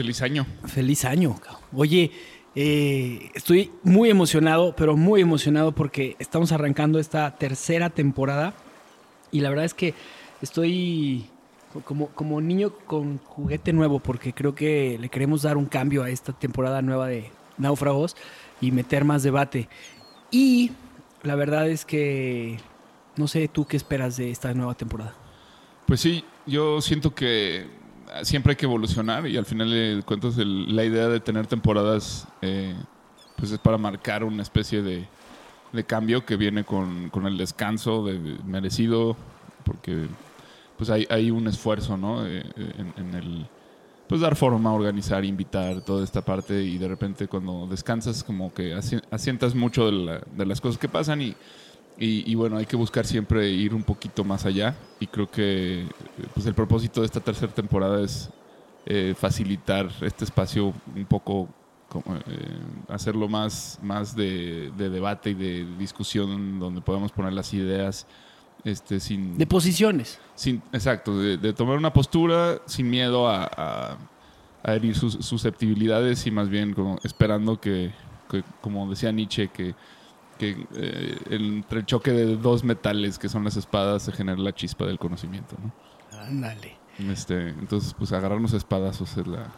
Feliz 0.00 0.22
año. 0.22 0.46
feliz 0.66 1.04
año. 1.04 1.36
Oye, 1.74 2.10
eh, 2.54 3.30
estoy 3.34 3.70
muy 3.82 4.08
emocionado, 4.08 4.74
pero 4.74 4.96
muy 4.96 5.20
emocionado 5.20 5.72
porque 5.72 6.16
estamos 6.18 6.52
arrancando 6.52 6.98
esta 6.98 7.36
tercera 7.36 7.90
temporada 7.90 8.54
y 9.30 9.40
la 9.40 9.50
verdad 9.50 9.66
es 9.66 9.74
que 9.74 9.92
estoy 10.40 11.26
como, 11.84 12.08
como 12.08 12.40
niño 12.40 12.70
con 12.86 13.18
juguete 13.18 13.74
nuevo 13.74 14.00
porque 14.00 14.32
creo 14.32 14.54
que 14.54 14.96
le 14.98 15.10
queremos 15.10 15.42
dar 15.42 15.58
un 15.58 15.66
cambio 15.66 16.02
a 16.02 16.08
esta 16.08 16.32
temporada 16.32 16.80
nueva 16.80 17.08
de 17.08 17.30
Náufragos 17.58 18.16
y 18.58 18.72
meter 18.72 19.04
más 19.04 19.22
debate. 19.22 19.68
Y 20.30 20.72
la 21.22 21.34
verdad 21.34 21.68
es 21.68 21.84
que 21.84 22.58
no 23.16 23.28
sé 23.28 23.48
tú 23.48 23.66
qué 23.66 23.76
esperas 23.76 24.16
de 24.16 24.30
esta 24.30 24.54
nueva 24.54 24.74
temporada. 24.74 25.14
Pues 25.84 26.00
sí, 26.00 26.24
yo 26.46 26.80
siento 26.80 27.14
que 27.14 27.66
siempre 28.22 28.52
hay 28.52 28.56
que 28.56 28.66
evolucionar 28.66 29.26
y 29.26 29.36
al 29.36 29.44
final 29.46 29.70
de 29.70 30.02
cuentas 30.04 30.38
el- 30.38 30.74
la 30.74 30.84
idea 30.84 31.08
de 31.08 31.20
tener 31.20 31.46
temporadas 31.46 32.26
eh, 32.42 32.74
pues 33.36 33.52
es 33.52 33.58
para 33.58 33.78
marcar 33.78 34.24
una 34.24 34.42
especie 34.42 34.82
de, 34.82 35.06
de 35.72 35.84
cambio 35.84 36.24
que 36.24 36.36
viene 36.36 36.64
con, 36.64 37.08
con 37.10 37.26
el 37.26 37.36
descanso 37.38 38.04
de, 38.04 38.18
merecido 38.44 39.16
porque 39.64 40.06
pues 40.76 40.90
hay, 40.90 41.06
hay 41.10 41.30
un 41.30 41.46
esfuerzo 41.46 41.96
¿no? 41.96 42.26
Eh, 42.26 42.42
eh, 42.56 42.72
en, 42.96 43.06
en 43.06 43.14
el 43.14 43.46
pues 44.08 44.20
dar 44.22 44.34
forma, 44.34 44.72
organizar, 44.72 45.24
invitar, 45.24 45.82
toda 45.82 46.02
esta 46.02 46.20
parte 46.24 46.64
y 46.64 46.78
de 46.78 46.88
repente 46.88 47.28
cuando 47.28 47.68
descansas 47.70 48.24
como 48.24 48.52
que 48.52 48.74
asi- 48.74 49.00
asientas 49.12 49.54
mucho 49.54 49.86
de, 49.86 49.92
la- 49.92 50.20
de 50.36 50.46
las 50.46 50.60
cosas 50.60 50.78
que 50.78 50.88
pasan 50.88 51.22
y, 51.22 51.36
y, 51.98 52.30
y 52.30 52.34
bueno, 52.34 52.56
hay 52.56 52.66
que 52.66 52.76
buscar 52.76 53.06
siempre 53.06 53.48
ir 53.50 53.74
un 53.74 53.82
poquito 53.82 54.24
más 54.24 54.46
allá 54.46 54.74
y 55.00 55.06
creo 55.06 55.30
que 55.30 55.86
pues 56.34 56.46
el 56.46 56.54
propósito 56.54 57.00
de 57.00 57.06
esta 57.06 57.20
tercera 57.20 57.52
temporada 57.52 58.02
es 58.02 58.30
eh, 58.86 59.14
facilitar 59.18 59.90
este 60.00 60.24
espacio 60.24 60.72
un 60.96 61.04
poco, 61.04 61.48
como, 61.88 62.16
eh, 62.16 62.22
hacerlo 62.88 63.28
más, 63.28 63.78
más 63.82 64.16
de, 64.16 64.70
de 64.76 64.88
debate 64.88 65.30
y 65.30 65.34
de 65.34 65.66
discusión 65.78 66.58
donde 66.58 66.80
podamos 66.80 67.12
poner 67.12 67.32
las 67.34 67.52
ideas 67.52 68.06
este, 68.64 68.98
sin, 69.00 69.36
De 69.38 69.46
posiciones. 69.46 70.18
sin, 70.34 70.62
exacto, 70.72 71.18
de, 71.18 71.36
de 71.36 71.52
tomar 71.52 71.76
una 71.76 71.92
postura 71.92 72.60
sin 72.66 72.88
miedo 72.90 73.28
a, 73.28 73.44
a- 73.44 73.98
a 74.62 74.74
herir 74.74 74.94
sus 74.94 75.14
susceptibilidades 75.24 76.26
y 76.26 76.30
más 76.30 76.50
bien 76.50 76.74
como 76.74 76.98
esperando 77.02 77.58
que, 77.58 77.92
que, 78.30 78.42
como 78.60 78.88
decía 78.90 79.10
Nietzsche, 79.10 79.48
que, 79.48 79.74
que 80.40 80.66
eh, 80.74 81.18
el- 81.28 81.56
entre 81.58 81.80
el 81.80 81.86
choque 81.86 82.10
de 82.12 82.36
dos 82.36 82.64
metales 82.64 83.18
que 83.18 83.28
son 83.28 83.44
las 83.44 83.56
espadas 83.56 84.02
se 84.02 84.12
genera 84.12 84.38
la 84.38 84.54
chispa 84.54 84.86
del 84.86 84.98
conocimiento. 84.98 85.54
¿no? 85.62 85.70
Ándale. 86.18 86.80
Este, 87.10 87.48
entonces, 87.50 87.94
pues 87.96 88.12
agarrarnos 88.12 88.52
a 88.52 88.58
espadazos 88.58 89.16
es 89.16 89.26
la... 89.26 89.50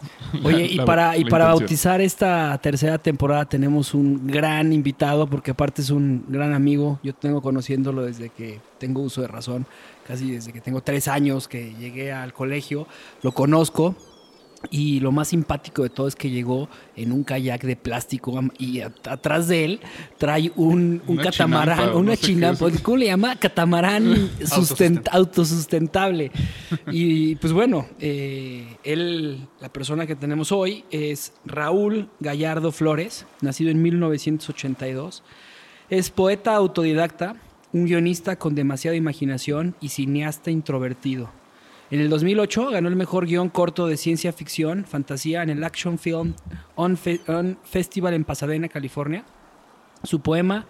Oye, 0.44 0.66
y 0.66 0.74
la- 0.76 0.84
para, 0.84 1.16
y 1.16 1.24
para 1.24 1.46
bautizar 1.46 2.00
esta 2.00 2.56
tercera 2.58 2.98
temporada 2.98 3.46
tenemos 3.46 3.94
un 3.94 4.26
gran 4.28 4.72
invitado, 4.72 5.26
porque 5.26 5.50
aparte 5.50 5.82
es 5.82 5.90
un 5.90 6.24
gran 6.28 6.52
amigo. 6.54 7.00
Yo 7.02 7.12
tengo 7.14 7.42
conociéndolo 7.42 8.02
desde 8.04 8.28
que 8.28 8.60
tengo 8.78 9.00
uso 9.00 9.22
de 9.22 9.26
razón, 9.28 9.66
casi 10.06 10.30
desde 10.30 10.52
que 10.52 10.60
tengo 10.60 10.82
tres 10.82 11.08
años 11.08 11.48
que 11.48 11.74
llegué 11.74 12.12
al 12.12 12.32
colegio. 12.32 12.86
Lo 13.22 13.32
conozco. 13.32 13.96
Y 14.70 15.00
lo 15.00 15.10
más 15.12 15.28
simpático 15.28 15.82
de 15.82 15.90
todo 15.90 16.06
es 16.08 16.14
que 16.14 16.30
llegó 16.30 16.68
en 16.96 17.10
un 17.12 17.24
kayak 17.24 17.62
de 17.62 17.74
plástico 17.76 18.40
y 18.58 18.80
a- 18.80 18.92
atrás 19.08 19.48
de 19.48 19.64
él 19.64 19.80
trae 20.18 20.52
un, 20.56 21.02
un 21.06 21.14
Una 21.18 21.24
catamarán, 21.24 21.76
chinampa, 21.78 21.96
una 21.98 22.10
no 22.10 22.16
sé 22.16 22.22
chinampa. 22.26 22.66
¿cómo 22.82 22.96
le 22.96 23.06
llama? 23.06 23.36
Catamarán 23.36 24.04
sustent- 24.40 25.08
autosustentable. 25.10 26.30
Y 26.92 27.34
pues 27.36 27.52
bueno, 27.52 27.86
eh, 28.00 28.76
él, 28.84 29.46
la 29.60 29.70
persona 29.72 30.06
que 30.06 30.16
tenemos 30.16 30.52
hoy 30.52 30.84
es 30.90 31.32
Raúl 31.44 32.08
Gallardo 32.20 32.72
Flores, 32.72 33.26
nacido 33.40 33.70
en 33.70 33.82
1982. 33.82 35.22
Es 35.90 36.10
poeta 36.10 36.54
autodidacta, 36.54 37.36
un 37.72 37.84
guionista 37.86 38.36
con 38.36 38.54
demasiada 38.54 38.96
imaginación 38.96 39.74
y 39.80 39.88
cineasta 39.90 40.50
introvertido. 40.50 41.30
En 41.92 42.00
el 42.00 42.08
2008 42.08 42.70
ganó 42.70 42.88
el 42.88 42.96
mejor 42.96 43.26
guion 43.26 43.50
corto 43.50 43.86
de 43.86 43.98
ciencia 43.98 44.32
ficción, 44.32 44.86
fantasía 44.86 45.42
en 45.42 45.50
el 45.50 45.62
Action 45.62 45.98
Film 45.98 46.32
on, 46.74 46.96
Fe- 46.96 47.20
on 47.28 47.58
Festival 47.64 48.14
en 48.14 48.24
Pasadena, 48.24 48.70
California. 48.70 49.26
Su 50.02 50.20
poema 50.20 50.64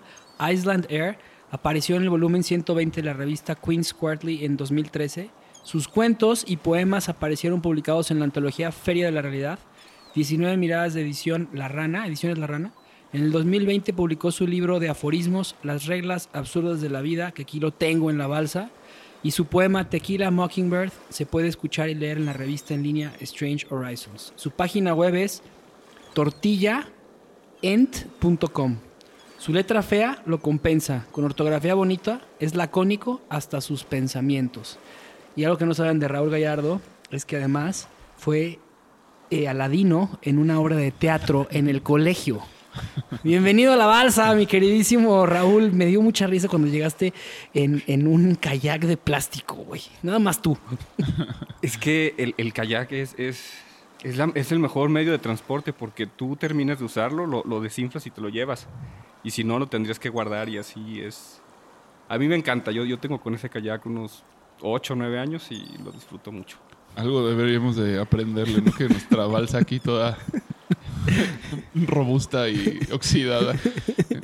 Island 0.51 0.87
Air 0.91 1.19
apareció 1.53 1.95
en 1.95 2.03
el 2.03 2.11
volumen 2.11 2.43
120 2.43 3.03
de 3.03 3.07
la 3.07 3.13
revista 3.13 3.55
Queen's 3.55 3.95
Quarterly 3.95 4.45
en 4.45 4.57
2013. 4.57 5.31
Sus 5.63 5.87
cuentos 5.87 6.45
y 6.45 6.57
poemas 6.57 7.09
aparecieron 7.09 7.63
publicados 7.63 8.11
en 8.11 8.19
la 8.19 8.25
antología 8.25 8.73
Feria 8.73 9.07
de 9.07 9.13
la 9.13 9.23
Realidad, 9.23 9.61
19 10.17 10.57
miradas 10.57 10.93
de 10.93 11.03
edición 11.03 11.49
La 11.53 11.69
Rana, 11.69 12.05
ediciones 12.05 12.39
La 12.39 12.49
Rana. 12.49 12.73
En 13.13 13.23
el 13.23 13.31
2020 13.31 13.93
publicó 13.93 14.33
su 14.33 14.49
libro 14.49 14.81
de 14.81 14.89
aforismos 14.89 15.55
Las 15.63 15.87
reglas 15.87 16.31
absurdas 16.33 16.81
de 16.81 16.91
la 16.91 17.01
vida, 17.01 17.31
que 17.31 17.43
aquí 17.43 17.61
lo 17.61 17.71
tengo 17.71 18.11
en 18.11 18.19
la 18.19 18.27
balsa, 18.27 18.71
y 19.23 19.31
su 19.31 19.47
poema 19.47 19.89
Tequila 19.89 20.31
Mockingbird 20.31 20.93
se 21.09 21.27
puede 21.27 21.49
escuchar 21.49 21.89
y 21.89 21.95
leer 21.95 22.19
en 22.19 22.27
la 22.27 22.33
revista 22.33 22.75
en 22.75 22.83
línea 22.83 23.13
Strange 23.21 23.67
Horizons. 23.71 24.33
Su 24.37 24.51
página 24.51 24.95
web 24.95 25.15
es 25.15 25.43
tortillaent.com. 26.15 28.77
Su 29.39 29.53
letra 29.53 29.83
fea 29.83 30.23
lo 30.27 30.41
compensa. 30.41 31.07
Con 31.11 31.25
ortografía 31.25 31.75
bonita 31.75 32.21
es 32.39 32.55
lacónico 32.55 33.21
hasta 33.29 33.61
sus 33.61 33.85
pensamientos. 33.85 34.79
Y 35.35 35.45
algo 35.45 35.59
que 35.59 35.67
no 35.67 35.75
saben 35.75 35.99
de 35.99 36.09
Raúl 36.09 36.31
Gallardo 36.31 36.81
es 37.11 37.25
que 37.25 37.37
además 37.37 37.89
fue 38.17 38.59
eh, 39.31 39.49
Aladino 39.49 40.19
en 40.23 40.39
una 40.39 40.61
obra 40.61 40.77
de 40.77 40.91
teatro 40.91 41.49
en 41.51 41.69
el 41.69 41.83
colegio. 41.83 42.43
Bienvenido 43.23 43.73
a 43.73 43.77
la 43.77 43.87
balsa, 43.87 44.35
mi 44.35 44.47
queridísimo 44.47 45.27
Raúl. 45.27 45.73
Me 45.73 45.87
dio 45.87 46.01
mucha 46.03 46.27
risa 46.27 46.49
cuando 46.49 46.69
llegaste 46.69 47.13
en, 47.55 47.83
en 47.87 48.07
un 48.07 48.35
kayak 48.35 48.83
de 48.83 48.97
plástico, 48.97 49.55
güey. 49.57 49.83
Nada 50.03 50.19
más 50.19 50.41
tú. 50.43 50.57
Es 51.63 51.79
que 51.79 52.15
el, 52.19 52.35
el 52.39 52.53
kayak 52.53 52.91
es, 52.93 53.15
es, 53.19 53.53
Es, 54.03 54.17
la- 54.17 54.33
es 54.35 54.51
el 54.51 54.59
mejor 54.59 54.89
medio 54.91 55.13
de 55.13 55.19
transporte 55.19 55.73
porque 55.73 56.07
tú 56.07 56.35
terminas 56.37 56.79
de 56.81 56.85
usarlo, 56.85 57.27
lo, 57.27 57.45
lo 57.45 57.61
desinflas 57.61 58.07
y 58.07 58.11
te 58.11 58.21
lo 58.21 58.29
llevas. 58.31 58.67
Y 59.23 59.31
si 59.31 59.45
no, 59.45 59.59
lo 59.61 59.69
tendrías 59.69 60.01
que 60.01 60.09
guardar 60.09 60.49
y 60.49 60.59
así 60.59 61.01
es. 61.01 61.41
A 62.09 62.19
mí 62.19 62.27
me 62.27 62.35
encanta. 62.35 62.73
Yo, 62.73 62.85
yo 62.85 62.99
tengo 62.99 63.21
con 63.21 63.35
ese 63.35 63.49
kayak 63.49 63.87
unos 63.87 64.25
8 64.61 64.95
o 64.95 64.97
9 64.97 65.19
años 65.21 65.47
y 65.53 65.65
lo 65.85 65.93
disfruto 65.93 66.33
mucho. 66.33 66.57
Algo 66.97 67.27
deberíamos 67.27 67.77
de 67.77 68.01
aprenderle, 68.01 68.61
¿no? 68.61 68.73
Que 68.73 68.89
nuestra 68.89 69.27
balsa 69.27 69.59
aquí 69.59 69.79
toda 69.79 70.19
robusta 71.75 72.49
y 72.49 72.79
oxidada. 72.93 73.55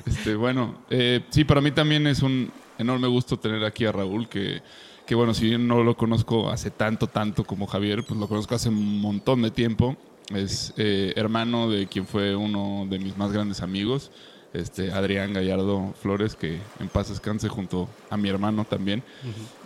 Este, 0.07 0.35
bueno, 0.35 0.79
eh, 0.91 1.21
sí, 1.31 1.45
para 1.45 1.61
mí 1.61 1.71
también 1.71 2.07
es 2.07 2.23
un 2.23 2.51
enorme 2.79 3.09
gusto 3.09 3.39
tener 3.39 3.65
aquí 3.65 3.85
a 3.85 3.93
Raúl, 3.93 4.29
que, 4.29 4.63
que 5.07 5.15
bueno, 5.15 5.35
si 5.35 5.47
bien 5.47 5.67
no 5.67 5.83
lo 5.83 5.97
conozco 5.97 6.51
hace 6.51 6.71
tanto, 6.71 7.07
tanto 7.07 7.45
como 7.45 7.67
Javier, 7.67 8.05
pues 8.05 8.19
lo 8.19 8.29
conozco 8.29 8.55
hace 8.55 8.69
un 8.69 9.01
montón 9.01 9.43
de 9.43 9.51
tiempo. 9.51 9.97
Es 10.35 10.75
eh, 10.77 11.15
hermano 11.17 11.71
de 11.71 11.87
quien 11.87 12.07
fue 12.07 12.37
uno 12.37 12.87
de 12.89 12.99
mis 12.99 13.17
más 13.17 13.33
grandes 13.33 13.63
amigos, 13.63 14.11
este, 14.53 14.93
Adrián 14.93 15.33
Gallardo 15.33 15.95
Flores, 16.03 16.37
que 16.37 16.59
en 16.81 16.89
paz 16.89 17.09
descanse 17.09 17.49
junto 17.49 17.89
a 18.11 18.17
mi 18.19 18.29
hermano 18.29 18.65
también, 18.65 19.03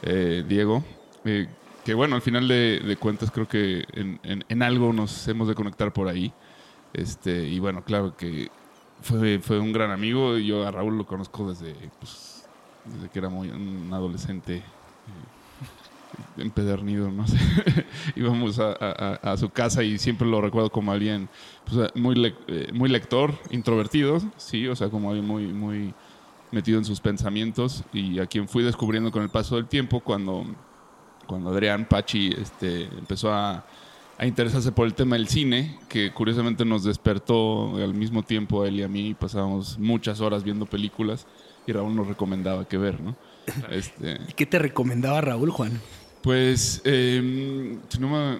eh, 0.02 0.44
Diego. 0.48 0.84
Eh, 1.24 1.48
que 1.84 1.94
bueno, 1.94 2.14
al 2.14 2.22
final 2.22 2.46
de, 2.46 2.78
de 2.78 2.96
cuentas 2.96 3.32
creo 3.32 3.48
que 3.48 3.84
en, 3.92 4.20
en- 4.22 4.44
en 4.48 4.62
algo 4.62 4.92
nos 4.92 5.26
hemos 5.26 5.48
de 5.48 5.54
conectar 5.56 5.92
por 5.92 6.06
ahí. 6.06 6.32
Este, 6.92 7.48
y 7.48 7.58
bueno, 7.58 7.84
claro 7.84 8.16
que 8.16 8.50
fue, 9.00 9.38
fue 9.40 9.58
un 9.58 9.72
gran 9.72 9.90
amigo. 9.90 10.38
Yo 10.38 10.66
a 10.66 10.70
Raúl 10.70 10.98
lo 10.98 11.06
conozco 11.06 11.48
desde, 11.48 11.90
pues, 11.98 12.50
desde 12.84 13.08
que 13.10 13.18
era 13.18 13.28
muy, 13.28 13.50
un 13.50 13.90
adolescente 13.92 14.56
eh, 14.58 14.62
empedernido, 16.36 17.10
no 17.10 17.26
sé. 17.26 17.36
Íbamos 18.16 18.58
a, 18.58 18.72
a- 18.72 19.36
su 19.36 19.50
casa 19.50 19.82
y 19.82 19.98
siempre 19.98 20.26
lo 20.28 20.40
recuerdo 20.40 20.70
como 20.70 20.92
alguien 20.92 21.28
pues, 21.64 21.90
muy, 21.94 22.34
eh, 22.48 22.68
muy 22.72 22.88
lector, 22.88 23.34
introvertido, 23.50 24.18
sí, 24.36 24.66
o 24.68 24.76
sea, 24.76 24.88
como 24.90 25.08
alguien 25.10 25.26
muy, 25.26 25.46
muy 25.52 25.94
metido 26.50 26.78
en 26.78 26.84
sus 26.84 27.00
pensamientos 27.00 27.84
y 27.92 28.18
a 28.18 28.26
quien 28.26 28.48
fui 28.48 28.62
descubriendo 28.62 29.10
con 29.10 29.22
el 29.22 29.30
paso 29.30 29.56
del 29.56 29.68
tiempo 29.68 30.00
cuando, 30.00 30.44
cuando 31.26 31.50
Adrián 31.50 31.86
Pachi 31.86 32.32
este, 32.36 32.84
empezó 32.84 33.32
a, 33.32 33.64
a 34.22 34.26
interesarse 34.26 34.70
por 34.70 34.86
el 34.86 34.94
tema 34.94 35.16
del 35.16 35.26
cine, 35.26 35.78
que 35.88 36.12
curiosamente 36.12 36.64
nos 36.64 36.84
despertó 36.84 37.76
al 37.76 37.92
mismo 37.92 38.22
tiempo 38.22 38.62
a 38.62 38.68
él 38.68 38.76
y 38.78 38.82
a 38.84 38.88
mí, 38.88 39.14
pasábamos 39.14 39.78
muchas 39.80 40.20
horas 40.20 40.44
viendo 40.44 40.64
películas 40.64 41.26
y 41.66 41.72
Raúl 41.72 41.96
nos 41.96 42.06
recomendaba 42.06 42.66
qué 42.68 42.78
ver, 42.78 43.00
¿no? 43.00 43.16
Este, 43.70 44.18
¿Y 44.28 44.32
qué 44.34 44.46
te 44.46 44.60
recomendaba 44.60 45.20
Raúl, 45.20 45.50
Juan? 45.50 45.72
pues 46.22 46.80
eh, 46.84 47.76
si 47.88 47.98
no 47.98 48.08
me- 48.10 48.38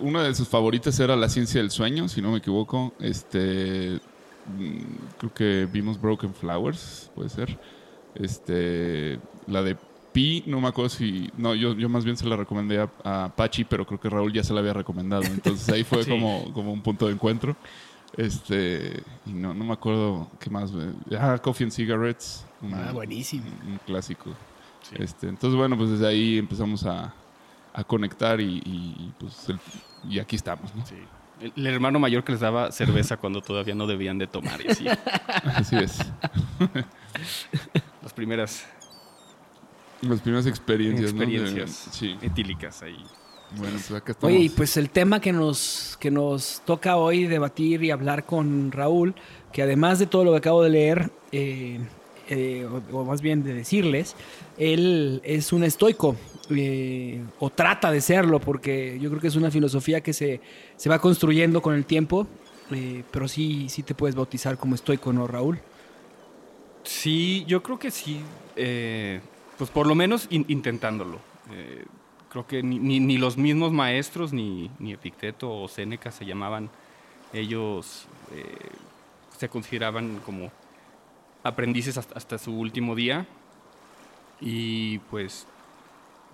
una 0.00 0.22
de 0.22 0.36
sus 0.36 0.46
favoritas 0.46 1.00
era 1.00 1.16
La 1.16 1.28
ciencia 1.28 1.60
del 1.60 1.72
sueño, 1.72 2.08
si 2.08 2.22
no 2.22 2.30
me 2.30 2.38
equivoco. 2.38 2.94
Este, 3.00 3.98
mm, 4.56 4.78
creo 5.18 5.34
que 5.34 5.68
vimos 5.72 6.00
Broken 6.00 6.32
Flowers, 6.32 7.10
puede 7.12 7.28
ser. 7.30 7.58
Este, 8.14 9.18
la 9.48 9.62
de 9.64 9.76
Pi, 10.14 10.44
no 10.46 10.60
me 10.60 10.68
acuerdo 10.68 10.88
si, 10.90 11.28
no, 11.36 11.54
yo, 11.54 11.74
yo 11.74 11.88
más 11.90 12.04
bien 12.04 12.16
se 12.16 12.24
la 12.26 12.36
recomendé 12.36 12.78
a, 12.80 12.88
a 13.24 13.28
Pachi, 13.34 13.64
pero 13.64 13.84
creo 13.84 13.98
que 14.00 14.08
Raúl 14.08 14.32
ya 14.32 14.42
se 14.44 14.54
la 14.54 14.60
había 14.60 14.72
recomendado. 14.72 15.24
Entonces 15.24 15.68
ahí 15.68 15.82
fue 15.84 16.02
Sí. 16.04 16.10
como, 16.10 16.52
como 16.54 16.72
un 16.72 16.80
punto 16.82 17.06
de 17.08 17.12
encuentro. 17.14 17.56
Este, 18.16 19.02
y 19.26 19.32
no, 19.32 19.52
no 19.52 19.64
me 19.64 19.72
acuerdo 19.72 20.30
qué 20.38 20.48
más. 20.50 20.70
eh, 20.70 21.16
Ah, 21.18 21.36
Coffee 21.42 21.64
and 21.64 21.72
Cigarettes. 21.72 22.46
Ah, 22.72 22.92
buenísimo. 22.92 23.44
un, 23.66 23.72
un 23.72 23.78
clásico. 23.84 24.30
Este, 24.92 25.28
entonces, 25.28 25.58
bueno, 25.58 25.76
pues 25.76 25.90
desde 25.90 26.06
ahí 26.06 26.38
empezamos 26.38 26.86
a, 26.86 27.12
a 27.72 27.82
conectar 27.84 28.40
y, 28.40 28.44
y, 28.64 28.94
y, 28.98 29.12
pues 29.18 29.48
el- 29.48 29.58
y 30.08 30.20
aquí 30.20 30.36
estamos, 30.36 30.72
¿no? 30.76 30.86
Sí. 30.86 30.94
El, 31.40 31.52
el 31.56 31.66
hermano 31.66 31.98
mayor 31.98 32.22
que 32.22 32.30
les 32.30 32.40
daba 32.40 32.70
cerveza 32.70 33.16
cuando 33.16 33.40
todavía 33.40 33.74
no 33.74 33.88
debían 33.88 34.18
de 34.18 34.28
tomar 34.28 34.60
y 34.64 34.68
así. 34.70 34.86
Así 35.56 35.74
es. 35.76 35.98
Las 38.02 38.12
primeras 38.12 38.64
Las 40.08 40.20
primeras 40.20 40.46
experiencias, 40.46 41.12
¿no? 41.14 41.22
Experiencias 41.22 41.88
sí. 41.92 42.16
etílicas 42.22 42.82
ahí. 42.82 43.04
Bueno, 43.56 43.74
pues 43.74 43.90
acá 43.92 44.12
estamos. 44.12 44.34
Oye, 44.34 44.44
y 44.44 44.48
pues 44.48 44.76
el 44.76 44.90
tema 44.90 45.20
que 45.20 45.32
nos, 45.32 45.96
que 46.00 46.10
nos 46.10 46.62
toca 46.64 46.96
hoy 46.96 47.24
debatir 47.26 47.82
y 47.84 47.90
hablar 47.90 48.24
con 48.24 48.72
Raúl, 48.72 49.14
que 49.52 49.62
además 49.62 49.98
de 49.98 50.06
todo 50.06 50.24
lo 50.24 50.32
que 50.32 50.38
acabo 50.38 50.62
de 50.62 50.70
leer, 50.70 51.10
eh, 51.30 51.78
eh, 52.28 52.66
o, 52.66 52.98
o 52.98 53.04
más 53.04 53.20
bien 53.20 53.44
de 53.44 53.54
decirles, 53.54 54.16
él 54.58 55.20
es 55.24 55.52
un 55.52 55.62
estoico, 55.64 56.16
eh, 56.50 57.22
o 57.38 57.50
trata 57.50 57.90
de 57.90 58.00
serlo, 58.00 58.40
porque 58.40 58.98
yo 59.00 59.08
creo 59.10 59.20
que 59.20 59.28
es 59.28 59.36
una 59.36 59.50
filosofía 59.50 60.00
que 60.00 60.12
se, 60.12 60.40
se 60.76 60.88
va 60.88 60.98
construyendo 60.98 61.62
con 61.62 61.74
el 61.74 61.84
tiempo, 61.84 62.26
eh, 62.70 63.02
pero 63.10 63.28
sí, 63.28 63.68
sí 63.68 63.82
te 63.82 63.94
puedes 63.94 64.14
bautizar 64.14 64.58
como 64.58 64.74
estoico, 64.74 65.12
¿no, 65.12 65.26
Raúl? 65.26 65.58
Sí, 66.82 67.44
yo 67.46 67.62
creo 67.62 67.78
que 67.78 67.90
sí. 67.90 68.20
Pues 69.58 69.70
por 69.70 69.86
lo 69.86 69.94
menos 69.94 70.26
in- 70.30 70.44
intentándolo. 70.48 71.18
Eh, 71.52 71.84
creo 72.30 72.46
que 72.46 72.62
ni, 72.62 72.78
ni- 72.78 73.00
los 73.18 73.36
mismos 73.36 73.72
maestros, 73.72 74.32
ni, 74.32 74.70
Epicteto 74.92 75.50
o 75.62 75.68
Séneca 75.68 76.10
se 76.10 76.24
llamaban, 76.26 76.70
ellos 77.32 78.06
eh, 78.32 78.56
se 79.36 79.48
consideraban 79.48 80.20
como 80.24 80.50
aprendices 81.42 81.98
hasta, 81.98 82.16
su 82.38 82.52
último 82.58 82.94
día. 82.94 83.26
Y 84.40 84.98
pues 85.10 85.46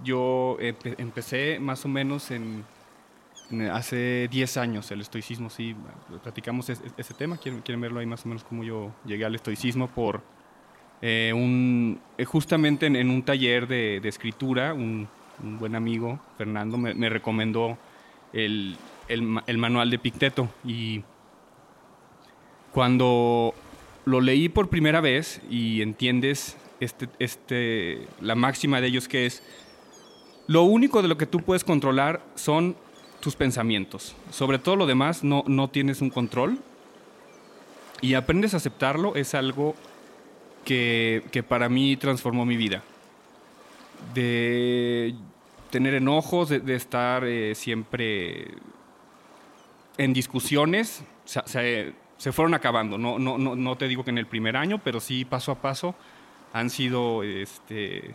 yo 0.02 0.56
empe- 0.60 0.94
empecé 0.98 1.58
más 1.60 1.84
o 1.84 1.88
menos 1.88 2.30
en, 2.30 2.64
hace 3.70 4.28
10 4.30 4.56
años 4.56 4.90
el 4.90 5.00
estoicismo, 5.02 5.50
sí, 5.50 5.76
platicamos 6.22 6.70
es- 6.70 6.82
ese 6.96 7.14
tema, 7.14 7.36
quieren, 7.36 7.60
quieren 7.62 7.80
verlo 7.80 8.00
ahí 8.00 8.06
más 8.06 8.24
o 8.24 8.28
menos 8.28 8.44
cómo 8.44 8.64
yo 8.64 8.92
llegué 9.04 9.24
al 9.24 9.34
estoicismo 9.34 9.88
por 9.88 10.22
eh, 11.02 11.96
eh, 12.18 12.24
justamente 12.24 12.86
en, 12.86 13.10
un 13.10 13.22
taller 13.22 13.66
de, 13.66 14.00
escritura, 14.04 14.74
un, 14.74 15.08
buen 15.58 15.74
amigo, 15.74 16.20
Fernando, 16.36 16.76
me, 16.76 16.94
me 16.94 17.08
recomendó 17.08 17.78
el 18.32 18.76
manual 19.56 19.90
de 19.90 19.98
Picteto 19.98 20.48
y 20.64 21.02
cuando 22.72 23.54
lo 24.04 24.20
leí 24.20 24.48
por 24.48 24.68
primera 24.68 25.00
vez 25.00 25.40
y 25.50 25.82
entiendes 25.82 26.56
este, 26.80 27.08
este, 27.18 28.06
la 28.20 28.34
máxima 28.34 28.80
de 28.80 28.86
ellos 28.88 29.08
que 29.08 29.26
es, 29.26 29.42
lo 30.46 30.62
único 30.62 31.02
de 31.02 31.08
lo 31.08 31.18
que 31.18 31.26
tú 31.26 31.40
puedes 31.40 31.62
controlar 31.62 32.22
son 32.34 32.74
tus 33.20 33.36
pensamientos. 33.36 34.16
Sobre 34.30 34.58
todo 34.58 34.76
lo 34.76 34.86
demás 34.86 35.22
no, 35.22 35.44
no 35.46 35.68
tienes 35.68 36.00
un 36.00 36.10
control 36.10 36.58
y 38.00 38.14
aprendes 38.14 38.54
a 38.54 38.56
aceptarlo 38.56 39.14
es 39.14 39.34
algo 39.34 39.74
que, 40.64 41.22
que 41.32 41.42
para 41.42 41.68
mí 41.68 41.96
transformó 41.96 42.44
mi 42.44 42.56
vida. 42.56 42.82
De 44.14 45.14
tener 45.70 45.94
enojos, 45.94 46.48
de, 46.48 46.60
de 46.60 46.74
estar 46.74 47.24
eh, 47.24 47.54
siempre 47.54 48.48
en 49.98 50.12
discusiones, 50.12 51.04
se, 51.24 51.40
se- 51.46 51.92
se 52.16 52.32
fueron 52.32 52.54
acabando. 52.54 52.98
No, 52.98 53.18
no, 53.18 53.38
no, 53.38 53.56
no 53.56 53.76
te 53.76 53.88
digo 53.88 54.04
que 54.04 54.10
en 54.10 54.18
el 54.18 54.26
primer 54.26 54.56
año, 54.56 54.78
pero 54.82 55.00
sí 55.00 55.24
paso 55.24 55.52
a 55.52 55.54
paso 55.62 55.94
han 56.52 56.68
sido 56.68 57.22
este, 57.22 58.14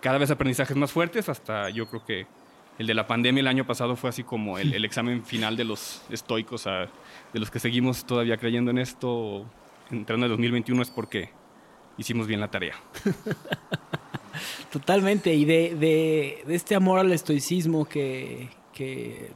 cada 0.00 0.18
vez 0.18 0.30
aprendizajes 0.30 0.76
más 0.76 0.90
fuertes 0.92 1.28
hasta 1.28 1.68
yo 1.70 1.86
creo 1.86 2.04
que 2.04 2.26
el 2.78 2.86
de 2.86 2.94
la 2.94 3.06
pandemia 3.06 3.40
el 3.42 3.46
año 3.48 3.66
pasado 3.66 3.94
fue 3.94 4.08
así 4.10 4.24
como 4.24 4.58
el, 4.58 4.72
el 4.72 4.84
examen 4.84 5.22
final 5.24 5.56
de 5.56 5.64
los 5.64 6.02
estoicos, 6.10 6.66
a- 6.66 6.88
de 7.32 7.38
los 7.38 7.50
que 7.50 7.58
seguimos 7.60 8.04
todavía 8.04 8.36
creyendo 8.38 8.70
en 8.70 8.78
esto, 8.78 9.44
entrando 9.90 10.26
en 10.26 10.30
2021 10.32 10.82
es 10.82 10.90
porque 10.90 11.28
hicimos 12.00 12.26
bien 12.26 12.40
la 12.40 12.50
tarea. 12.50 12.74
Totalmente, 14.72 15.34
y 15.34 15.44
de, 15.44 15.74
de- 15.74 16.54
este 16.54 16.74
amor 16.74 16.98
al 17.00 17.12
estoicismo 17.12 17.84
que, 17.84 18.48
que 18.72 19.30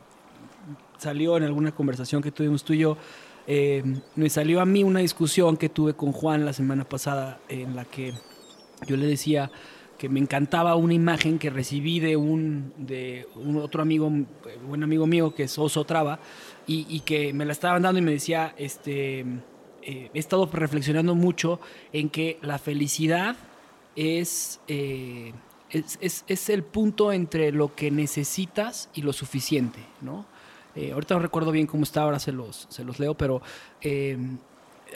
salió 0.98 1.36
en 1.36 1.42
alguna 1.42 1.72
conversación 1.72 2.22
que 2.22 2.30
tuvimos 2.30 2.64
tú 2.64 2.72
y 2.72 2.78
yo, 2.78 2.96
eh, 3.46 3.82
me 4.16 4.30
salió 4.30 4.60
a 4.60 4.64
mí 4.64 4.82
una 4.84 5.00
discusión 5.00 5.56
que 5.56 5.68
tuve 5.68 5.94
con 5.94 6.12
Juan 6.12 6.46
la 6.46 6.52
semana 6.52 6.84
pasada 6.84 7.40
en 7.48 7.76
la 7.76 7.84
que 7.84 8.14
yo 8.86 8.96
le 8.96 9.06
decía 9.06 9.50
que 9.98 10.08
me 10.08 10.20
encantaba 10.20 10.74
una 10.76 10.94
imagen 10.94 11.38
que 11.38 11.50
recibí 11.50 12.00
de 12.00 12.16
un, 12.16 12.72
de 12.78 13.26
un 13.36 13.58
otro 13.58 13.82
amigo, 13.82 14.10
buen 14.66 14.82
amigo 14.82 15.06
mío 15.06 15.34
que 15.34 15.44
es 15.44 15.58
Oso 15.58 15.84
Traba, 15.84 16.18
y, 16.66 16.86
y 16.88 17.00
que 17.00 17.32
me 17.32 17.44
la 17.44 17.52
estaban 17.52 17.82
dando 17.82 17.98
y 17.98 18.02
me 18.02 18.12
decía, 18.12 18.54
este, 18.56 19.24
eh, 19.84 20.10
he 20.14 20.18
estado 20.18 20.48
reflexionando 20.52 21.14
mucho 21.14 21.60
en 21.92 22.08
que 22.10 22.38
la 22.42 22.58
felicidad 22.58 23.36
es, 23.96 24.60
eh, 24.68 25.32
es, 25.70 25.98
es- 26.00 26.24
es 26.26 26.48
el 26.50 26.62
punto 26.62 27.12
entre 27.12 27.52
lo 27.52 27.74
que 27.74 27.90
necesitas 27.90 28.88
y 28.94 29.02
lo 29.02 29.12
suficiente, 29.12 29.80
¿no? 30.00 30.26
Eh, 30.74 30.90
ahorita 30.92 31.14
no 31.14 31.20
recuerdo 31.20 31.52
bien 31.52 31.66
cómo 31.68 31.84
está, 31.84 32.02
ahora 32.02 32.18
se 32.18 32.32
los, 32.32 32.66
se 32.68 32.82
los 32.84 32.98
leo, 32.98 33.14
pero 33.14 33.40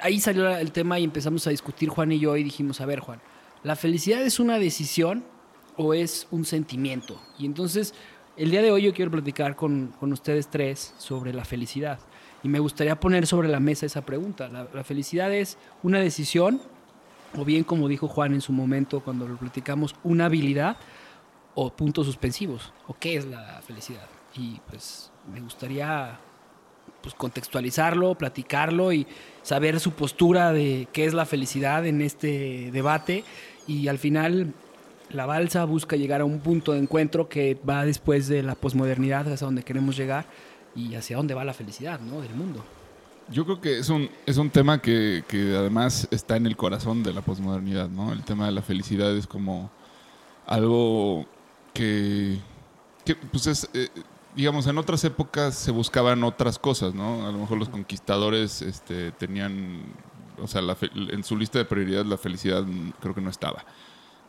ahí 0.02 0.20
salió 0.20 0.48
el 0.56 0.72
tema 0.72 0.98
y 0.98 1.04
empezamos 1.04 1.46
a 1.46 1.50
discutir 1.50 1.88
Juan 1.88 2.12
y 2.12 2.18
yo 2.18 2.36
y 2.36 2.42
dijimos, 2.42 2.80
a 2.80 2.86
ver 2.86 3.00
Juan, 3.00 3.20
¿la 3.62 3.76
felicidad 3.76 4.22
es 4.22 4.40
una 4.40 4.58
decisión 4.58 5.24
o 5.76 5.94
es 5.94 6.26
un 6.30 6.44
sentimiento? 6.44 7.20
Y 7.38 7.46
entonces 7.46 7.94
El 8.36 8.52
día 8.52 8.62
de 8.62 8.70
hoy 8.70 8.82
yo 8.82 8.94
quiero 8.94 9.10
platicar 9.10 9.56
con, 9.56 9.92
con 9.98 10.12
ustedes 10.12 10.46
tres 10.48 10.94
sobre 10.98 11.32
la 11.32 11.44
felicidad. 11.44 11.98
Y 12.42 12.48
me 12.48 12.60
gustaría 12.60 12.98
poner 12.98 13.26
sobre 13.26 13.48
la 13.48 13.60
mesa 13.60 13.86
esa 13.86 14.02
pregunta. 14.02 14.48
¿La, 14.48 14.84
felicidad 14.84 15.32
es 15.32 15.58
una 15.82 15.98
decisión 15.98 16.60
o 17.36 17.44
bien, 17.44 17.64
como 17.64 17.88
dijo 17.88 18.08
Juan 18.08 18.34
en 18.34 18.40
su 18.40 18.52
momento 18.52 19.00
cuando 19.00 19.26
lo 19.26 19.36
platicamos, 19.36 19.94
una 20.04 20.26
habilidad 20.26 20.76
o 21.54 21.70
puntos 21.70 22.06
suspensivos? 22.06 22.72
¿O 22.86 22.94
qué 22.94 23.16
es 23.16 23.26
la 23.26 23.60
felicidad? 23.66 24.06
Y 24.36 24.60
pues 24.68 25.10
me 25.32 25.40
gustaría 25.40 26.20
pues, 27.02 27.14
contextualizarlo, 27.14 28.14
platicarlo 28.14 28.92
y 28.92 29.06
saber 29.42 29.80
su 29.80 29.92
postura 29.92 30.52
de 30.52 30.86
qué 30.92 31.04
es 31.04 31.14
la 31.14 31.26
felicidad 31.26 31.86
en 31.86 32.02
este 32.02 32.70
debate. 32.70 33.24
Y 33.66 33.88
al 33.88 33.98
final 33.98 34.54
la 35.10 35.26
balsa 35.26 35.64
busca 35.64 35.96
llegar 35.96 36.20
a 36.20 36.24
un 36.24 36.38
punto 36.38 36.72
de 36.72 36.78
encuentro 36.78 37.28
que 37.28 37.58
va 37.68 37.84
después 37.84 38.28
de 38.28 38.42
la 38.42 38.54
posmodernidad, 38.54 39.30
hacia 39.30 39.44
donde 39.44 39.64
queremos 39.64 39.96
llegar 39.96 40.26
y 40.74 40.94
hacia 40.94 41.16
dónde 41.16 41.34
va 41.34 41.44
la 41.44 41.54
felicidad 41.54 42.00
¿no? 42.00 42.20
del 42.20 42.34
mundo. 42.34 42.64
Yo 43.30 43.44
creo 43.44 43.60
que 43.60 43.78
es 43.78 43.88
un, 43.90 44.08
es 44.24 44.38
un 44.38 44.48
tema 44.50 44.80
que, 44.80 45.22
que 45.28 45.54
además 45.56 46.08
está 46.10 46.36
en 46.36 46.46
el 46.46 46.56
corazón 46.56 47.02
de 47.02 47.12
la 47.12 47.20
posmodernidad, 47.20 47.88
¿no? 47.90 48.12
El 48.12 48.24
tema 48.24 48.46
de 48.46 48.52
la 48.52 48.62
felicidad 48.62 49.14
es 49.14 49.26
como 49.26 49.70
algo 50.46 51.26
que, 51.74 52.38
pues 53.30 53.46
es, 53.46 53.68
eh, 53.74 53.88
digamos, 54.34 54.66
en 54.66 54.78
otras 54.78 55.04
épocas 55.04 55.54
se 55.54 55.70
buscaban 55.70 56.24
otras 56.24 56.58
cosas, 56.58 56.94
¿no? 56.94 57.26
A 57.26 57.32
lo 57.32 57.38
mejor 57.38 57.58
los 57.58 57.68
conquistadores 57.68 58.62
este, 58.62 59.12
tenían, 59.12 59.82
o 60.40 60.46
sea, 60.46 60.62
la 60.62 60.74
fe- 60.74 60.90
en 60.94 61.22
su 61.22 61.36
lista 61.36 61.58
de 61.58 61.64
prioridades 61.66 62.06
la 62.06 62.16
felicidad 62.16 62.62
mm, 62.62 62.92
creo 63.00 63.14
que 63.14 63.20
no 63.20 63.30
estaba. 63.30 63.62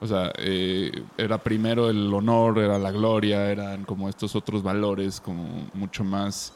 O 0.01 0.07
sea, 0.07 0.31
eh, 0.37 0.91
era 1.17 1.37
primero 1.39 1.89
el 1.89 2.13
honor, 2.13 2.59
era 2.59 2.79
la 2.79 2.91
gloria, 2.91 3.51
eran 3.51 3.83
como 3.83 4.07
estos 4.07 4.35
otros 4.35 4.63
valores 4.63 5.19
como 5.19 5.69
mucho 5.73 6.03
más 6.03 6.53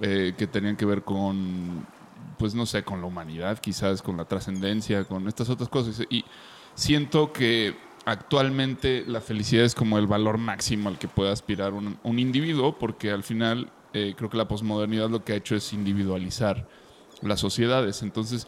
eh, 0.00 0.34
que 0.38 0.46
tenían 0.46 0.76
que 0.76 0.86
ver 0.86 1.02
con, 1.02 1.84
pues 2.38 2.54
no 2.54 2.66
sé, 2.66 2.84
con 2.84 3.00
la 3.00 3.06
humanidad, 3.06 3.58
quizás 3.58 4.02
con 4.02 4.16
la 4.16 4.24
trascendencia, 4.24 5.04
con 5.04 5.26
estas 5.26 5.50
otras 5.50 5.68
cosas. 5.68 6.06
Y 6.08 6.24
siento 6.74 7.32
que 7.32 7.76
actualmente 8.04 9.04
la 9.06 9.20
felicidad 9.20 9.64
es 9.64 9.74
como 9.74 9.98
el 9.98 10.06
valor 10.06 10.38
máximo 10.38 10.88
al 10.88 10.98
que 10.98 11.08
puede 11.08 11.32
aspirar 11.32 11.72
un, 11.72 12.18
individuo, 12.18 12.78
porque 12.78 13.10
al 13.10 13.24
final 13.24 13.70
eh, 13.92 14.14
creo 14.16 14.30
que 14.30 14.36
la 14.36 14.48
posmodernidad 14.48 15.10
lo 15.10 15.24
que 15.24 15.32
ha 15.32 15.36
hecho 15.36 15.56
es 15.56 15.72
individualizar 15.72 16.68
las 17.20 17.40
sociedades. 17.40 18.02
Entonces, 18.02 18.46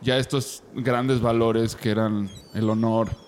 ya 0.00 0.16
estos 0.16 0.62
grandes 0.74 1.20
valores 1.20 1.76
que 1.76 1.90
eran 1.90 2.30
el 2.54 2.70
honor, 2.70 3.23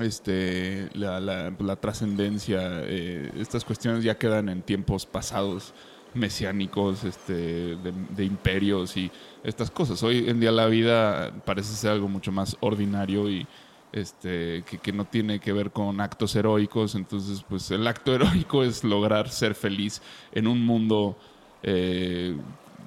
este, 0.00 0.88
la, 0.94 1.20
la- 1.20 1.76
trascendencia, 1.76 2.60
eh, 2.84 3.30
estas 3.36 3.64
cuestiones 3.64 4.04
ya 4.04 4.16
quedan 4.16 4.48
en 4.48 4.62
tiempos 4.62 5.06
pasados 5.06 5.72
mesiánicos, 6.14 7.04
este, 7.04 7.76
de, 7.76 8.24
imperios 8.24 8.96
y 8.96 9.10
estas 9.42 9.70
cosas. 9.70 10.02
Hoy 10.02 10.28
en 10.28 10.40
día 10.40 10.52
la 10.52 10.66
vida 10.66 11.32
parece 11.44 11.74
ser 11.74 11.90
algo 11.90 12.08
mucho 12.08 12.30
más 12.32 12.56
ordinario 12.60 13.28
y 13.28 13.46
este, 13.92 14.62
que, 14.68 14.78
que 14.78 14.92
no 14.92 15.04
tiene 15.04 15.40
que 15.40 15.52
ver 15.52 15.70
con 15.70 16.00
actos 16.00 16.34
heroicos. 16.36 16.94
Entonces, 16.94 17.44
pues 17.48 17.70
el 17.70 17.86
acto 17.86 18.14
heroico 18.14 18.62
es 18.62 18.84
lograr 18.84 19.28
ser 19.28 19.54
feliz 19.54 20.02
en 20.32 20.46
un 20.46 20.64
mundo 20.64 21.16
eh, 21.62 22.36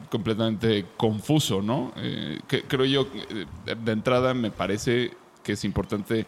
completamente 0.09 0.85
confuso, 0.95 1.61
¿no? 1.61 1.93
Eh, 1.97 2.39
que, 2.47 2.63
creo 2.63 2.85
yo, 2.85 3.07
eh, 3.29 3.45
de 3.83 3.91
entrada 3.91 4.33
me 4.33 4.51
parece 4.51 5.11
que 5.43 5.53
es 5.53 5.63
importante 5.63 6.25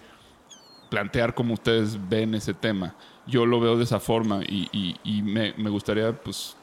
plantear 0.89 1.33
cómo 1.33 1.53
ustedes 1.53 1.97
ven 2.09 2.35
ese 2.35 2.53
tema. 2.53 2.95
Yo 3.27 3.45
lo 3.45 3.59
veo 3.59 3.77
de 3.77 3.83
esa 3.83 3.99
forma 3.99 4.41
y, 4.43 5.21
me, 5.23 5.53
gustaría 5.69 6.11
pues 6.13 6.55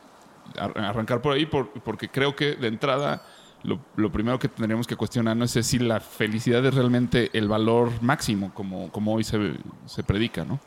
ar- 0.59 0.77
arrancar 0.79 1.23
por 1.23 1.35
ahí 1.35 1.47
por- 1.47 1.71
porque 1.71 2.09
creo 2.09 2.35
que 2.35 2.57
de 2.57 2.69
entrada 2.69 3.23
lo, 3.63 3.81
primero 4.13 4.39
que 4.39 4.49
tendríamos 4.49 4.87
que 4.87 4.97
cuestionarnos 4.97 5.57
es 5.57 5.67
si 5.67 5.79
la 5.79 6.01
felicidad 6.01 6.65
es 6.65 6.75
realmente 6.75 7.31
el 7.33 7.49
valor 7.49 7.91
máximo 8.03 8.53
como, 8.55 8.91
hoy 9.15 9.25
se, 9.25 9.55
se 9.87 10.03
predica, 10.05 10.45
¿no? 10.45 10.61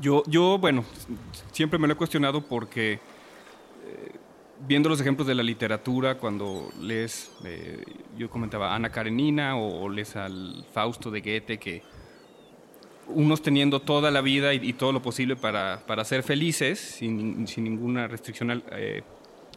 Yo, 0.00 0.22
yo, 0.26 0.58
bueno, 0.58 0.84
siempre 1.52 1.78
me 1.78 1.86
lo 1.86 1.94
he 1.94 1.96
cuestionado 1.96 2.42
porque 2.42 3.00
viendo 4.66 4.88
los 4.88 5.00
ejemplos 5.00 5.26
de 5.26 5.34
la 5.34 5.42
literatura, 5.42 6.16
cuando 6.16 6.70
lees, 6.80 7.32
eh, 7.44 7.84
yo 8.16 8.30
comentaba 8.30 8.74
Ana 8.74 8.90
Karenina 8.90 9.56
o, 9.56 9.84
o 9.84 9.88
lees 9.88 10.16
al 10.16 10.64
Fausto 10.72 11.10
de 11.10 11.20
Goethe, 11.20 11.58
que 11.58 11.82
unos 13.08 13.42
teniendo 13.42 13.80
toda 13.80 14.10
la 14.10 14.20
vida 14.20 14.52
y, 14.54 14.72
todo 14.72 14.92
lo 14.92 15.02
posible 15.02 15.36
para, 15.36 15.82
para 15.86 16.04
ser 16.04 16.22
felices, 16.22 16.78
sin, 16.78 17.46
sin 17.46 17.64
ninguna 17.64 18.08
restricción 18.08 18.50
al, 18.50 18.64
eh, 18.72 19.02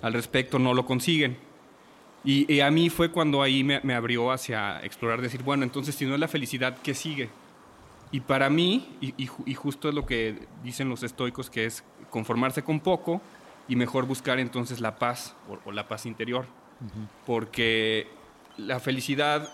al 0.01 0.13
respecto, 0.13 0.59
no 0.59 0.73
lo 0.73 0.85
consiguen. 0.85 1.37
Y, 2.23 2.59
a 2.59 2.69
mí 2.69 2.89
fue 2.89 3.11
cuando 3.11 3.41
ahí 3.41 3.63
me, 3.63 3.79
me 3.81 3.93
abrió 3.93 4.31
hacia 4.31 4.81
explorar, 4.81 5.21
decir, 5.21 5.41
bueno, 5.41 5.63
entonces 5.63 5.95
si 5.95 6.05
no 6.05 6.13
es 6.13 6.19
la 6.19 6.27
felicidad, 6.27 6.77
¿qué 6.83 6.93
sigue? 6.93 7.29
Y 8.11 8.19
para 8.19 8.49
mí, 8.49 8.89
y, 8.99 9.13
y 9.17 9.53
justo 9.53 9.87
es 9.87 9.95
lo 9.95 10.05
que 10.05 10.35
dicen 10.63 10.89
los 10.89 11.01
estoicos, 11.03 11.49
que 11.49 11.65
es 11.65 11.83
conformarse 12.09 12.61
con 12.61 12.81
poco 12.81 13.21
y 13.69 13.75
mejor 13.77 14.05
buscar 14.05 14.39
entonces 14.39 14.81
la 14.81 14.97
paz 14.97 15.35
o, 15.47 15.57
o 15.69 15.71
la 15.71 15.87
paz 15.87 16.05
interior. 16.05 16.45
Porque 17.25 18.07
la 18.57 18.79
felicidad 18.79 19.49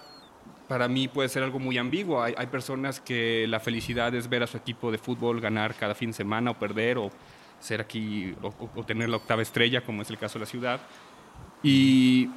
para 0.68 0.88
mí 0.88 1.08
puede 1.08 1.30
ser 1.30 1.44
algo 1.44 1.60
muy 1.60 1.78
ambiguo. 1.78 2.22
Hay, 2.24 2.34
hay 2.38 2.48
personas 2.48 3.00
que 3.00 3.46
la 3.48 3.60
felicidad 3.60 4.14
es 4.16 4.30
ver 4.30 4.42
a 4.44 4.48
su 4.48 4.58
equipo 4.58 4.92
de 4.92 4.98
fútbol 4.98 5.42
ganar 5.42 5.76
cada 5.76 5.94
fin 5.96 6.10
de 6.10 6.14
semana 6.14 6.52
o 6.52 6.54
perder 6.60 6.98
o 6.98 7.12
ser 7.60 7.82
aquí 7.82 8.36
o, 8.42 8.48
o- 8.48 8.70
o 8.76 8.84
tener 8.84 9.10
la 9.10 9.18
octava 9.18 9.42
estrella, 9.42 9.82
como 9.82 10.02
es 10.02 10.10
el 10.10 10.18
caso 10.18 10.40
de 10.40 10.46
la 10.46 10.50
ciudad. 10.50 10.80
Y, 11.64 12.30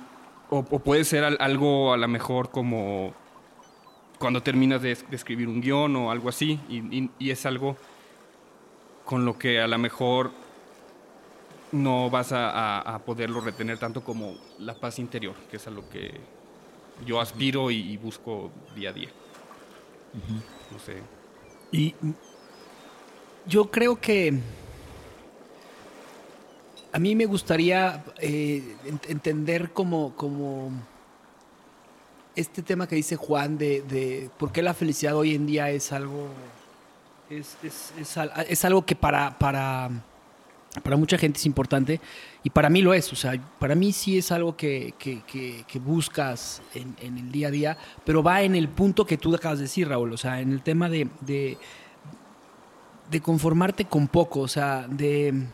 o, 0.51 0.59
o 0.71 0.79
puede 0.79 1.05
ser 1.05 1.25
al- 1.25 1.37
algo 1.41 1.93
a 1.93 1.97
lo 1.97 2.09
mejor 2.09 2.51
como 2.51 3.15
cuando 4.19 4.43
terminas 4.43 4.83
de, 4.83 4.95
de 4.95 5.17
escribir 5.17 5.49
un 5.49 5.61
guion 5.61 5.95
o 5.97 6.11
algo 6.11 6.29
así, 6.29 6.59
y, 6.69 6.79
y- 6.79 7.11
y 7.19 7.31
es 7.31 7.45
algo 7.47 7.77
con 9.05 9.25
lo 9.25 9.39
que 9.39 9.61
a 9.61 9.67
lo 9.67 9.79
mejor 9.79 10.33
no 11.73 12.09
vas 12.11 12.33
a, 12.33 12.51
a- 12.51 12.95
a 12.95 12.99
poderlo 13.01 13.41
retener 13.41 13.79
tanto 13.79 14.03
como 14.03 14.35
la 14.59 14.75
paz 14.75 14.99
interior, 14.99 15.35
que 15.51 15.57
es 15.57 15.67
a 15.67 15.71
lo 15.71 15.89
que 15.89 16.13
yo 17.07 17.21
aspiro 17.21 17.71
y, 17.71 17.77
y 17.93 17.97
busco 17.97 18.51
día 18.75 18.91
a 18.91 18.93
día. 18.93 19.09
No 20.73 20.79
sé. 20.79 21.03
Y 21.71 21.95
yo 23.47 23.71
creo 23.71 24.01
que 24.01 24.39
a 26.93 26.99
mí 26.99 27.15
me 27.15 27.27
gustaría 27.27 28.03
eh, 28.19 28.77
ent- 28.87 29.09
entender 29.11 29.71
como, 29.73 30.15
como 30.17 30.71
este 32.35 32.63
tema 32.63 32.87
que 32.89 32.97
dice 32.97 33.17
Juan 33.17 33.59
de, 33.59 33.83
de 33.83 34.31
por 34.39 34.53
qué 34.53 34.63
la 34.63 34.73
felicidad 34.75 35.15
hoy 35.17 35.35
en 35.35 35.47
día 35.47 35.71
es 35.71 35.93
algo 35.93 36.29
es, 37.29 37.57
es- 37.63 37.93
es 38.01 38.17
es 38.49 38.65
algo 38.65 38.87
que 38.87 38.97
para, 38.97 39.39
para, 39.39 39.91
para 40.83 40.97
mucha 40.97 41.19
gente 41.19 41.39
es 41.39 41.47
importante 41.47 42.01
y 42.43 42.51
para 42.51 42.69
mí 42.69 42.83
lo 42.83 42.95
es. 42.95 43.13
O 43.13 43.17
sea, 43.17 43.41
para 43.59 43.75
mí 43.75 43.93
sí 43.93 44.19
es 44.19 44.31
algo 44.33 44.57
que, 44.57 44.95
que- 44.99 45.79
buscas 45.79 46.63
en, 46.75 47.19
el 47.19 47.33
día 47.33 47.49
a 47.49 47.51
día, 47.51 47.79
pero 48.05 48.23
va 48.23 48.43
en 48.43 48.55
el 48.55 48.69
punto 48.69 49.07
que 49.07 49.17
tú 49.17 49.35
acabas 49.35 49.59
de 49.59 49.65
decir, 49.65 49.89
Raúl. 49.89 50.13
O 50.13 50.17
sea, 50.17 50.41
en 50.41 50.53
el 50.53 50.63
tema 50.63 50.89
de, 50.89 51.09
de, 51.21 51.57
conformarte 53.23 53.87
con 53.87 54.09
poco, 54.09 54.41
o 54.41 54.49
sea, 54.49 54.87
de, 54.89 55.47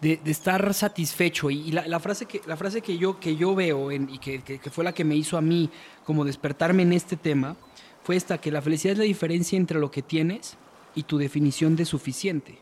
de, 0.00 0.20
estar 0.26 0.74
satisfecho. 0.74 1.50
Y, 1.50 1.72
la, 1.72 2.00
frase, 2.00 2.26
que, 2.26 2.40
la 2.46 2.56
frase 2.56 2.82
que, 2.82 2.98
yo, 2.98 3.18
que 3.18 3.36
yo 3.36 3.54
veo 3.54 3.90
en- 3.90 4.10
y 4.10 4.18
que 4.18 4.60
fue 4.70 4.84
la 4.84 4.92
que 4.92 5.04
me 5.04 5.16
hizo 5.16 5.38
a 5.38 5.40
mí 5.40 5.70
como 6.04 6.24
despertarme 6.24 6.82
en 6.82 6.92
este 6.92 7.16
tema 7.16 7.56
fue 8.02 8.16
esta, 8.16 8.38
que 8.38 8.50
la 8.50 8.60
felicidad 8.60 8.92
es 8.92 8.98
la 8.98 9.04
diferencia 9.04 9.56
entre 9.56 9.80
lo 9.80 9.90
que 9.90 10.02
tienes 10.02 10.56
y 10.94 11.04
tu 11.04 11.16
definición 11.16 11.74
de 11.74 11.86
suficiente. 11.86 12.58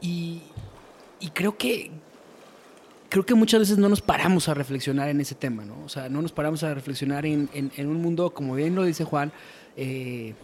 Y, 0.00 0.42
y 1.20 1.28
creo 1.30 1.56
que 1.56 1.90
creo 3.08 3.24
que 3.24 3.34
muchas 3.34 3.60
veces 3.60 3.78
no 3.78 3.88
nos 3.88 4.02
paramos 4.02 4.48
a 4.48 4.54
reflexionar 4.54 5.08
en 5.08 5.20
ese 5.20 5.34
tema, 5.34 5.64
¿no? 5.64 5.80
O 5.84 5.88
sea, 5.88 6.08
no 6.08 6.20
nos 6.20 6.32
paramos 6.32 6.62
a 6.64 6.74
reflexionar 6.74 7.24
en, 7.24 7.48
en- 7.54 7.88
un 7.88 8.02
mundo, 8.02 8.30
como 8.30 8.54
bien 8.56 8.74
lo 8.74 8.84
dice 8.84 9.04
Juan, 9.04 9.32
eh, 9.76 10.34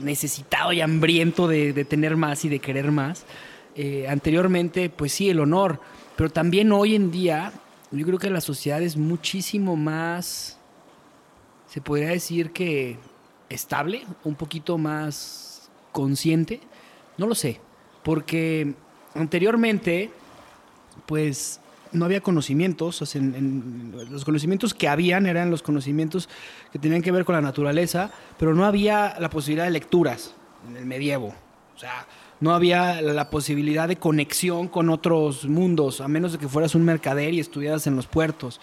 necesitado 0.00 0.72
y 0.72 0.80
hambriento 0.80 1.46
de, 1.46 1.72
de 1.72 1.84
tener 1.84 2.16
más 2.16 2.44
y 2.44 2.48
de 2.48 2.58
querer 2.58 2.90
más. 2.90 3.24
Eh, 3.74 4.06
anteriormente, 4.08 4.88
pues 4.88 5.12
sí, 5.12 5.28
el 5.28 5.40
honor, 5.40 5.80
pero 6.16 6.30
también 6.30 6.72
hoy 6.72 6.94
en 6.94 7.10
día, 7.10 7.52
yo 7.92 8.06
creo 8.06 8.18
que 8.18 8.30
la 8.30 8.40
sociedad 8.40 8.82
es 8.82 8.96
muchísimo 8.96 9.76
más, 9.76 10.58
se 11.68 11.80
podría 11.82 12.08
decir 12.08 12.50
que 12.52 12.96
estable, 13.50 14.04
un 14.24 14.34
poquito 14.34 14.78
más 14.78 15.70
consciente, 15.92 16.60
no 17.18 17.26
lo 17.26 17.34
sé, 17.34 17.60
porque 18.02 18.74
anteriormente, 19.16 20.10
pues 21.06 21.60
no 21.92 22.04
había 22.04 22.20
conocimientos, 22.20 23.14
los 24.10 24.24
conocimientos 24.24 24.74
que 24.74 24.88
habían 24.88 25.26
eran 25.26 25.50
los 25.50 25.62
conocimientos 25.62 26.28
que 26.72 26.78
tenían 26.78 27.02
que 27.02 27.12
ver 27.12 27.24
con 27.24 27.34
la 27.34 27.40
naturaleza, 27.40 28.10
pero 28.38 28.54
no 28.54 28.64
había 28.64 29.16
la 29.18 29.30
posibilidad 29.30 29.64
de 29.64 29.70
lecturas 29.70 30.34
en 30.68 30.76
el 30.76 30.86
medievo. 30.86 31.34
O 31.74 31.78
sea, 31.78 32.06
no 32.40 32.54
había 32.54 33.00
la 33.00 33.30
posibilidad 33.30 33.88
de 33.88 33.96
conexión 33.96 34.68
con 34.68 34.90
otros 34.90 35.46
mundos, 35.46 36.00
a 36.00 36.08
menos 36.08 36.32
de 36.32 36.38
que 36.38 36.48
fueras 36.48 36.74
un 36.74 36.84
mercader 36.84 37.32
y 37.34 37.40
estudiaras 37.40 37.86
en 37.86 37.96
los 37.96 38.06
puertos. 38.06 38.60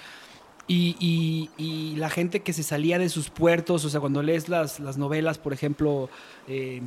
Y, 0.67 1.49
la 1.97 2.09
gente 2.09 2.41
que 2.41 2.53
se 2.53 2.63
salía 2.63 2.97
de 2.97 3.07
sus 3.09 3.29
puertos, 3.29 3.85
o 3.85 3.89
sea, 3.89 3.99
cuando 3.99 4.21
lees 4.23 4.49
las, 4.49 4.79
las 4.79 4.97
novelas, 4.97 5.37
por 5.37 5.53
ejemplo, 5.53 6.09
eh, 6.47 6.81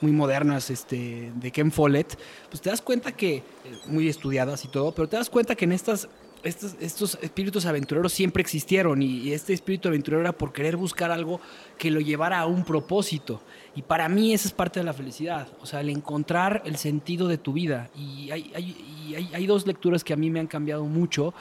muy 0.00 0.12
modernas 0.12 0.70
este, 0.70 1.32
de 1.34 1.50
Ken 1.50 1.72
Follett, 1.72 2.18
pues 2.48 2.60
te 2.60 2.70
das 2.70 2.82
cuenta 2.82 3.12
que, 3.12 3.36
eh, 3.36 3.44
muy 3.86 4.08
estudiadas 4.08 4.64
y 4.64 4.68
todo, 4.68 4.92
pero 4.92 5.08
te 5.08 5.16
das 5.16 5.30
cuenta 5.30 5.56
que 5.56 5.64
en 5.64 5.72
estas, 5.72 6.08
estos, 6.44 7.18
espíritus 7.22 7.66
aventureros 7.66 8.12
siempre 8.12 8.40
existieron 8.40 9.02
y, 9.02 9.32
este 9.32 9.52
espíritu 9.52 9.88
aventurero 9.88 10.20
era 10.20 10.32
por 10.32 10.52
querer 10.52 10.76
buscar 10.76 11.10
algo 11.10 11.40
que 11.78 11.90
lo 11.90 12.00
llevara 12.00 12.40
a 12.40 12.46
un 12.46 12.64
propósito. 12.64 13.40
Y 13.74 13.82
para 13.82 14.08
mí 14.08 14.34
esa 14.34 14.48
es 14.48 14.54
parte 14.54 14.80
de 14.80 14.84
la 14.84 14.92
felicidad, 14.92 15.48
o 15.60 15.66
sea, 15.66 15.80
el 15.80 15.88
encontrar 15.88 16.62
el 16.66 16.76
sentido 16.76 17.26
de 17.26 17.38
tu 17.38 17.52
vida. 17.52 17.90
Y 17.96 18.30
hay, 18.30 18.52
hay- 18.54 19.30
hay 19.32 19.46
dos 19.46 19.66
lecturas 19.66 20.04
que 20.04 20.12
a 20.12 20.16
mí 20.16 20.30
me 20.30 20.40
han 20.40 20.46
cambiado 20.46 20.84
mucho. 20.84 21.34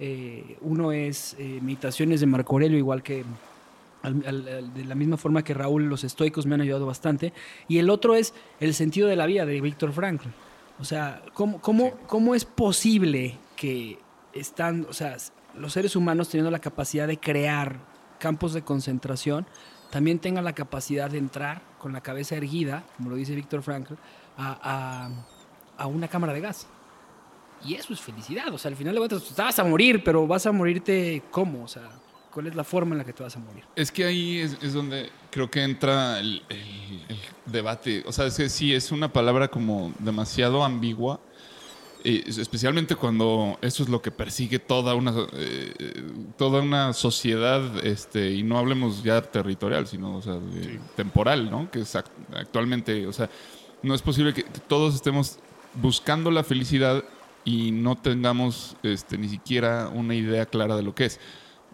Eh, 0.00 0.56
uno 0.60 0.92
es 0.92 1.34
eh, 1.38 1.58
Meditaciones 1.62 2.20
de 2.20 2.26
Marco 2.26 2.52
Aurelio, 2.54 2.78
igual 2.78 3.02
que 3.02 3.24
al- 4.02 4.22
al- 4.26 4.48
al- 4.48 4.74
de 4.74 4.84
la 4.84 4.94
misma 4.94 5.16
forma 5.16 5.42
que 5.42 5.54
Raúl, 5.54 5.84
los 5.88 6.04
estoicos 6.04 6.46
me 6.46 6.54
han 6.54 6.60
ayudado 6.60 6.86
bastante. 6.86 7.32
Y 7.66 7.78
el 7.78 7.90
otro 7.90 8.14
es 8.14 8.32
El 8.60 8.74
sentido 8.74 9.08
de 9.08 9.16
la 9.16 9.26
vida 9.26 9.44
de 9.46 9.60
Víctor 9.60 9.92
Frankl. 9.92 10.28
O 10.80 10.84
sea, 10.84 11.22
¿cómo, 11.34 11.60
cómo, 11.60 11.92
cómo 12.06 12.34
es 12.36 12.44
posible 12.44 13.36
que 13.56 13.98
están, 14.32 14.86
o 14.88 14.92
sea, 14.92 15.16
los 15.56 15.72
seres 15.72 15.96
humanos 15.96 16.28
teniendo 16.28 16.52
la 16.52 16.60
capacidad 16.60 17.08
de 17.08 17.18
crear 17.18 17.80
campos 18.20 18.52
de 18.54 18.62
concentración, 18.62 19.46
también 19.90 20.20
tengan 20.20 20.44
la 20.44 20.52
capacidad 20.52 21.10
de 21.10 21.18
entrar 21.18 21.62
con 21.80 21.92
la 21.92 22.00
cabeza 22.02 22.36
erguida, 22.36 22.84
como 22.96 23.10
lo 23.10 23.16
dice 23.16 23.34
Víctor 23.34 23.62
Frankl, 23.62 23.94
a, 24.36 24.58
a- 24.62 25.82
a 25.82 25.86
una 25.88 26.06
cámara 26.06 26.32
de 26.32 26.40
gas? 26.40 26.68
Y 27.64 27.74
eso 27.74 27.92
es 27.92 28.00
felicidad. 28.00 28.52
O 28.52 28.58
sea, 28.58 28.70
al 28.70 28.76
final 28.76 28.94
de 28.94 29.00
cuentas, 29.00 29.22
te 29.24 29.42
vas 29.42 29.58
a 29.58 29.64
morir, 29.64 30.02
pero 30.04 30.26
vas 30.26 30.46
a 30.46 30.52
morirte 30.52 31.22
¿cómo? 31.30 31.64
O 31.64 31.68
sea, 31.68 31.82
¿cuál 32.32 32.46
es 32.46 32.54
la 32.54 32.64
forma 32.64 32.92
en 32.94 32.98
la 32.98 33.04
que 33.04 33.12
te 33.12 33.22
vas 33.22 33.34
a 33.36 33.40
morir? 33.40 33.64
Es 33.74 33.90
que 33.90 34.04
ahí 34.04 34.38
es, 34.38 34.56
es 34.62 34.72
donde 34.72 35.10
creo 35.30 35.50
que 35.50 35.62
entra 35.62 36.20
el, 36.20 36.42
el- 36.48 37.02
el 37.08 37.18
debate. 37.46 38.02
O 38.06 38.12
sea, 38.12 38.26
es 38.26 38.36
que 38.36 38.48
sí, 38.48 38.72
es 38.74 38.92
una 38.92 39.12
palabra 39.12 39.48
como 39.48 39.92
demasiado 39.98 40.64
ambigua, 40.64 41.18
eh, 42.04 42.22
especialmente 42.28 42.94
cuando 42.94 43.58
eso 43.60 43.82
es 43.82 43.88
lo 43.88 44.00
que 44.00 44.12
persigue 44.12 44.60
toda 44.60 44.94
una, 44.94 45.12
eh, 45.32 46.04
toda 46.36 46.62
una 46.62 46.92
sociedad, 46.92 47.84
este, 47.84 48.30
y 48.34 48.44
no 48.44 48.56
hablemos 48.56 49.02
ya 49.02 49.20
territorial, 49.20 49.88
sino 49.88 50.16
o 50.18 50.22
sea, 50.22 50.34
de- 50.34 50.78
temporal, 50.94 51.50
¿no? 51.50 51.68
Que 51.72 51.80
es 51.80 51.94
act- 51.96 52.06
actualmente, 52.36 53.04
o 53.08 53.12
sea, 53.12 53.28
no 53.82 53.94
es 53.96 54.02
posible 54.02 54.32
que 54.32 54.44
todos 54.68 54.94
estemos 54.94 55.38
buscando 55.74 56.30
la 56.30 56.44
felicidad 56.44 57.02
y 57.48 57.70
no 57.72 57.96
tengamos 57.96 58.76
este, 58.82 59.16
ni 59.16 59.28
siquiera 59.28 59.88
una 59.88 60.14
idea 60.14 60.44
clara 60.44 60.76
de 60.76 60.82
lo 60.82 60.94
que 60.94 61.06
es. 61.06 61.18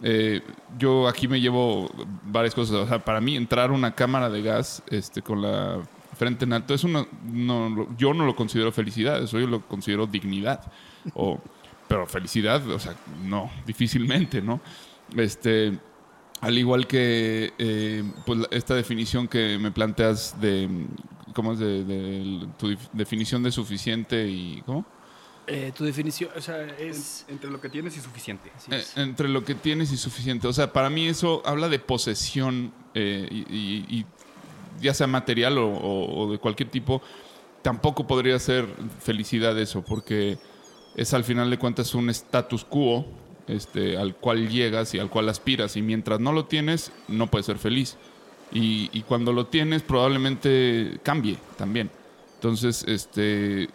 Eh, 0.03 0.41
yo 0.79 1.09
aquí 1.09 1.27
me 1.27 1.41
llevo 1.41 1.91
varias 2.27 2.55
cosas. 2.55 2.77
O 2.77 2.87
sea, 2.87 3.05
para 3.05 3.21
mí 3.21 3.37
entrar 3.37 3.71
a 3.71 3.73
una 3.73 3.95
cámara 3.95 4.29
de 4.31 4.43
gas 4.43 4.83
este, 4.91 5.21
con 5.23 5.43
la 5.43 5.81
frente 6.17 6.45
en 6.45 6.53
alto, 6.53 6.75
es 6.75 6.85
una, 6.85 7.07
no, 7.25 7.89
yo 7.97 8.15
no 8.15 8.25
lo 8.25 8.37
considero 8.37 8.71
felicidad, 8.71 9.21
eso 9.23 9.41
yo 9.41 9.47
lo 9.49 9.61
considero 9.67 10.07
dignidad. 10.07 10.61
O, 11.15 11.39
pero 11.87 12.07
felicidad, 12.07 12.67
o 12.71 12.79
sea, 12.79 12.95
no, 13.25 13.51
difícilmente, 13.67 14.41
¿no? 14.41 14.59
Este, 15.17 15.79
al 16.41 16.57
igual 16.57 16.87
que 16.87 17.53
eh, 17.59 18.03
pues, 18.25 18.39
esta 18.51 18.75
definición 18.75 19.29
que 19.29 19.59
me 19.59 19.71
planteas 19.71 20.41
de, 20.41 20.69
¿cómo 21.35 21.53
es? 21.53 21.59
De, 21.59 21.85
de- 21.85 22.47
tu 22.59 22.75
definición 22.95 23.43
de 23.43 23.51
suficiente 23.53 24.27
y, 24.27 24.63
¿cómo? 24.65 24.87
Eh, 25.47 25.73
tu 25.77 25.85
definición, 25.85 26.31
o 26.37 26.41
sea, 26.41 26.65
es... 26.79 27.27
Entre 27.29 27.51
lo 27.51 27.61
que 27.61 27.69
tienes 27.69 27.97
y 27.97 28.01
suficiente. 28.01 28.51
Eh, 28.71 28.83
entre 28.97 29.29
lo 29.29 29.45
que 29.45 29.55
tienes 29.55 29.93
y 29.93 29.97
suficiente. 29.99 30.47
O 30.49 30.53
sea, 30.55 30.73
para 30.73 30.89
mí 30.89 31.07
eso 31.07 31.43
habla 31.45 31.69
de 31.69 31.79
posesión 31.79 32.73
eh, 32.95 33.29
y, 33.31 33.41
y- 33.55 33.87
y 34.01 34.07
ya 34.81 34.95
sea 34.95 35.07
material 35.07 35.59
o, 35.59 35.69
o- 35.69 36.23
o 36.27 36.33
de 36.33 36.39
cualquier 36.39 36.71
tipo, 36.71 37.03
tampoco 37.63 38.07
podría 38.07 38.39
ser 38.39 38.67
felicidad 39.03 39.59
eso, 39.59 39.83
porque 39.83 40.39
es 40.97 41.13
al 41.13 41.25
final 41.25 41.51
de 41.51 41.59
cuentas 41.59 41.95
un 41.95 42.09
status 42.11 42.65
quo 42.65 43.05
este, 43.47 43.99
al 43.99 44.15
cual 44.17 44.49
llegas 44.49 44.95
y 44.95 44.99
al 44.99 45.11
cual 45.11 45.29
aspiras. 45.29 45.77
Y 45.77 45.83
mientras 45.83 46.21
no 46.21 46.33
lo 46.33 46.47
tienes, 46.47 46.91
no 47.09 47.27
puedes 47.31 47.45
ser 47.47 47.59
feliz. 47.59 47.97
Y, 48.53 48.89
y 48.93 49.03
cuando 49.03 49.33
lo 49.35 49.47
tienes, 49.49 49.83
probablemente 49.83 50.99
cambie 51.03 51.37
también. 51.59 51.91
Entonces, 52.37 52.85
este, 52.89 53.69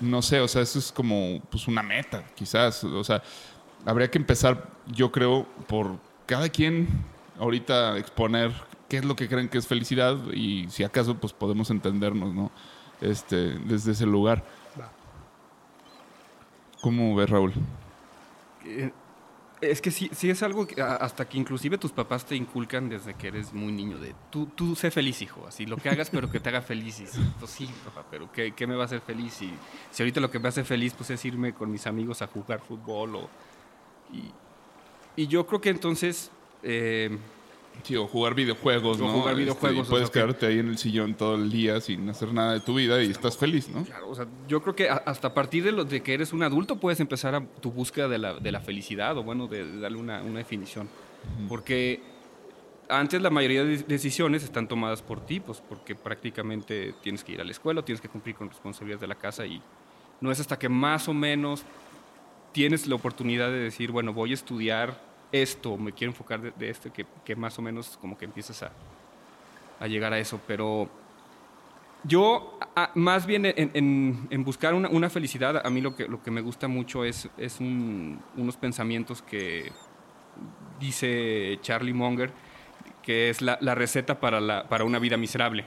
no 0.00 0.22
sé, 0.22 0.40
o 0.40 0.48
sea, 0.48 0.62
eso 0.62 0.78
es 0.78 0.92
como 0.92 1.40
pues 1.50 1.68
una 1.68 1.82
meta, 1.82 2.24
quizás. 2.34 2.84
O 2.84 3.04
sea, 3.04 3.22
habría 3.84 4.10
que 4.10 4.18
empezar, 4.18 4.68
yo 4.86 5.10
creo, 5.10 5.46
por 5.66 5.98
cada 6.26 6.48
quien 6.48 6.88
ahorita 7.38 7.96
exponer 7.98 8.52
qué 8.88 8.98
es 8.98 9.04
lo 9.04 9.16
que 9.16 9.28
creen 9.28 9.48
que 9.48 9.58
es 9.58 9.66
felicidad 9.66 10.16
y 10.32 10.68
si 10.70 10.82
acaso 10.82 11.16
pues 11.16 11.32
podemos 11.32 11.70
entendernos, 11.70 12.34
¿no? 12.34 12.50
Este, 13.00 13.36
desde 13.36 13.92
ese 13.92 14.06
lugar. 14.06 14.44
¿Cómo 16.80 17.14
ves, 17.16 17.28
Raúl? 17.28 17.52
Es 19.60 19.80
que 19.80 19.90
sí, 19.90 20.08
sí 20.12 20.30
es 20.30 20.42
algo 20.42 20.66
que 20.66 20.80
hasta 20.80 21.28
que 21.28 21.36
inclusive 21.36 21.78
tus 21.78 21.90
papás 21.90 22.24
te 22.24 22.36
inculcan 22.36 22.88
desde 22.88 23.14
que 23.14 23.28
eres 23.28 23.52
muy 23.52 23.72
niño 23.72 23.98
de 23.98 24.14
tú, 24.30 24.46
tú 24.46 24.76
sé 24.76 24.90
feliz, 24.90 25.20
hijo, 25.20 25.46
así 25.48 25.66
lo 25.66 25.76
que 25.76 25.88
hagas 25.88 26.10
pero 26.10 26.30
que 26.30 26.38
te 26.38 26.48
haga 26.48 26.62
feliz. 26.62 27.00
Y 27.00 27.04
pues 27.38 27.50
sí, 27.50 27.68
papá, 27.84 28.06
pero 28.10 28.30
¿qué, 28.30 28.52
qué 28.52 28.66
me 28.66 28.76
va 28.76 28.82
a 28.82 28.86
hacer 28.86 29.00
feliz? 29.00 29.42
Y 29.42 29.52
si 29.90 30.02
ahorita 30.02 30.20
lo 30.20 30.30
que 30.30 30.38
me 30.38 30.48
hace 30.48 30.62
feliz 30.64 30.94
pues 30.94 31.10
es 31.10 31.24
irme 31.24 31.54
con 31.54 31.70
mis 31.70 31.86
amigos 31.86 32.22
a 32.22 32.28
jugar 32.28 32.60
fútbol 32.60 33.16
o... 33.16 33.28
Y, 34.12 34.30
y 35.22 35.26
yo 35.26 35.46
creo 35.46 35.60
que 35.60 35.70
entonces... 35.70 36.30
eh, 36.62 37.18
Sí, 37.82 37.96
o 37.96 38.06
jugar 38.06 38.34
videojuegos, 38.34 39.00
O 39.00 39.04
¿no? 39.06 39.12
jugar 39.12 39.30
Este, 39.32 39.42
videojuegos, 39.42 39.86
y 39.86 39.88
o 39.88 39.90
puedes 39.90 40.08
sea, 40.08 40.12
que- 40.12 40.20
quedarte 40.26 40.46
ahí 40.46 40.58
en 40.58 40.68
el 40.68 40.78
sillón 40.78 41.14
todo 41.14 41.36
el 41.36 41.50
día 41.50 41.80
sin 41.80 42.08
hacer 42.10 42.32
nada 42.32 42.52
de 42.54 42.60
tu 42.60 42.74
vida 42.74 43.02
y 43.02 43.10
estás 43.10 43.36
feliz, 43.36 43.68
¿no? 43.68 43.84
Claro, 43.84 44.10
o 44.10 44.14
sea, 44.14 44.26
yo 44.48 44.60
creo 44.62 44.74
que 44.76 44.88
hasta 44.90 45.28
a 45.28 45.34
partir 45.34 45.64
de, 45.64 45.72
lo, 45.72 45.84
de 45.84 46.02
que 46.02 46.12
eres 46.14 46.32
un 46.32 46.42
adulto 46.42 46.76
puedes 46.76 47.00
empezar 47.00 47.34
a, 47.34 47.40
tu 47.60 47.70
búsqueda 47.70 48.08
de 48.08 48.18
la, 48.18 48.34
de 48.34 48.52
la 48.52 48.60
felicidad 48.60 49.16
o 49.16 49.22
bueno, 49.22 49.46
de, 49.46 49.64
de 49.64 49.80
darle 49.80 49.98
una, 49.98 50.22
una 50.22 50.38
definición. 50.38 50.88
Porque 51.48 52.00
antes 52.88 53.20
la 53.22 53.30
mayoría 53.30 53.64
de 53.64 53.78
decisiones 53.78 54.44
están 54.44 54.66
tomadas 54.68 55.02
por 55.02 55.24
ti, 55.24 55.40
pues 55.40 55.62
porque 55.68 55.94
prácticamente 55.94 56.94
tienes 57.02 57.22
que 57.24 57.32
ir 57.32 57.40
a 57.40 57.44
la 57.44 57.50
escuela, 57.50 57.82
tienes 57.84 58.00
que 58.00 58.08
cumplir 58.08 58.34
con 58.34 58.48
responsabilidades 58.48 59.00
de 59.02 59.06
la 59.08 59.14
casa 59.14 59.44
y 59.46 59.60
no 60.20 60.30
es 60.32 60.40
hasta 60.40 60.58
que 60.58 60.68
más 60.68 61.08
o 61.08 61.14
menos 61.14 61.64
tienes 62.52 62.86
la 62.86 62.94
oportunidad 62.94 63.48
de 63.48 63.58
decir, 63.58 63.90
bueno, 63.92 64.12
voy 64.12 64.30
a 64.30 64.34
estudiar 64.34 65.07
esto, 65.32 65.76
me 65.76 65.92
quiero 65.92 66.12
enfocar 66.12 66.40
de, 66.40 66.50
de 66.52 66.70
esto, 66.70 66.92
que, 66.92 67.06
que 67.24 67.36
más 67.36 67.58
o 67.58 67.62
menos 67.62 67.98
como 68.00 68.16
que 68.16 68.24
empiezas 68.24 68.62
a, 68.62 68.72
a 69.80 69.86
llegar 69.86 70.12
a 70.12 70.18
eso, 70.18 70.40
pero... 70.46 70.88
Yo, 72.04 72.56
a- 72.76 72.92
más 72.94 73.26
bien 73.26 73.44
en, 73.44 73.70
en- 73.74 74.28
en 74.30 74.44
buscar 74.44 74.72
una, 74.74 74.88
una 74.88 75.10
felicidad, 75.10 75.60
a 75.66 75.68
mí 75.70 75.80
lo 75.80 75.96
que, 75.96 76.06
lo 76.06 76.22
que 76.22 76.30
me 76.30 76.40
gusta 76.40 76.68
mucho 76.68 77.04
es, 77.04 77.28
es 77.36 77.58
un- 77.60 78.20
unos 78.36 78.56
pensamientos 78.56 79.20
que 79.20 79.72
dice 80.78 81.58
Charlie 81.62 81.92
Munger, 81.92 82.30
que 83.02 83.30
es 83.30 83.42
la, 83.42 83.58
la 83.60 83.74
receta 83.74 84.20
para, 84.20 84.40
la, 84.40 84.68
para 84.68 84.84
una 84.84 84.98
vida 84.98 85.16
miserable. 85.16 85.64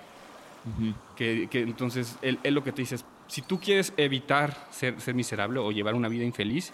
que, 1.15 1.47
que 1.49 1.59
entonces, 1.61 2.17
él, 2.21 2.39
él 2.43 2.53
lo 2.53 2.63
que 2.63 2.71
te 2.71 2.81
dice 2.83 2.95
es, 2.95 3.05
si 3.27 3.41
tú 3.41 3.59
quieres 3.59 3.93
evitar 3.97 4.67
ser, 4.71 5.01
ser 5.01 5.15
miserable 5.15 5.59
o 5.59 5.71
llevar 5.71 5.95
una 5.95 6.07
vida 6.07 6.23
infeliz, 6.23 6.71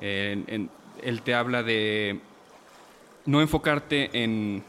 en- 0.00 0.44
en- 0.48 0.70
él 1.02 1.22
te 1.22 1.34
habla 1.34 1.62
de 1.62 2.20
no 3.24 3.40
enfocarte 3.40 4.10
en, 4.22 4.62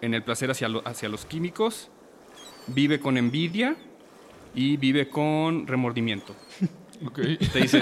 en 0.00 0.14
el 0.14 0.22
placer 0.22 0.50
hacia, 0.50 0.68
lo- 0.68 0.86
hacia 0.86 1.08
los 1.08 1.24
químicos, 1.26 1.88
vive 2.66 3.00
con 3.00 3.16
envidia 3.16 3.76
y 4.54 4.76
vive 4.76 5.08
con 5.08 5.66
remordimiento. 5.66 6.34
Ok. 7.02 7.14
Te 7.14 7.60
dice, 7.62 7.80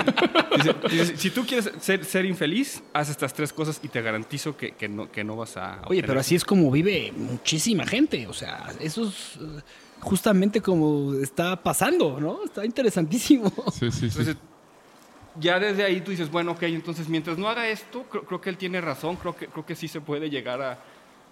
dice- 0.57 0.75
dice, 0.89 1.17
si 1.17 1.31
tú 1.31 1.45
quieres 1.45 1.73
ser, 1.81 2.05
ser 2.05 2.25
infeliz, 2.25 2.85
haz 2.93 3.09
estas 3.11 3.35
tres 3.35 3.53
cosas 3.53 3.81
y 3.83 3.89
te 3.89 4.01
garantizo 4.01 4.57
que, 4.57 4.77
que 4.77 4.89
no, 4.89 5.11
que 5.11 5.25
no 5.25 5.35
vas 5.35 5.57
a... 5.57 5.79
Oye, 5.89 5.99
obtener 5.99 6.05
pero 6.07 6.21
así 6.21 6.37
es 6.37 6.45
como 6.45 6.71
vive 6.71 7.13
muchísima 7.17 7.85
gente. 7.85 8.29
O 8.29 8.33
sea, 8.33 8.69
eso 8.79 9.09
es 9.09 9.39
eh, 9.41 9.61
justamente 9.99 10.61
como 10.61 11.15
está 11.15 11.61
pasando, 11.61 12.21
¿no? 12.21 12.45
Está 12.45 12.65
interesantísimo. 12.65 13.53
Sí, 13.73 13.91
sí, 13.91 13.91
sí. 13.91 14.05
Entonces, 14.07 14.37
ya 15.41 15.59
desde 15.61 15.85
ahí 15.85 16.01
tú 16.01 16.11
dices, 16.11 16.31
bueno, 16.31 16.53
ok, 16.53 16.63
entonces 16.65 17.09
mientras 17.09 17.39
no 17.39 17.49
haga 17.49 17.69
esto, 17.69 18.05
creo, 18.05 18.25
creo 18.25 18.41
que 18.41 18.51
él 18.51 18.57
tiene 18.57 18.81
razón, 18.81 19.17
creo 19.17 19.37
que, 19.37 19.47
creo 19.47 19.65
que 19.67 19.75
sí 19.75 19.89
se 19.89 20.01
puede 20.01 20.31
llegar 20.31 20.61
a, 20.63 20.79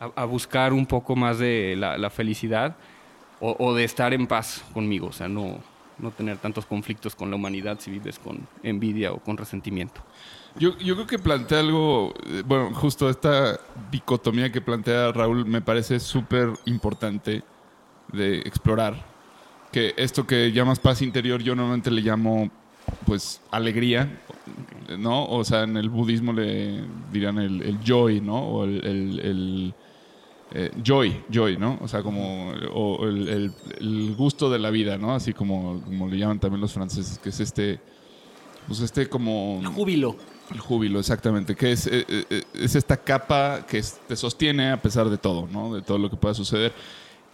a- 0.01 0.13
a 0.23 0.25
buscar 0.25 0.73
un 0.73 0.87
poco 0.87 1.17
más 1.17 1.39
de 1.39 1.75
la, 1.77 1.97
la 1.99 2.11
felicidad 2.11 2.77
o, 3.41 3.57
o 3.59 3.75
de 3.75 3.85
estar 3.85 4.13
en 4.15 4.27
paz 4.27 4.65
conmigo, 4.73 5.09
o 5.09 5.13
sea, 5.13 5.29
no, 5.29 5.59
no 5.99 6.11
tener 6.11 6.39
tantos 6.39 6.67
conflictos 6.67 7.15
con 7.15 7.31
la 7.31 7.37
humanidad 7.37 7.79
si 7.81 7.91
vives 7.91 8.19
con 8.19 8.47
envidia 8.63 9.13
o 9.13 9.19
con 9.19 9.37
resentimiento. 9.37 10.01
Yo, 10.59 10.77
yo 10.79 10.95
creo 10.95 11.07
que 11.07 11.19
plantea 11.19 11.61
algo, 11.61 12.15
eh, 12.27 12.43
bueno, 12.47 12.73
justo 12.75 13.11
esta 13.11 13.59
dicotomía 13.91 14.51
que 14.51 14.61
plantea 14.63 15.13
Raúl 15.13 15.45
me 15.45 15.61
parece 15.61 16.01
súper 16.01 16.49
importante 16.65 17.43
de 18.13 18.39
explorar, 18.39 18.95
que 19.73 19.93
esto 19.99 20.27
que 20.27 20.53
llamas 20.53 20.79
paz 20.79 21.03
interior 21.03 21.43
yo 21.43 21.55
normalmente 21.55 21.91
le 21.91 22.01
llamo 22.01 22.51
pues 23.05 23.41
alegría, 23.51 24.21
¿no? 24.99 25.27
O 25.27 25.45
sea, 25.45 25.63
en 25.65 25.77
el 25.77 25.89
budismo 25.89 26.33
le 26.33 26.83
dirían 27.13 27.39
el, 27.39 27.63
el 27.63 27.79
joy, 27.85 28.21
¿no? 28.21 28.39
O 28.39 28.65
el, 28.65 28.85
el- 28.85 29.21
el, 29.21 29.75
eh, 30.53 30.71
joy, 30.83 31.23
joy, 31.33 31.57
¿no? 31.57 31.79
O 31.83 31.89
sea, 31.89 32.03
como 32.03 32.53
o 32.73 33.07
el, 33.07 33.29
el- 33.29 33.53
el 33.81 34.15
gusto 34.17 34.49
de 34.51 34.59
la 34.59 34.71
vida, 34.71 34.97
¿no? 34.99 35.15
Así 35.15 35.33
como, 35.33 35.81
como 35.83 36.09
le 36.09 36.19
llaman 36.19 36.39
también 36.39 36.61
los 36.61 36.73
franceses, 36.73 37.19
que 37.19 37.31
es 37.31 37.41
este, 37.41 37.81
pues 38.67 38.81
este 38.81 39.09
como... 39.09 39.61
Júbilo. 39.75 40.17
El 40.53 40.61
júbilo, 40.61 41.01
exactamente, 41.01 41.57
que 41.57 41.73
es, 41.73 41.89
eh, 41.89 42.05
eh, 42.09 42.43
es 42.55 42.77
esta 42.77 42.97
capa 42.97 43.67
que 43.69 43.83
te 44.07 44.15
sostiene 44.15 44.71
a 44.71 44.81
pesar 44.81 45.11
de 45.11 45.19
todo, 45.19 45.49
¿no? 45.53 45.75
De 45.75 45.83
todo 45.83 45.99
lo 45.99 46.09
que 46.09 46.17
pueda 46.17 46.35
suceder. 46.35 46.73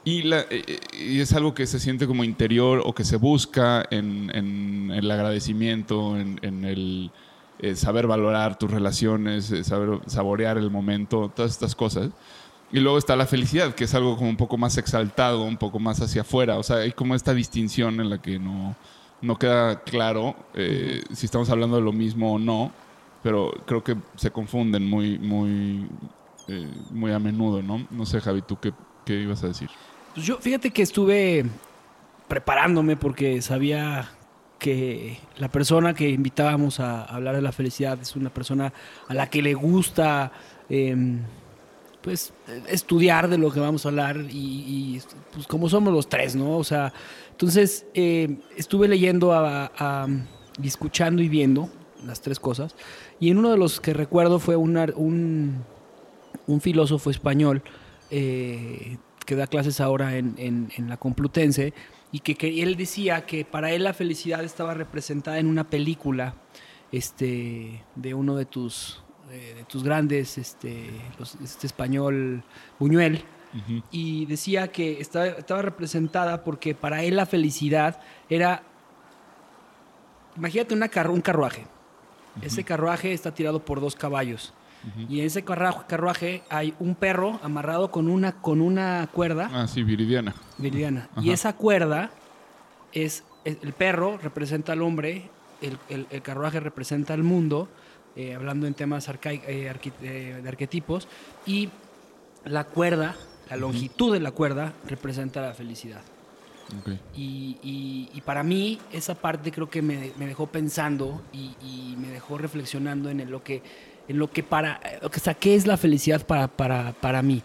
Y, 0.05 0.23
la- 0.23 0.41
eh, 0.51 0.65
eh, 0.67 0.81
y 0.93 1.21
es 1.21 1.33
algo 1.33 1.55
que 1.55 1.67
se 1.67 1.79
siente 1.79 2.07
como 2.09 2.25
interior 2.25 2.83
o 2.85 2.93
que 2.95 3.05
se 3.05 3.17
busca 3.17 3.85
en, 3.91 4.35
en 4.35 4.91
el 4.91 5.09
agradecimiento, 5.11 6.19
en, 6.19 6.39
en 6.43 6.65
el 6.65 7.13
eh, 7.59 7.77
saber 7.77 8.09
valorar 8.09 8.59
tus 8.59 8.71
relaciones, 8.71 9.51
eh, 9.53 9.63
saber 9.63 10.01
saborear 10.09 10.59
el 10.59 10.71
momento, 10.71 11.31
todas 11.31 11.53
estas 11.53 11.77
cosas. 11.77 12.11
Y 12.69 12.81
luego 12.81 12.99
está 12.99 13.15
la 13.17 13.27
felicidad, 13.27 13.75
que 13.75 13.85
es 13.85 13.95
algo 13.95 14.17
como 14.17 14.31
un 14.31 14.37
poco 14.37 14.59
más 14.59 14.77
exaltado, 14.79 15.43
un 15.45 15.59
poco 15.59 15.79
más 15.79 16.01
hacia 16.01 16.23
afuera. 16.23 16.59
O 16.59 16.63
sea, 16.65 16.79
hay 16.79 16.93
como 16.93 17.15
esta 17.15 17.35
distinción 17.35 18.01
en 18.01 18.11
la 18.11 18.21
que 18.21 18.39
no, 18.41 18.79
no 19.21 19.39
queda 19.39 19.85
claro 19.85 20.49
eh, 20.55 21.03
si 21.13 21.27
estamos 21.27 21.51
hablando 21.51 21.77
de 21.77 21.83
lo 21.83 21.93
mismo 21.93 22.35
o 22.35 22.39
no, 22.41 22.77
pero 23.21 23.53
creo 23.67 23.85
que 23.85 23.97
se 24.17 24.33
confunden 24.33 24.85
muy, 24.89 25.19
muy, 25.19 25.89
muy 26.91 27.13
a 27.13 27.19
menudo, 27.19 27.63
¿no? 27.63 27.87
No 27.91 28.07
sé, 28.07 28.21
Javi, 28.21 28.43
¿tú 28.43 28.59
qué, 28.61 28.75
qué 29.05 29.21
ibas 29.23 29.43
a 29.45 29.49
decir? 29.49 29.71
Pues 30.15 30.27
yo, 30.27 30.39
fíjate 30.39 30.71
que 30.71 30.83
estuve 30.83 31.45
preparándome 32.29 32.97
porque 32.97 33.41
sabía 33.43 34.11
que 34.59 35.19
la 35.39 35.49
persona 35.49 35.95
que 35.95 36.09
invitábamos 36.11 36.81
a 36.81 37.03
hablar 37.05 37.35
de 37.35 37.43
la 37.43 37.53
felicidad 37.53 37.99
es 38.01 38.15
una 38.15 38.31
persona 38.31 38.73
a 39.09 39.15
la 39.15 39.29
que 39.29 39.43
le 39.43 39.55
gusta 39.55 40.33
em, 40.69 41.21
pues 42.03 42.33
estudiar 42.69 43.29
de 43.29 43.39
lo 43.39 43.51
que 43.53 43.61
vamos 43.61 43.85
a 43.85 43.89
hablar 43.89 44.19
y, 44.31 45.01
pues 45.33 45.47
como 45.47 45.69
somos 45.69 45.93
los 45.93 46.09
tres, 46.09 46.37
¿no? 46.37 46.57
O 46.59 46.65
sea, 46.65 46.93
entonces 47.31 47.87
eh, 47.95 48.37
estuve 48.57 48.89
leyendo 48.89 49.33
a- 49.33 49.71
a- 49.79 50.07
y 50.63 50.67
escuchando 50.69 51.23
y 51.23 51.29
viendo 51.29 51.71
las 52.05 52.21
tres 52.21 52.39
cosas 52.39 52.75
y 53.19 53.31
en 53.31 53.39
uno 53.39 53.51
de 53.51 53.57
los 53.57 53.81
que 53.81 53.95
recuerdo 53.95 54.39
fue 54.39 54.57
una- 54.57 54.87
un, 54.95 55.65
un 56.47 56.61
filósofo 56.61 57.11
español 57.11 57.63
eh, 58.11 58.99
que 59.25 59.37
da 59.37 59.47
clases 59.47 59.81
ahora 59.81 60.17
en, 60.17 60.35
en- 60.39 60.73
en 60.77 60.89
la 60.89 60.97
Complutense 60.97 61.73
y 62.11 62.21
que, 62.21 62.35
que 62.35 62.63
él 62.63 62.77
decía 62.77 63.25
que 63.27 63.45
para 63.45 63.71
él 63.73 63.85
la 63.85 63.95
felicidad 63.95 64.45
estaba 64.45 64.75
representada 64.75 65.39
en 65.39 65.47
una 65.47 65.65
película 65.71 66.35
este, 66.91 67.83
de 67.95 68.15
uno 68.15 68.37
de 68.37 68.45
tus, 68.45 69.03
eh, 69.31 69.55
de 69.57 69.65
tus 69.65 69.83
grandes, 69.83 70.37
este, 70.39 70.91
los- 71.19 71.37
este 71.37 71.67
español 71.67 72.43
Buñuel, 72.79 73.25
y 73.91 74.25
decía 74.27 74.69
que 74.73 74.99
estaba, 75.01 75.27
estaba 75.27 75.61
representada 75.61 76.43
porque 76.43 76.75
para 76.75 77.03
él 77.03 77.17
la 77.17 77.27
felicidad 77.27 78.01
era, 78.31 78.63
imagínate 80.37 80.75
una 80.75 80.91
carru- 80.91 81.13
un 81.13 81.21
carruaje, 81.21 81.67
ese 82.41 82.65
carruaje 82.65 83.13
está 83.13 83.35
tirado 83.35 83.63
por 83.63 83.81
dos 83.81 83.95
caballos. 83.95 84.55
Y 85.09 85.21
en 85.21 85.27
ese 85.27 85.45
carruaje 85.45 86.43
hay 86.49 86.75
un 86.81 86.95
perro 86.95 87.39
amarrado 87.43 87.91
con 87.91 88.09
una, 88.09 88.33
con 88.41 88.61
una 88.61 89.09
cuerda 89.13 89.49
Ah, 89.53 89.69
sí, 89.69 89.83
Viridiana. 89.85 90.35
Viridiana. 90.59 91.09
Ajá. 91.13 91.21
Y 91.23 91.31
esa 91.31 91.53
cuerda 91.55 92.11
es, 92.93 93.25
es- 93.45 93.59
el 93.63 93.73
perro 93.73 94.19
representa 94.19 94.73
al 94.73 94.83
hombre, 94.83 95.31
el, 95.61 95.79
el- 95.89 96.07
el 96.11 96.23
carruaje 96.23 96.59
representa 96.61 97.15
al 97.15 97.23
mundo, 97.23 97.69
eh, 98.17 98.35
hablando 98.35 98.67
en 98.67 98.75
temas 98.75 99.09
arcai- 99.09 99.43
eh, 99.47 99.73
arqui- 99.73 99.93
eh, 100.03 100.41
de 100.43 100.49
arquetipos, 100.49 101.07
y 101.47 101.69
la 102.45 102.65
cuerda, 102.65 103.15
la 103.49 103.57
longitud 103.57 104.13
de 104.13 104.21
la 104.21 104.33
cuerda 104.33 104.73
representa 104.89 105.41
la 105.41 105.55
felicidad. 105.55 106.01
Y, 107.15 107.59
y- 107.63 108.09
y 108.15 108.21
para 108.23 108.43
mí 108.43 108.79
esa 108.93 109.15
parte 109.15 109.53
creo 109.53 109.69
que 109.69 109.83
me, 109.83 110.13
me 110.19 110.27
dejó 110.27 110.47
pensando 110.47 111.21
y, 111.33 111.55
y 111.63 111.97
me 111.99 112.09
dejó 112.09 112.39
reflexionando 112.39 113.11
en 113.11 113.31
lo 113.31 113.43
que, 113.45 113.63
en 114.09 114.19
lo 114.19 114.31
que 114.31 114.43
para, 114.43 114.81
o 115.03 115.11
sea, 115.19 115.35
¿qué 115.35 115.55
es 115.55 115.67
la 115.67 115.77
felicidad 115.77 116.27
para, 116.27 116.49
para, 116.49 116.93
para 116.93 117.23
mí? 117.23 117.43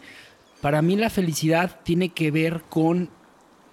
Para 0.61 0.81
mí 0.81 0.95
la 0.95 1.09
felicidad 1.09 1.79
tiene 1.83 2.09
que 2.09 2.31
ver 2.31 2.63
con 2.69 3.09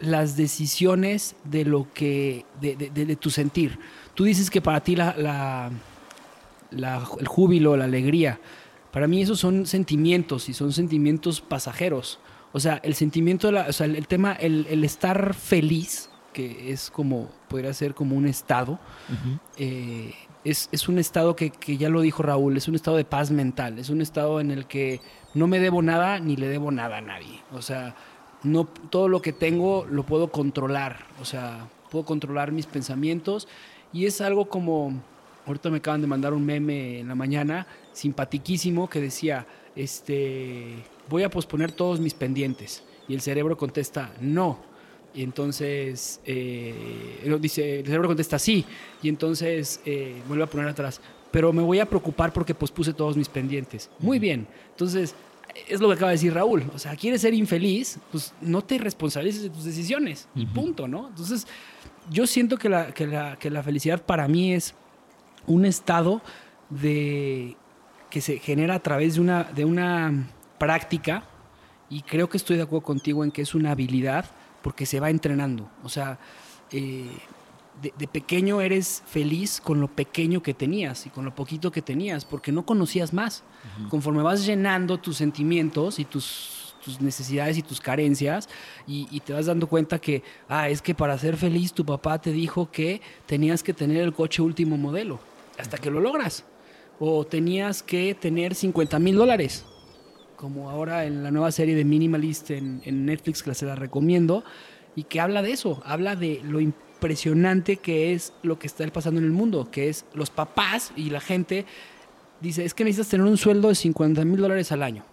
las 0.01 0.37
decisiones 0.37 1.35
de 1.45 1.65
lo 1.65 1.87
que, 1.95 2.45
de, 2.61 2.77
de- 2.77 2.91
de- 2.91 3.07
de 3.07 3.17
tu 3.17 3.31
sentir. 3.31 3.79
Tú 4.15 4.25
dices 4.25 4.51
que 4.51 4.61
para 4.61 4.81
ti 4.83 4.97
la, 4.97 5.15
la- 5.17 5.71
la- 6.71 7.07
el 7.19 7.27
júbilo, 7.29 7.77
la 7.77 7.85
alegría, 7.85 8.39
para 8.93 9.07
mí 9.09 9.23
esos 9.23 9.41
son 9.41 9.67
sentimientos 9.67 10.49
y 10.49 10.55
son 10.55 10.73
sentimientos 10.73 11.41
pasajeros. 11.41 12.19
O 12.53 12.61
sea, 12.61 12.81
el 12.85 12.95
sentimiento, 12.95 13.51
la- 13.51 13.67
o 13.69 13.73
sea, 13.73 13.87
el, 13.87 13.97
el 13.97 14.07
tema, 14.07 14.33
el, 14.35 14.67
el 14.69 14.85
estar 14.85 15.35
feliz, 15.35 16.11
que 16.33 16.71
es 16.73 16.91
como, 16.91 17.31
podría 17.49 17.73
ser 17.73 17.95
como 17.95 18.17
un 18.17 18.27
estado, 18.27 18.79
eh, 19.57 20.13
es, 20.45 20.69
es 20.73 20.89
un 20.89 20.99
estado 20.99 21.35
que, 21.37 21.51
que 21.51 21.77
ya 21.77 21.89
lo 21.89 22.01
dijo 22.01 22.23
Raúl, 22.23 22.57
es 22.57 22.69
un 22.69 22.75
estado 22.75 22.97
de 22.97 23.05
paz 23.05 23.31
mental, 23.31 23.79
es 23.79 23.89
un 23.89 24.01
estado 24.01 24.41
en 24.41 24.51
el 24.51 24.67
que 24.67 25.01
no 25.33 25.47
me 25.47 25.59
debo 25.59 25.83
nada 25.83 26.21
ni 26.21 26.37
le 26.37 26.49
debo 26.49 26.71
nada 26.71 26.99
a 26.99 27.01
nadie. 27.01 27.41
O 27.53 27.63
sea, 27.63 27.97
no, 28.43 28.65
todo 28.65 29.09
lo 29.09 29.23
que 29.23 29.33
tengo 29.33 29.87
lo 29.91 30.05
puedo 30.05 30.31
controlar, 30.31 31.07
o 31.21 31.25
sea, 31.25 31.69
puedo 31.91 32.05
controlar 32.05 32.53
mis 32.53 32.67
pensamientos 32.67 33.49
y 33.93 34.07
es 34.07 34.21
algo 34.21 34.47
como, 34.49 34.93
ahorita 35.47 35.71
me 35.71 35.79
acaban 35.79 36.01
de 36.01 36.07
mandar 36.07 36.35
un 36.35 36.45
meme 36.45 37.01
en 37.01 37.09
la 37.09 37.15
mañana, 37.15 37.67
simpatiquísimo, 37.93 38.91
que 38.91 39.01
decía, 39.01 39.47
este, 39.77 40.75
voy 41.09 41.23
a 41.23 41.31
posponer 41.31 41.73
todos 41.73 42.01
mis 42.01 42.15
pendientes. 42.15 42.83
Y 43.07 43.15
el 43.15 43.21
cerebro 43.21 43.57
contesta, 43.57 44.13
no. 44.21 44.59
Y 45.15 45.23
entonces, 45.23 46.21
eh, 46.25 46.75
dice, 47.41 47.81
el 47.81 47.87
cerebro 47.87 48.09
contesta 48.09 48.39
sí. 48.39 48.65
Y 49.03 49.09
entonces 49.09 49.81
eh, 49.85 50.21
vuelve 50.27 50.45
a 50.45 50.47
poner 50.47 50.69
atrás. 50.69 51.01
Pero 51.31 51.53
me 51.53 51.63
voy 51.63 51.81
a 51.81 51.87
preocupar 51.87 52.33
porque 52.33 52.55
pospuse 52.55 52.93
todos 52.93 53.17
mis 53.17 53.29
pendientes. 53.29 53.91
Muy 54.01 54.19
bien. 54.19 54.47
Entonces, 54.71 55.15
es 55.69 55.81
lo 55.81 55.89
que 55.89 55.95
acaba 55.95 56.11
de 56.11 56.17
decir 56.17 56.35
Raúl. 56.35 56.65
O 56.75 56.79
sea, 56.79 56.97
quieres 56.97 57.21
ser 57.21 57.35
infeliz, 57.35 57.99
pues 58.11 58.33
no 58.41 58.63
te 58.63 58.79
responsabilices 58.79 59.43
de 59.43 59.51
tus 59.51 59.65
decisiones. 59.65 60.29
Y 60.35 60.47
punto, 60.47 60.89
¿no? 60.89 61.09
Entonces, 61.09 61.47
yo 62.11 62.27
siento 62.27 62.57
que 62.57 62.69
la, 62.69 62.93
que 62.93 63.07
la, 63.07 63.37
que 63.37 63.51
la 63.51 63.63
felicidad 63.63 64.05
para 64.05 64.27
mí 64.29 64.53
es 64.53 64.75
un 65.47 65.65
estado 65.65 66.23
de 66.71 67.57
que 68.11 68.21
se 68.21 68.39
genera 68.39 68.77
a 68.77 68.81
través 68.81 69.15
de 69.15 69.21
una, 69.21 69.45
de 69.45 69.65
una 69.65 70.29
práctica 70.59 71.25
y 71.91 72.03
creo 72.03 72.29
que 72.29 72.37
estoy 72.37 72.57
de 72.57 72.63
acuerdo 72.63 72.85
contigo 72.85 73.25
en 73.25 73.31
que 73.31 73.43
es 73.43 73.55
una 73.55 73.73
habilidad 73.73 74.27
porque 74.65 74.87
se 74.87 74.99
va 74.99 75.11
entrenando. 75.11 75.69
O 75.85 75.91
sea, 75.91 76.19
eh, 76.73 77.07
de, 77.83 77.93
de 77.99 78.09
pequeño 78.09 78.63
eres 78.63 79.03
feliz 79.07 79.61
con 79.61 79.79
lo 79.79 79.89
pequeño 79.89 80.43
que 80.43 80.55
tenías 80.55 81.07
y 81.07 81.11
con 81.11 81.27
lo 81.27 81.35
poquito 81.35 81.71
que 81.71 81.83
tenías 81.83 82.25
porque 82.25 82.51
no 82.51 82.65
conocías 82.65 83.13
más. 83.13 83.45
Conforme 83.91 84.23
vas 84.23 84.47
llenando 84.47 84.99
tus 84.99 85.19
sentimientos 85.19 85.99
y 85.99 86.07
tus, 86.07 86.75
tus 86.83 87.01
necesidades 87.03 87.59
y 87.59 87.63
tus 87.63 87.79
carencias 87.79 88.49
y, 88.87 89.07
y 89.11 89.21
te 89.21 89.35
vas 89.35 89.47
dando 89.47 89.67
cuenta 89.67 89.99
que, 89.99 90.23
ah, 90.49 90.71
es 90.71 90.81
que 90.81 90.95
para 90.95 91.19
ser 91.19 91.37
feliz 91.37 91.75
tu 91.75 91.85
papá 91.85 92.19
te 92.19 92.33
dijo 92.33 92.71
que 92.71 93.03
tenías 93.27 93.63
que 93.63 93.75
tener 93.75 94.03
el 94.03 94.15
coche 94.15 94.41
último 94.41 94.79
modelo 94.79 95.21
hasta 95.59 95.77
que 95.77 95.91
lo 95.91 96.01
logras. 96.01 96.45
O 96.99 97.27
tenías 97.27 97.83
que 97.83 98.15
tener 98.15 98.55
50 98.55 98.99
mil 98.99 99.17
dólares 99.17 99.67
como 100.45 100.69
ahora 100.69 101.07
en 101.07 101.23
la 101.23 101.31
nueva 101.31 101.51
serie 101.51 101.75
de 101.75 101.87
Minimalist 101.87 102.51
en, 102.51 102.83
en 102.85 103.07
Netflix, 103.07 103.43
que 103.43 103.55
se 103.55 103.65
la 103.65 103.77
recomiendo, 103.77 104.45
y 104.95 105.05
que 105.05 105.19
habla 105.19 105.41
de 105.41 105.53
eso, 105.53 105.83
habla 105.87 106.17
de 106.17 106.43
lo 106.45 106.61
impresionante 106.61 107.79
que 107.79 108.13
es 108.13 108.35
lo 108.43 108.59
que 108.59 108.67
está 108.67 108.87
pasando 108.89 109.21
en 109.21 109.25
el 109.25 109.33
mundo, 109.33 109.71
que 109.71 109.89
es 109.89 110.05
los 110.13 110.29
papás 110.29 110.93
y 110.97 111.09
la 111.09 111.21
gente, 111.21 111.65
dice, 112.43 112.63
es 112.63 112.75
que 112.75 112.85
necesitas 112.85 113.09
tener 113.09 113.27
un 113.27 113.39
sueldo 113.39 113.69
de 113.69 113.75
50 113.75 114.23
mil 114.27 114.39
dólares 114.39 114.71
al 114.71 114.83
año. 114.83 115.07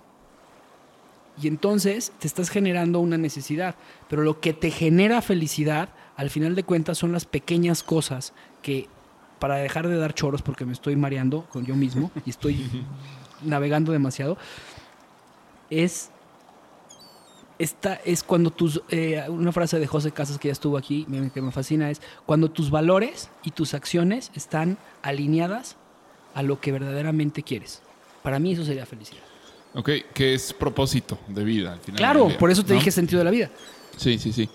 Y 1.42 1.48
entonces 1.48 2.12
te 2.20 2.28
estás 2.28 2.50
generando 2.50 3.00
una 3.00 3.18
necesidad, 3.18 3.76
pero 4.10 4.24
lo 4.24 4.42
que 4.42 4.52
te 4.52 4.70
genera 4.70 5.22
felicidad, 5.22 5.88
al 6.18 6.30
final 6.30 6.56
de 6.56 6.64
cuentas, 6.64 6.98
son 6.98 7.14
las 7.14 7.24
pequeñas 7.24 7.84
cosas 7.84 8.34
que, 8.62 8.90
para 9.40 9.56
dejar 9.56 9.88
de 9.88 9.96
dar 9.96 10.14
choros, 10.14 10.42
porque 10.42 10.66
me 10.66 10.74
estoy 10.74 10.98
mareando 10.98 11.46
con 11.46 11.66
yo 11.66 11.78
mismo 11.78 12.12
y 12.26 12.32
estoy 12.32 12.66
navegando 13.44 13.92
demasiado, 13.92 14.38
es 15.72 16.12
esta 17.58 17.96
es 18.06 18.24
cuando 18.24 18.52
tus 18.52 18.82
eh, 18.90 19.24
una 19.28 19.52
frase 19.52 19.80
de 19.80 19.88
José 19.88 20.12
Casas 20.12 20.38
que 20.38 20.48
ya 20.48 20.52
estuvo 20.52 20.78
aquí 20.78 21.06
que 21.34 21.42
me 21.42 21.52
fascina 21.52 21.90
es 21.90 22.02
cuando 22.26 22.50
tus 22.50 22.70
valores 22.72 23.30
y 23.44 23.52
tus 23.52 23.74
acciones 23.74 24.32
están 24.36 24.78
alineadas 25.02 25.78
a 26.34 26.44
lo 26.44 26.60
que 26.60 26.72
verdaderamente 26.72 27.44
quieres. 27.44 27.82
Para 28.24 28.40
mí 28.40 28.54
eso 28.54 28.64
sería 28.64 28.86
felicidad. 28.86 29.24
Ok, 29.74 29.90
que 30.14 30.34
es 30.34 30.54
propósito 30.54 31.18
de 31.28 31.44
vida 31.44 31.74
al 31.74 31.80
final. 31.80 31.98
Claro, 31.98 32.28
día, 32.28 32.38
por 32.38 32.52
eso 32.52 32.64
te 32.64 32.74
¿no? 32.74 32.80
dije 32.80 32.92
sentido 32.92 33.20
de 33.20 33.26
la 33.26 33.32
vida. 33.32 33.50
Sí, 33.96 34.18
sí, 34.18 34.34
sí. 34.34 34.50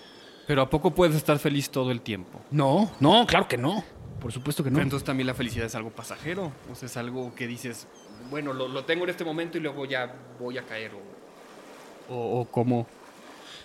Pero 0.45 0.61
¿a 0.61 0.69
poco 0.69 0.91
puedes 0.91 1.15
estar 1.15 1.39
feliz 1.39 1.69
todo 1.69 1.91
el 1.91 2.01
tiempo? 2.01 2.41
No, 2.51 2.91
no, 2.99 3.25
claro 3.25 3.47
que 3.47 3.57
no. 3.57 3.83
Por 4.19 4.31
supuesto 4.31 4.63
que 4.63 4.69
no. 4.69 4.75
Pero 4.75 4.83
entonces 4.83 5.05
también 5.05 5.27
la 5.27 5.33
felicidad 5.33 5.65
es 5.65 5.75
algo 5.75 5.89
pasajero. 5.91 6.51
O 6.71 6.75
sea, 6.75 6.87
es 6.87 6.97
algo 6.97 7.33
que 7.35 7.47
dices, 7.47 7.87
bueno, 8.29 8.53
lo, 8.53 8.67
lo 8.67 8.83
tengo 8.85 9.03
en 9.03 9.09
este 9.09 9.23
momento 9.25 9.57
y 9.57 9.61
luego 9.61 9.85
ya 9.85 10.13
voy 10.39 10.57
a 10.57 10.63
caer. 10.63 10.91
O, 12.09 12.13
o, 12.13 12.39
o 12.41 12.45
cómo. 12.45 12.87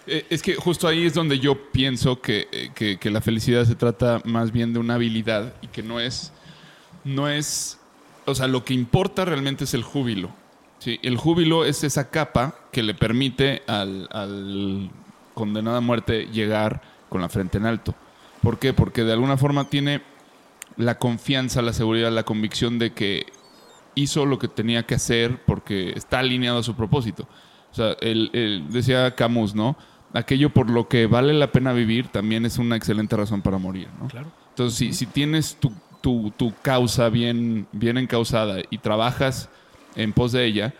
Eh, 0.07 0.27
Es 0.31 0.42
que 0.42 0.55
justo 0.57 0.88
ahí 0.88 1.07
es 1.07 1.14
donde 1.14 1.38
yo 1.38 1.70
pienso 1.70 2.20
que, 2.20 2.48
eh, 2.53 2.70
que- 2.75 2.98
que 2.98 3.11
la 3.11 3.20
felicidad 3.20 3.64
se 3.64 3.75
trata 3.75 4.20
más 4.25 4.51
bien 4.53 4.72
de 4.72 4.79
una 4.81 4.94
habilidad 4.94 5.55
y 5.62 5.68
que 5.68 5.83
no 5.83 6.01
es, 6.01 6.33
no 7.05 7.29
es, 7.29 7.79
o 8.27 8.35
sea, 8.35 8.48
lo 8.48 8.64
que 8.64 8.75
importa 8.75 9.25
realmente 9.25 9.64
es 9.64 9.75
el 9.75 9.83
júbilo. 9.85 10.31
¿sí? 10.79 10.98
El 11.03 11.16
júbilo 11.16 11.64
es 11.64 11.85
esa 11.85 12.11
capa 12.11 12.57
que 12.72 12.83
le 12.83 12.94
permite 12.94 13.62
al, 13.68 14.09
al 14.11 14.90
condenado 15.35 15.77
a 15.77 15.81
muerte 15.81 16.27
llegar 16.33 16.83
con 17.09 17.20
la 17.20 17.29
frente 17.29 17.59
en 17.59 17.66
alto. 17.66 17.94
¿Por 18.42 18.59
qué? 18.59 18.72
Porque 18.72 19.05
de 19.05 19.12
alguna 19.12 19.37
forma 19.37 19.68
tiene 19.70 20.03
la 20.77 20.98
confianza, 20.98 21.62
la 21.62 21.72
seguridad, 21.72 22.11
la 22.11 22.25
convicción 22.25 22.79
de 22.81 22.92
que 22.92 23.27
hizo 23.94 24.26
lo 24.26 24.38
que 24.38 24.48
tenía 24.48 24.85
que 24.85 24.94
hacer 24.94 25.42
porque 25.44 25.92
está 25.96 26.18
alineado 26.20 26.59
a 26.59 26.62
su 26.62 26.74
propósito. 26.74 27.28
O 27.70 27.74
sea, 27.74 27.96
él, 28.00 28.31
él- 28.33 28.64
decía 28.70 29.14
Camus, 29.14 29.55
¿no? 29.55 29.76
Aquello 30.14 30.50
por 30.50 30.68
lo 30.68 30.88
que 30.88 31.07
vale 31.07 31.33
la 31.33 31.52
pena 31.52 31.72
vivir 31.72 32.09
también 32.09 32.44
es 32.44 32.59
una 32.59 32.76
excelente 32.76 33.16
razón 33.16 33.40
para 33.42 33.59
morir, 33.59 33.88
¿no? 34.00 34.09
Claro. 34.09 34.31
Entonces, 34.50 34.78
si, 34.78 34.92
si 34.92 35.07
tienes 35.07 35.57
tu, 35.57 35.72
tu- 36.02 36.31
tu 36.37 36.52
causa 36.61 37.09
bien, 37.09 37.66
bien 37.72 37.96
encausada 37.96 38.61
y 38.68 38.78
trabajas 38.78 39.48
en 39.96 40.12
pos 40.12 40.33
de 40.33 40.44
ella, 40.44 40.74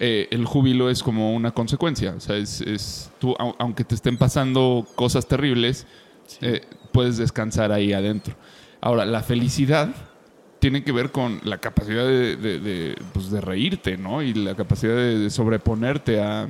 eh, 0.00 0.26
el 0.32 0.44
júbilo 0.46 0.90
es 0.90 1.02
como 1.02 1.32
una 1.34 1.52
consecuencia. 1.52 2.14
O 2.16 2.20
sea, 2.20 2.36
es, 2.36 2.60
es 2.62 3.12
tú, 3.20 3.34
au- 3.38 3.54
aunque 3.60 3.84
te 3.84 3.94
estén 3.94 4.16
pasando 4.16 4.84
cosas 4.96 5.28
terribles, 5.28 5.86
eh, 6.40 6.62
puedes 6.92 7.18
descansar 7.18 7.70
ahí 7.70 7.92
adentro. 7.92 8.34
Ahora, 8.80 9.04
la 9.04 9.22
felicidad 9.22 9.94
tiene 10.62 10.84
que 10.84 10.92
ver 10.92 11.10
con 11.10 11.40
la 11.42 11.58
capacidad 11.58 12.04
de, 12.06 12.36
de- 12.36 12.60
de, 12.60 12.94
pues, 13.12 13.32
de 13.32 13.40
reírte, 13.40 13.96
¿no? 13.96 14.22
Y 14.22 14.32
la 14.32 14.54
capacidad 14.54 14.94
de, 14.94 15.28
sobreponerte 15.28 16.22
a, 16.22 16.46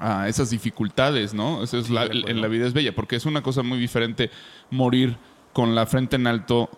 a 0.00 0.26
esas 0.28 0.50
dificultades, 0.50 1.34
¿no? 1.34 1.62
Eso 1.62 1.78
es 1.78 1.88
la, 1.88 2.06
en 2.06 2.40
la 2.40 2.48
vida 2.48 2.66
es 2.66 2.72
bella, 2.72 2.92
porque 2.96 3.14
es 3.14 3.26
una 3.26 3.40
cosa 3.40 3.62
muy 3.62 3.78
diferente 3.78 4.32
morir 4.70 5.16
con 5.52 5.76
la 5.76 5.86
frente 5.86 6.16
en 6.16 6.26
alto 6.26 6.68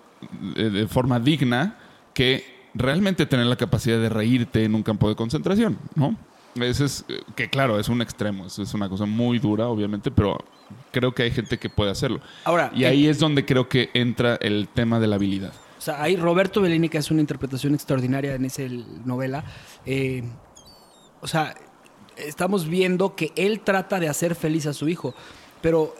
de, 0.54 0.68
de 0.68 0.86
forma 0.86 1.18
digna 1.18 1.78
que 2.12 2.44
realmente 2.74 3.24
tener 3.24 3.46
la 3.46 3.56
capacidad 3.56 3.98
de 3.98 4.10
reírte 4.10 4.62
en 4.62 4.74
un 4.74 4.82
campo 4.82 5.08
de 5.08 5.14
concentración, 5.16 5.78
¿no? 5.94 6.14
Ese 6.56 6.84
es, 6.84 7.06
eh, 7.08 7.22
que 7.36 7.48
claro, 7.48 7.80
es 7.80 7.88
un 7.88 8.02
extremo, 8.02 8.44
es 8.44 8.74
una 8.74 8.90
cosa 8.90 9.06
muy 9.06 9.38
dura, 9.38 9.66
obviamente, 9.68 10.10
pero 10.10 10.36
creo 10.92 11.14
que 11.14 11.22
hay 11.22 11.30
gente 11.30 11.56
que 11.58 11.70
puede 11.70 11.90
hacerlo. 11.90 12.20
Ahora, 12.44 12.70
Y 12.74 12.84
ahí 12.84 13.06
es 13.06 13.18
donde 13.18 13.46
creo 13.46 13.66
que 13.66 13.88
entra 13.94 14.34
el 14.42 14.68
tema 14.68 15.00
de 15.00 15.06
la 15.06 15.16
habilidad. 15.16 15.52
O 15.80 15.82
sea, 15.82 16.02
ahí 16.02 16.14
Roberto 16.14 16.60
Bellini, 16.60 16.90
que 16.90 16.98
hace 16.98 17.14
una 17.14 17.22
interpretación 17.22 17.72
extraordinaria 17.74 18.34
en 18.34 18.44
esa 18.44 18.64
novela. 19.06 19.42
eh, 19.86 20.22
o 21.22 21.26
sea, 21.26 21.54
estamos 22.18 22.68
viendo 22.68 23.16
que 23.16 23.32
él 23.34 23.60
trata 23.60 23.98
de 23.98 24.06
hacer 24.06 24.34
feliz 24.34 24.66
a 24.66 24.74
su 24.74 24.90
hijo, 24.90 25.14
pero 25.62 25.94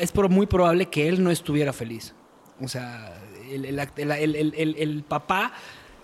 es 0.00 0.14
muy 0.30 0.46
probable 0.46 0.86
que 0.86 1.08
él 1.08 1.24
no 1.24 1.32
estuviera 1.32 1.72
feliz. 1.72 2.14
O 2.60 2.68
sea, 2.68 3.20
el 3.50 5.04
papá 5.08 5.54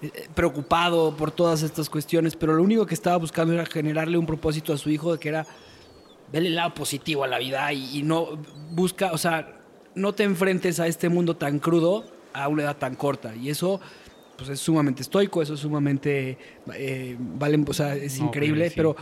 eh, 0.03 0.29
preocupado 0.35 1.17
por 1.17 1.31
todas 1.31 1.63
estas 1.63 1.89
cuestiones, 1.89 2.35
pero 2.35 2.55
lo 2.55 2.63
único 2.65 2.87
que 2.87 2.95
estaba 2.95 3.19
buscando 3.19 3.55
era 3.55 3.67
generarle 3.67 4.19
un 4.19 4.27
propósito 4.27 4.73
a 4.73 4.79
su 4.79 4.91
hijo 4.91 5.13
de 5.13 5.21
que 5.21 5.29
era 5.29 5.47
Vele 6.33 6.49
el 6.49 6.57
lado 6.57 6.75
positivo 6.75 7.23
a 7.23 7.29
la 7.29 7.39
vida 7.39 7.73
y, 7.73 7.99
y 7.99 8.03
no 8.03 8.37
busca, 8.73 9.13
o 9.13 9.19
sea, 9.19 9.61
no 9.95 10.13
te 10.13 10.25
enfrentes 10.25 10.81
a 10.81 10.89
este 10.89 11.09
mundo 11.09 11.37
tan 11.37 11.61
crudo 11.61 12.05
a 12.35 12.49
una 12.49 12.63
edad 12.63 12.77
tan 12.77 12.95
corta. 12.97 13.35
Y 13.37 13.49
eso, 13.51 13.81
pues 14.37 14.49
es 14.51 14.61
sumamente 14.61 15.03
estoico, 15.03 15.43
eso 15.43 15.55
es 15.55 15.61
sumamente, 15.61 16.39
eh, 16.75 17.17
vale, 17.19 17.63
o 17.67 17.73
sea, 17.75 17.95
es 17.97 18.19
increíble, 18.19 18.69
sí. 18.69 18.75
pero 18.77 18.97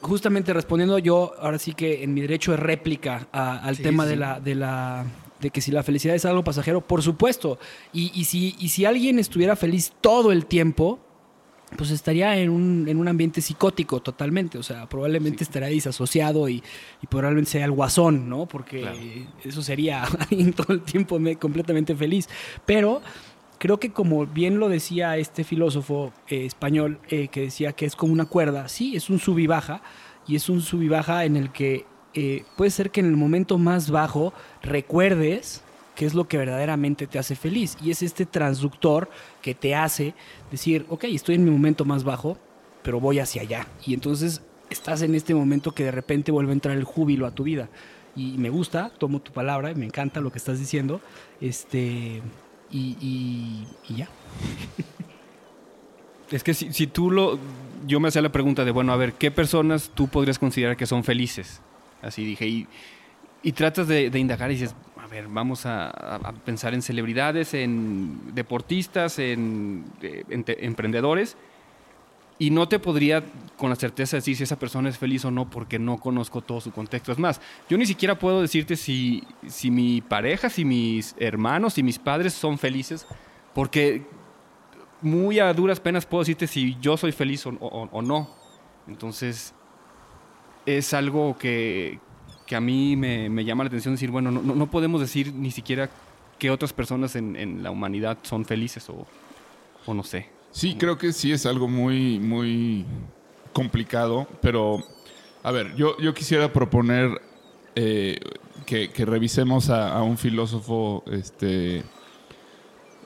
justamente 0.00 0.52
respondiendo 0.52 0.98
yo, 0.98 1.34
ahora 1.40 1.58
sí 1.58 1.72
que 1.74 2.02
en 2.04 2.14
mi 2.14 2.20
derecho 2.20 2.52
de 2.52 2.56
réplica 2.58 3.26
a- 3.32 3.58
al 3.58 3.76
Sí, 3.76 3.82
tema 3.82 4.04
sí. 4.04 4.10
de 4.10 4.16
la, 4.16 4.40
de 4.40 4.54
la 4.54 5.04
de 5.40 5.50
que 5.50 5.60
si 5.60 5.70
la 5.70 5.84
felicidad 5.84 6.16
es 6.16 6.24
algo 6.24 6.42
pasajero, 6.42 6.80
por 6.80 7.00
supuesto. 7.00 7.60
Y, 7.92 8.10
y 8.12 8.24
si, 8.24 8.56
y 8.58 8.70
si 8.70 8.84
alguien 8.84 9.20
estuviera 9.20 9.54
feliz 9.54 9.92
todo 10.00 10.32
el 10.32 10.46
tiempo, 10.46 10.98
pues 11.76 11.90
estaría 11.90 12.36
en 12.38 12.50
un, 12.50 12.86
en 12.88 12.98
un 12.98 13.08
ambiente 13.08 13.40
psicótico 13.40 14.00
totalmente. 14.00 14.58
O 14.58 14.62
sea, 14.62 14.88
probablemente 14.88 15.44
estaría 15.44 15.68
disasociado 15.68 16.48
y, 16.48 16.62
y 17.02 17.06
probablemente 17.08 17.50
sea 17.50 17.64
el 17.64 17.72
guasón, 17.72 18.28
¿no? 18.28 18.46
Porque 18.46 18.80
Claro. 18.80 18.98
eso 19.44 19.62
sería 19.62 20.02
alguien 20.18 20.52
todo 20.52 20.72
el 20.72 20.82
tiempo 20.82 21.18
me- 21.18 21.36
completamente 21.36 21.94
feliz. 21.94 22.28
Pero 22.64 23.02
creo 23.58 23.78
que 23.80 23.90
como 23.92 24.24
bien 24.26 24.58
lo 24.58 24.68
decía 24.68 25.16
este 25.18 25.44
filósofo 25.44 26.12
eh, 26.28 26.46
español, 26.46 27.00
eh, 27.10 27.28
que 27.28 27.42
decía 27.42 27.72
que 27.72 27.84
es 27.86 27.96
como 27.96 28.12
una 28.12 28.26
cuerda, 28.26 28.68
sí, 28.68 28.96
es 28.96 29.10
un 29.10 29.18
sub 29.18 29.38
y 29.38 29.46
baja, 29.46 29.82
y 30.26 30.36
es 30.36 30.48
un 30.48 30.60
sub 30.62 30.82
y 30.82 30.88
baja 30.88 31.24
en 31.24 31.36
el 31.36 31.50
que 31.52 31.84
eh, 32.14 32.44
puede 32.56 32.70
ser 32.70 32.90
que 32.90 33.00
en 33.00 33.06
el 33.06 33.16
momento 33.16 33.58
más 33.58 33.90
bajo 33.90 34.32
recuerdes 34.62 35.62
qué 35.98 36.06
es 36.06 36.14
lo 36.14 36.28
que 36.28 36.38
verdaderamente 36.38 37.08
te 37.08 37.18
hace 37.18 37.34
feliz. 37.34 37.76
Y 37.82 37.90
es 37.90 38.04
este 38.04 38.24
transductor 38.24 39.10
que 39.42 39.56
te 39.56 39.74
hace 39.74 40.14
decir, 40.48 40.86
ok, 40.88 41.02
estoy 41.08 41.34
en 41.34 41.44
mi 41.44 41.50
momento 41.50 41.84
más 41.84 42.04
bajo, 42.04 42.38
pero 42.84 43.00
voy 43.00 43.18
hacia 43.18 43.42
allá. 43.42 43.66
Y 43.84 43.94
entonces 43.94 44.40
estás 44.70 45.02
en 45.02 45.16
este 45.16 45.34
momento 45.34 45.72
que 45.72 45.82
de 45.82 45.90
repente 45.90 46.30
vuelve 46.30 46.52
a 46.52 46.54
entrar 46.54 46.76
el 46.76 46.84
júbilo 46.84 47.26
a 47.26 47.32
tu 47.32 47.42
vida. 47.42 47.68
Y 48.14 48.38
me 48.38 48.48
gusta, 48.48 48.92
tomo 48.96 49.20
tu 49.20 49.32
palabra, 49.32 49.74
me 49.74 49.86
encanta 49.86 50.20
lo 50.20 50.30
que 50.30 50.38
estás 50.38 50.60
diciendo. 50.60 51.00
Este, 51.40 52.22
y, 52.70 53.66
y- 53.88 53.94
ya. 53.96 54.08
Es 56.30 56.44
que 56.44 56.54
si, 56.54 56.86
tú 56.86 57.10
lo... 57.10 57.40
Yo 57.86 57.98
me 57.98 58.08
hacía 58.08 58.22
la 58.22 58.30
pregunta 58.30 58.64
de, 58.64 58.70
bueno, 58.70 58.92
a 58.92 58.96
ver, 58.96 59.14
¿qué 59.14 59.32
personas 59.32 59.90
tú 59.94 60.06
podrías 60.06 60.38
considerar 60.38 60.76
que 60.76 60.86
son 60.86 61.02
felices? 61.02 61.60
Así 62.02 62.24
dije, 62.24 62.66
y 63.42 63.52
tratas 63.52 63.88
de, 63.88 64.10
de 64.10 64.18
indagar 64.18 64.50
y 64.50 64.54
dices, 64.54 64.74
a 65.02 65.06
ver, 65.06 65.26
vamos 65.28 65.64
a, 65.66 65.88
a- 65.90 66.32
pensar 66.32 66.74
en 66.74 66.82
celebridades, 66.82 67.54
en 67.54 68.34
deportistas, 68.34 69.18
en, 69.18 69.84
eh, 70.02 70.24
en 70.28 70.44
te- 70.44 70.64
emprendedores, 70.66 71.36
y 72.40 72.50
no 72.50 72.68
te 72.68 72.78
podría 72.78 73.24
con 73.56 73.70
la 73.70 73.76
certeza 73.76 74.16
decir 74.16 74.36
si 74.36 74.44
esa 74.44 74.58
persona 74.58 74.88
es 74.88 74.96
feliz 74.98 75.24
o 75.24 75.30
no 75.32 75.50
porque 75.50 75.78
no 75.80 75.98
conozco 75.98 76.40
todo 76.40 76.60
su 76.60 76.70
contexto. 76.70 77.10
Es 77.10 77.18
más, 77.18 77.40
yo 77.68 77.76
ni 77.78 77.84
siquiera 77.86 78.16
puedo 78.18 78.40
decirte 78.42 78.76
si, 78.76 79.24
si 79.48 79.70
mi 79.72 80.00
pareja, 80.00 80.48
si 80.48 80.64
mis 80.64 81.16
hermanos, 81.18 81.74
si 81.74 81.82
mis 81.82 81.98
padres 81.98 82.34
son 82.34 82.56
felices, 82.58 83.06
porque 83.54 84.06
muy 85.02 85.38
a 85.40 85.52
duras 85.52 85.80
penas 85.80 86.06
puedo 86.06 86.22
decirte 86.22 86.46
si 86.46 86.76
yo 86.80 86.96
soy 86.96 87.10
feliz 87.12 87.44
o, 87.46 87.50
o- 87.60 87.88
o 87.90 88.02
no. 88.02 88.30
Entonces, 88.86 89.52
es 90.64 90.94
algo 90.94 91.36
que, 91.38 91.98
que 92.48 92.56
a 92.56 92.60
mí 92.60 92.96
me, 92.96 93.28
me 93.28 93.44
llama 93.44 93.62
la 93.62 93.68
atención 93.68 93.94
decir, 93.94 94.10
bueno, 94.10 94.30
no, 94.30 94.40
no- 94.42 94.70
podemos 94.70 95.00
decir 95.02 95.32
ni 95.34 95.50
siquiera 95.50 95.90
que 96.38 96.50
otras 96.50 96.72
personas 96.72 97.14
en, 97.14 97.36
en 97.36 97.62
la 97.62 97.70
humanidad 97.70 98.16
son 98.22 98.44
felices 98.46 98.88
o, 98.88 99.06
o 99.86 99.92
no 99.94 100.02
sé. 100.02 100.26
Sí, 100.50 100.74
creo 100.76 100.96
que 100.96 101.12
sí 101.12 101.30
es 101.30 101.44
algo 101.44 101.68
muy, 101.68 102.18
muy 102.18 102.86
complicado, 103.52 104.26
pero 104.40 104.82
a 105.42 105.52
ver, 105.52 105.76
yo, 105.76 105.98
yo 105.98 106.14
quisiera 106.14 106.50
proponer 106.52 107.20
eh, 107.74 108.18
que, 108.64 108.88
que 108.90 109.04
revisemos 109.04 109.68
a, 109.68 109.92
a 109.94 110.02
un 110.02 110.16
filósofo 110.16 111.04
este, 111.12 111.82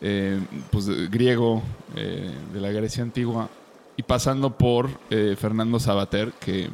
eh, 0.01 0.41
pues, 0.71 0.87
griego 1.11 1.63
eh, 1.97 2.31
de 2.53 2.61
la 2.61 2.71
Grecia 2.71 3.03
antigua 3.03 3.49
y 3.97 4.03
pasando 4.03 4.57
por 4.57 4.89
eh, 5.11 5.37
Fernando 5.39 5.79
Sabater, 5.81 6.33
que 6.41 6.71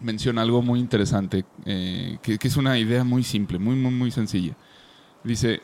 menciona 0.00 0.42
algo 0.42 0.62
muy 0.62 0.80
interesante, 0.80 1.44
eh, 1.64 2.18
que, 2.22 2.38
es 2.40 2.56
una 2.56 2.78
idea 2.78 3.04
muy 3.04 3.22
simple, 3.22 3.58
muy, 3.58 3.76
muy, 3.76 3.92
muy 3.92 4.10
sencilla. 4.10 4.54
Dice, 5.24 5.60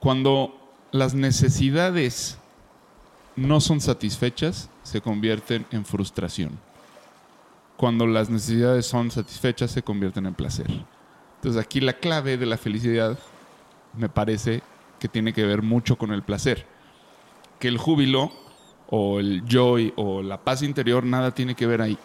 cuando 0.00 0.54
las 0.92 1.14
necesidades 1.14 2.38
no 3.36 3.60
son 3.60 3.80
satisfechas, 3.80 4.70
se 4.82 5.00
convierten 5.00 5.66
en 5.70 5.84
frustración. 5.84 6.58
Cuando 7.76 8.06
las 8.06 8.30
necesidades 8.30 8.86
son 8.86 9.10
satisfechas, 9.10 9.70
se 9.70 9.82
convierten 9.82 10.26
en 10.26 10.34
placer. 10.34 10.66
Entonces 11.36 11.62
aquí 11.62 11.80
la 11.80 11.92
clave 11.92 12.38
de 12.38 12.46
la 12.46 12.56
felicidad 12.56 13.18
me 13.96 14.08
parece 14.08 14.62
que 14.98 15.08
tiene 15.08 15.32
que 15.32 15.44
ver 15.44 15.62
mucho 15.62 15.96
con 15.96 16.12
el 16.12 16.22
placer. 16.22 16.66
Que 17.58 17.68
el 17.68 17.76
júbilo 17.76 18.32
o 18.88 19.20
el 19.20 19.44
joy 19.46 19.92
o 19.96 20.22
la 20.22 20.42
paz 20.42 20.62
interior 20.62 21.04
nada 21.04 21.32
tiene 21.32 21.54
que 21.54 21.66
ver 21.66 21.82
ahí. 21.82 21.98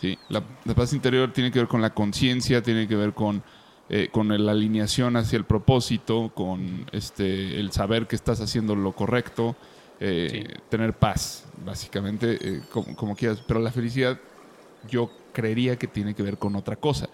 ¿Sí? 0.00 0.18
La, 0.28 0.42
la 0.64 0.74
paz 0.74 0.92
interior 0.92 1.32
tiene 1.32 1.50
que 1.50 1.58
ver 1.58 1.68
con 1.68 1.82
la 1.82 1.90
conciencia, 1.94 2.62
tiene 2.62 2.86
que 2.86 2.96
ver 2.96 3.12
con, 3.12 3.42
eh, 3.88 4.08
con 4.10 4.28
la 4.28 4.52
alineación 4.52 5.16
hacia 5.16 5.36
el 5.36 5.44
propósito, 5.44 6.32
con 6.34 6.86
este, 6.92 7.58
el 7.58 7.72
saber 7.72 8.06
que 8.06 8.16
estás 8.16 8.40
haciendo 8.40 8.74
lo 8.74 8.92
correcto, 8.92 9.56
eh, 10.00 10.56
tener 10.68 10.94
paz, 10.94 11.46
básicamente, 11.64 12.38
eh, 12.40 12.62
como, 12.70 12.94
como 12.96 13.16
quieras. 13.16 13.42
Pero 13.46 13.60
la 13.60 13.72
felicidad 13.72 14.18
yo 14.88 15.10
creería 15.32 15.76
que 15.76 15.86
tiene 15.86 16.14
que 16.14 16.22
ver 16.22 16.38
con 16.38 16.56
otra 16.56 16.76
cosa, 16.76 17.08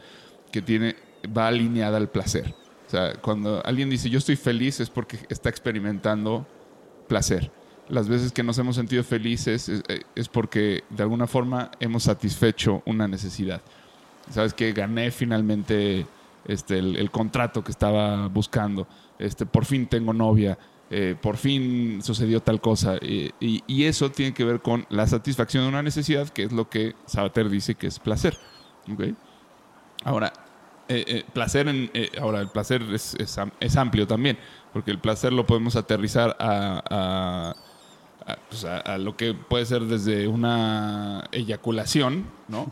que 0.50 0.62
tiene 0.62 0.96
va 1.26 1.48
alineada 1.48 1.96
al 1.96 2.08
placer. 2.08 2.54
O 2.86 2.90
sea, 2.90 3.14
cuando 3.14 3.64
alguien 3.64 3.88
dice 3.88 4.10
yo 4.10 4.18
estoy 4.18 4.36
feliz 4.36 4.80
es 4.80 4.90
porque 4.90 5.18
está 5.28 5.48
experimentando 5.48 6.46
placer. 7.08 7.50
Las 7.88 8.08
veces 8.08 8.32
que 8.32 8.42
nos 8.42 8.56
hemos 8.58 8.76
sentido 8.76 9.02
felices 9.04 9.68
es, 9.68 9.82
es 10.14 10.28
porque 10.28 10.84
de 10.90 11.02
alguna 11.02 11.26
forma 11.26 11.70
hemos 11.80 12.04
satisfecho 12.04 12.82
una 12.86 13.06
necesidad. 13.08 13.60
Sabes 14.30 14.54
que 14.54 14.72
gané 14.72 15.10
finalmente 15.10 16.06
este, 16.46 16.78
el, 16.78 17.10
contrato 17.10 17.62
que 17.64 17.72
estaba 17.72 18.28
buscando. 18.28 18.86
Este, 19.18 19.44
por 19.46 19.64
fin 19.64 19.86
tengo 19.86 20.12
novia. 20.12 20.56
eh, 20.90 21.16
por 21.20 21.36
fin 21.36 22.00
sucedió 22.02 22.40
tal 22.40 22.60
cosa. 22.60 22.96
eh, 23.00 23.30
y, 23.40 23.84
eso 23.84 24.10
tiene 24.10 24.32
que 24.32 24.44
ver 24.44 24.60
con 24.60 24.86
la 24.90 25.06
satisfacción 25.06 25.64
de 25.64 25.68
una 25.70 25.82
necesidad, 25.82 26.28
que 26.28 26.44
es 26.44 26.52
lo 26.52 26.68
que 26.70 26.94
Sabater 27.06 27.48
dice 27.50 27.74
que 27.74 27.88
es 27.88 27.98
placer. 27.98 28.38
¿ok? 28.92 29.04
Ahora, 30.04 30.32
eh, 30.88 31.04
eh, 31.06 31.24
placer 31.32 31.66
eh, 31.68 32.10
ahora 32.20 32.40
el 32.40 32.48
placer 32.48 32.82
es, 32.92 33.14
es 33.18 33.38
am- 33.38 33.52
es 33.60 33.76
amplio 33.76 34.06
también, 34.06 34.38
porque 34.72 34.90
el 34.90 34.98
placer 34.98 35.32
lo 35.32 35.46
podemos 35.46 35.76
aterrizar 35.76 36.36
a- 36.38 37.54
a, 38.26 38.36
pues, 38.48 38.64
a- 38.64 38.78
a 38.78 38.98
lo 38.98 39.16
que 39.16 39.34
puede 39.34 39.64
ser 39.66 39.82
desde 39.82 40.26
una 40.28 41.28
eyaculación, 41.32 42.24
¿no? 42.48 42.70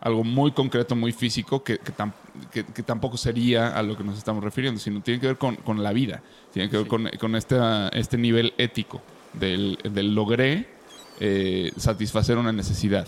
Algo 0.00 0.24
muy 0.24 0.52
concreto, 0.52 0.96
muy 0.96 1.12
físico, 1.12 1.62
que, 1.64 1.78
que, 1.78 1.92
tam- 1.94 2.12
que- 2.52 2.64
que 2.64 2.82
tampoco 2.82 3.16
sería 3.16 3.68
a 3.76 3.82
lo 3.82 3.96
que 3.96 4.04
nos 4.04 4.18
estamos 4.18 4.42
refiriendo, 4.44 4.80
sino 4.80 5.00
tiene 5.00 5.20
que 5.20 5.26
ver 5.28 5.38
con, 5.38 5.56
con 5.56 5.82
la 5.82 5.92
vida, 5.92 6.22
tiene 6.52 6.68
que 6.70 6.78
ver 6.78 6.86
con, 6.86 7.08
con 7.18 7.36
esta- 7.36 7.88
este 7.88 8.16
nivel 8.18 8.52
ético 8.58 9.00
del, 9.32 9.78
del 9.82 10.14
logré 10.14 10.66
eh, 11.20 11.72
satisfacer 11.76 12.38
una 12.38 12.52
necesidad, 12.52 13.06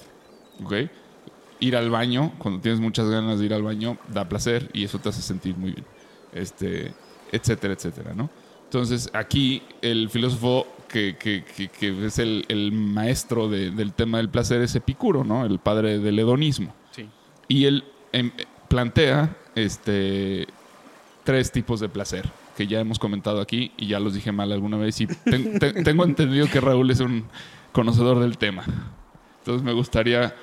¿ok? 0.65 0.75
ir 1.61 1.77
al 1.77 1.91
baño, 1.91 2.33
cuando 2.39 2.61
tienes 2.61 2.81
muchas 2.81 3.09
ganas 3.09 3.39
de 3.39 3.47
ir 3.47 3.55
al 3.55 3.63
baño, 3.63 3.97
da 4.09 4.29
placer 4.29 4.69
y 4.73 4.83
eso 4.83 4.99
te 4.99 5.11
hace 5.11 5.23
sentir 5.23 5.57
muy 5.57 5.71
bien. 5.71 5.85
Este, 6.33 6.93
etcétera, 7.31 7.75
etcétera, 7.75 8.15
¿no? 8.15 8.31
Entonces, 8.65 9.09
aquí 9.13 9.63
el 9.81 10.11
filósofo 10.11 10.67
que, 10.93 11.17
que- 11.19 11.43
que- 11.45 11.69
que 11.69 12.07
es 12.07 12.19
el, 12.19 12.45
el 12.49 12.71
maestro 12.73 13.49
de- 13.49 13.71
del 13.71 13.93
tema 13.93 14.19
del 14.19 14.29
placer 14.29 14.61
es 14.63 14.75
Epicuro, 14.75 15.25
¿no? 15.25 15.45
El 15.45 15.59
padre 15.59 15.99
del 15.99 16.19
hedonismo. 16.19 16.75
Sí. 16.93 17.09
Y 17.49 17.65
él 17.65 17.85
em, 18.13 18.31
plantea 18.69 19.35
este, 19.55 20.47
tres 21.25 21.51
tipos 21.53 21.81
de 21.81 21.89
placer 21.89 22.29
que 22.57 22.67
ya 22.67 22.81
hemos 22.81 22.99
comentado 22.99 23.41
aquí 23.41 23.73
y 23.79 23.87
ya 23.87 23.99
los 23.99 24.13
dije 24.15 24.31
mal 24.33 24.53
alguna 24.53 24.77
vez 24.77 25.01
y 25.01 25.07
ten- 25.07 25.59
te- 25.59 25.83
tengo 25.83 26.05
entendido 26.05 26.47
que 26.49 26.61
Raúl 26.61 26.91
es 26.91 27.01
un 27.01 27.25
conocedor 27.73 28.19
del 28.21 28.37
tema. 28.39 28.65
Entonces 29.39 29.63
me 29.65 29.73
gustaría 29.73 30.35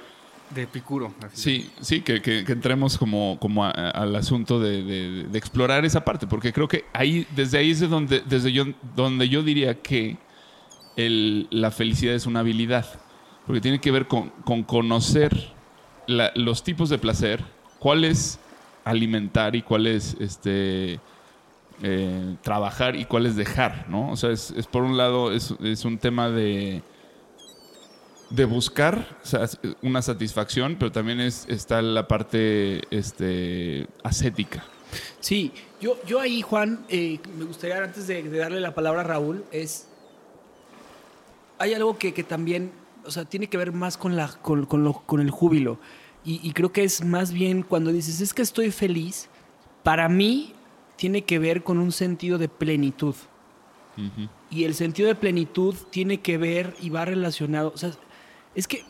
De 0.50 0.64
Epicuro. 0.64 1.14
así. 1.24 1.62
Sí, 1.62 1.70
sí, 1.82 2.02
que, 2.02 2.22
que- 2.22 2.44
que 2.44 2.52
entremos 2.54 2.98
como, 2.98 3.38
como 3.40 3.64
a- 3.66 3.70
a- 3.70 3.92
al 3.92 4.16
asunto 4.16 4.60
de, 4.60 4.84
de- 4.84 5.24
de 5.26 5.38
explorar 5.38 5.86
esa 5.86 6.04
parte, 6.04 6.26
porque 6.26 6.52
creo 6.52 6.68
que 6.68 6.86
ahí, 6.94 7.28
desde 7.36 7.60
ahí 7.60 7.70
es 7.72 7.80
de 7.80 7.88
donde, 7.88 8.22
desde 8.28 8.52
yo, 8.52 8.66
donde 8.96 9.30
yo 9.30 9.44
diría 9.44 9.76
que 9.80 10.18
la 11.08 11.72
felicidad 11.72 12.16
es 12.16 12.26
una 12.26 12.42
habilidad, 12.42 12.86
porque 13.46 13.62
tiene 13.62 13.80
que 13.80 13.92
ver 13.92 14.08
con, 14.08 14.30
con 14.44 14.64
conocer 14.64 15.54
los 16.08 16.64
tipos 16.64 16.90
de 16.90 16.98
placer, 16.98 17.44
cuál 17.80 18.04
es 18.04 18.40
alimentar 18.84 19.56
y 19.56 19.62
cuál 19.62 19.88
es 19.88 20.18
este, 20.20 21.00
eh, 21.84 22.36
trabajar 22.42 22.96
y 22.96 23.06
cuál 23.06 23.28
es 23.28 23.36
dejar, 23.36 23.86
¿no? 23.88 24.12
O 24.12 24.18
sea, 24.18 24.32
es, 24.32 24.52
es 24.52 24.66
por 24.68 24.84
un 24.84 24.98
lado, 24.98 25.32
es, 25.32 25.54
es 25.62 25.86
un 25.86 25.98
tema 25.98 26.30
de 26.30 26.82
de 28.30 28.46
buscar 28.46 29.18
una 29.82 30.02
satisfacción, 30.02 30.76
pero 30.78 30.92
también 30.92 31.20
es, 31.20 31.46
está 31.50 31.82
la 31.82 32.08
parte 32.08 32.82
este, 32.92 33.88
ascética. 34.04 34.64
Sí, 35.20 35.52
yo, 35.82 36.00
yo 36.06 36.20
ahí, 36.20 36.42
Juan, 36.42 36.86
eh, 36.90 37.20
me 37.38 37.46
gustaría, 37.46 37.84
antes 37.84 38.08
de, 38.08 38.24
de 38.24 38.38
darle 38.38 38.60
la 38.60 38.74
palabra 38.74 39.02
a 39.02 39.04
Raúl, 39.04 39.44
es. 39.52 39.88
Hay 41.60 41.74
algo 41.74 41.98
que, 41.98 42.14
que 42.14 42.24
también, 42.24 42.72
o 43.06 43.12
sea, 43.12 43.26
tiene 43.26 43.48
que 43.48 43.58
ver 43.58 43.72
más 43.74 43.98
con, 43.98 44.16
la, 44.16 44.28
con, 44.30 44.66
con 44.66 44.84
lo- 44.84 45.02
con 45.06 45.20
el 45.20 45.30
júbilo. 45.30 45.78
Y, 46.26 46.40
y 46.44 46.54
creo 46.54 46.72
que 46.72 46.84
es 46.84 47.04
más 47.04 47.32
bien 47.32 47.64
cuando 47.64 47.92
dices, 47.92 48.22
es 48.22 48.34
que 48.34 48.42
estoy 48.42 48.72
feliz, 48.72 49.30
para 49.84 50.10
mí 50.10 50.54
tiene 50.98 51.24
que 51.24 51.40
ver 51.40 51.64
con 51.64 51.78
un 51.80 51.92
sentido 51.92 52.38
de 52.38 52.50
plenitud. 52.50 53.16
Y 54.50 54.64
el 54.64 54.76
sentido 54.76 55.10
de 55.10 55.16
plenitud 55.16 55.76
tiene 55.90 56.22
que 56.22 56.38
ver 56.38 56.74
y 56.82 56.90
va 56.90 57.04
relacionado. 57.04 57.72
O 57.74 57.78
sea, 57.78 57.92
es 58.56 58.66
que 58.68 58.84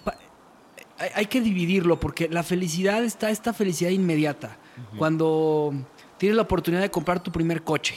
hay 1.15 1.25
que 1.25 1.41
dividirlo 1.41 1.99
porque 1.99 2.29
la 2.29 2.43
felicidad 2.43 3.03
está 3.03 3.31
esta 3.31 3.53
felicidad 3.53 3.89
inmediata. 3.89 4.57
Cuando 4.97 5.73
tienes 6.17 6.35
la 6.35 6.43
oportunidad 6.43 6.81
de 6.83 6.91
comprar 6.91 7.21
tu 7.23 7.31
primer 7.31 7.63
coche. 7.63 7.95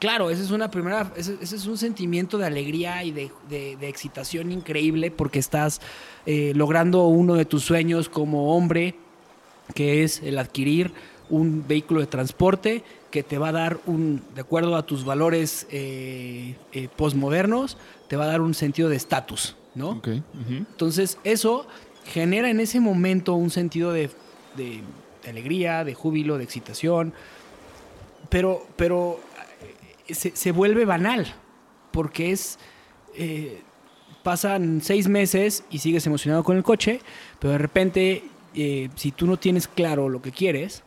Claro, 0.00 0.28
ese 0.30 0.42
es 0.42 0.50
una 0.50 0.70
primera, 0.70 1.12
ese, 1.16 1.36
ese 1.40 1.56
es 1.56 1.66
un 1.66 1.78
sentimiento 1.78 2.36
de 2.36 2.46
alegría 2.46 3.02
y 3.04 3.10
de, 3.12 3.30
de- 3.48 3.76
de 3.76 3.88
excitación 3.88 4.52
increíble 4.52 5.10
porque 5.10 5.38
estás 5.38 5.80
eh, 6.26 6.52
logrando 6.54 7.06
uno 7.06 7.34
de 7.34 7.44
tus 7.46 7.62
sueños 7.64 8.08
como 8.08 8.54
hombre, 8.54 8.96
que 9.74 10.02
es 10.04 10.20
el 10.22 10.38
adquirir 10.38 10.92
un 11.30 11.64
vehículo 11.66 12.00
de 12.00 12.06
transporte 12.06 12.82
que 13.10 13.22
te 13.22 13.38
va 13.38 13.48
a 13.48 13.52
dar 13.52 13.78
un, 13.86 14.20
de 14.34 14.42
acuerdo 14.42 14.76
a 14.76 14.84
tus 14.84 15.04
valores 15.06 15.66
eh, 15.70 16.56
eh, 16.72 16.88
postmodernos, 16.94 17.78
te 18.08 18.16
va 18.16 18.24
a 18.24 18.26
dar 18.28 18.42
un 18.42 18.52
sentido 18.52 18.88
de 18.90 18.96
estatus, 18.96 19.56
¿no? 19.74 20.02
Entonces, 20.50 21.16
eso 21.24 21.66
genera 22.04 22.50
en 22.50 22.60
ese 22.60 22.80
momento 22.80 23.34
un 23.34 23.50
sentido 23.50 23.92
de, 23.92 24.10
de- 24.56 24.82
de 25.22 25.30
alegría, 25.30 25.84
de 25.84 25.94
júbilo, 25.94 26.36
de 26.36 26.44
excitación, 26.44 27.14
pero, 28.28 28.66
pero 28.76 29.18
se, 30.08 30.34
se 30.36 30.52
vuelve 30.52 30.84
banal, 30.84 31.34
porque 31.92 32.30
es... 32.32 32.58
eh, 33.16 33.62
pasan 34.24 34.80
seis 34.80 35.06
meses 35.06 35.64
y 35.68 35.80
sigues 35.80 36.06
emocionado 36.06 36.42
con 36.44 36.56
el 36.56 36.62
coche, 36.62 37.00
pero 37.38 37.52
de 37.52 37.58
repente, 37.58 38.24
eh, 38.54 38.88
si 38.94 39.12
tú 39.12 39.26
no 39.26 39.36
tienes 39.36 39.68
claro 39.68 40.08
lo 40.08 40.22
que 40.22 40.32
quieres, 40.32 40.82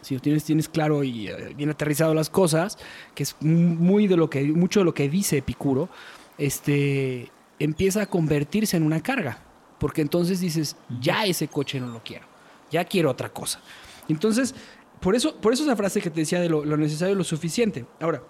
si 0.00 0.14
no 0.14 0.20
tienes, 0.20 0.42
tienes 0.42 0.68
claro 0.68 1.04
y 1.04 1.28
eh, 1.28 1.54
bien 1.56 1.70
aterrizado 1.70 2.12
las 2.12 2.28
cosas, 2.28 2.78
que 3.14 3.22
es 3.22 3.36
muy 3.40 4.08
de 4.08 4.16
lo 4.16 4.28
que, 4.28 4.42
mucho 4.42 4.80
de 4.80 4.84
lo 4.84 4.94
que 4.94 5.08
dice 5.08 5.38
Epicuro, 5.38 5.90
este, 6.38 7.30
empieza 7.60 8.02
a 8.02 8.06
convertirse 8.06 8.76
en 8.76 8.82
una 8.82 9.00
carga. 9.00 9.38
Porque 9.78 10.02
entonces 10.02 10.40
dices, 10.40 10.76
ya 11.00 11.24
ese 11.24 11.46
coche 11.46 11.78
no 11.78 11.86
lo 11.86 12.02
quiero, 12.02 12.26
ya 12.70 12.84
quiero 12.84 13.10
otra 13.10 13.28
cosa. 13.28 13.60
Entonces, 14.08 14.56
por 14.98 15.14
eso, 15.14 15.36
por 15.36 15.52
eso 15.52 15.62
esa 15.62 15.76
frase 15.76 16.00
que 16.00 16.10
te 16.10 16.20
decía 16.20 16.40
de 16.40 16.48
lo, 16.48 16.64
lo 16.64 16.76
necesario 16.76 17.14
y 17.14 17.18
lo 17.18 17.24
suficiente. 17.24 17.84
Ahora, 18.00 18.22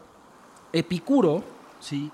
Epicuro, 0.73 1.45
¿sí? 1.81 2.11